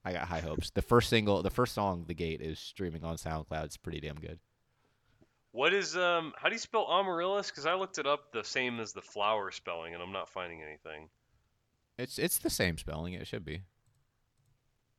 [0.06, 0.70] I got high hopes.
[0.70, 3.66] The first single, the first song, "The Gate," is streaming on SoundCloud.
[3.66, 4.40] It's pretty damn good.
[5.52, 6.34] What is um?
[6.38, 7.50] How do you spell amaryllis?
[7.50, 10.62] Because I looked it up the same as the flower spelling, and I'm not finding
[10.62, 11.10] anything.
[11.98, 13.14] It's it's the same spelling.
[13.14, 13.62] It should be.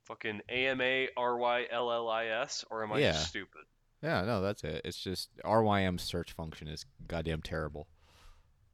[0.04, 3.12] Fucking A M A R Y L L I S, or am I Yeah.
[3.12, 3.62] just stupid?
[4.02, 4.80] Yeah, no, that's it.
[4.84, 7.86] It's just RYM search function is goddamn terrible.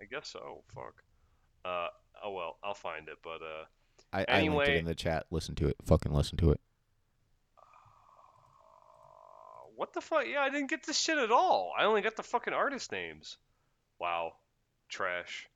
[0.00, 0.62] I guess so.
[0.74, 1.02] Fuck.
[1.64, 1.88] Uh.
[2.24, 3.16] Oh well, I'll find it.
[3.22, 3.64] But uh.
[4.12, 5.26] I, I linked Anyway- it in the chat.
[5.30, 5.76] Listen to it.
[5.84, 6.60] Fucking listen to it.
[9.76, 10.24] What the fuck?
[10.26, 11.72] Yeah, I didn't get this shit at all.
[11.78, 13.36] I only got the fucking artist names.
[14.00, 14.32] Wow,
[14.88, 15.48] trash.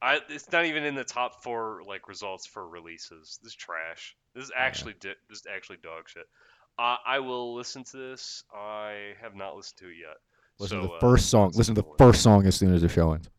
[0.00, 3.38] I it's not even in the top four like results for releases.
[3.42, 4.16] This is trash.
[4.34, 6.26] This is actually di- this is actually dog shit.
[6.78, 8.44] Uh, I will listen to this.
[8.54, 10.16] I have not listened to it yet.
[10.58, 11.52] Listen So, to the uh, first song.
[11.54, 13.30] Listen to the first song as soon as the show ends.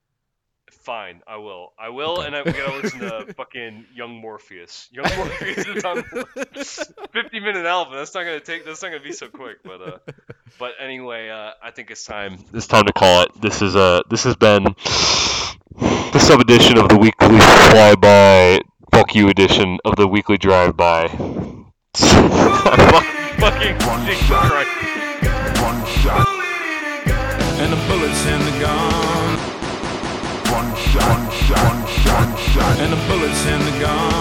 [0.82, 1.22] Fine.
[1.28, 1.74] I will.
[1.80, 4.90] I will, and I we gotta listen to fucking Young Morpheus.
[4.92, 6.04] Young Morpheus is on
[7.14, 7.95] 50 minute album.
[7.95, 8.66] That's not gonna take.
[8.66, 9.64] That's not gonna be so quick.
[9.64, 9.98] But uh,
[10.60, 12.38] but anyway, uh, I think it's time.
[12.54, 13.42] It's time to call it.
[13.42, 18.60] This is uh, this has been the sub edition of the weekly flyby.
[18.92, 21.08] Fuck you edition of the weekly drive by.
[21.95, 24.52] fucking One Jesus shot.
[24.52, 24.70] Christ.
[25.62, 26.28] One shot.
[27.58, 29.05] And the bullets in the gun.
[30.66, 31.06] One shot.
[31.06, 31.61] One shot.
[31.61, 32.26] One shot.
[32.26, 32.80] One shot.
[32.82, 34.14] And the bullets in the gun.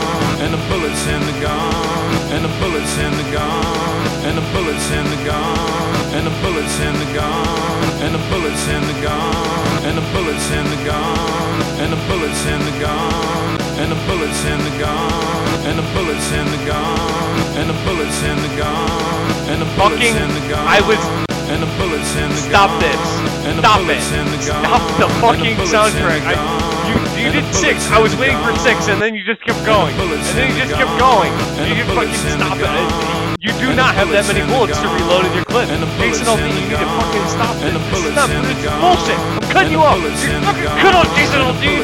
[0.45, 1.73] And the bullets in the gun.
[2.37, 3.65] And the bullets in the gun.
[4.29, 5.57] And the bullets in the gun.
[6.13, 8.05] And the bullets in the gun.
[8.05, 9.33] And the bullets in the gun.
[9.89, 11.49] And the bullets in the gun.
[11.81, 13.57] And the bullets in the gun.
[13.81, 15.65] And the bullets in the gun.
[15.65, 17.57] And the bullets in the gun.
[17.57, 19.49] And the bullets in the gun.
[19.49, 20.67] And the bullets Fucking- in the gun.
[20.69, 22.81] I was- And the bullets in the Stop gun.
[22.81, 23.03] this.
[23.45, 24.19] And the Stop bullets it.
[24.19, 24.61] in the gun.
[24.65, 26.23] Stop the the fucking bullets soundtrack.
[26.25, 26.35] I,
[26.89, 27.85] you you did six.
[27.91, 29.93] I was the waiting for six, and then you just kept going.
[29.97, 31.33] And then you the just kept going.
[31.61, 32.89] And You just fucking the stop it.
[33.45, 35.69] You do not have that many bullets to reload in your clip.
[35.69, 37.77] And the Jason bullets Aldean, you need to fucking stop And this.
[37.77, 38.29] the This is bullets not.
[38.33, 39.19] in the This is bullshit.
[39.21, 40.01] I'm cutting you off.
[40.01, 41.83] You're fucking cut off Jason the Aldean.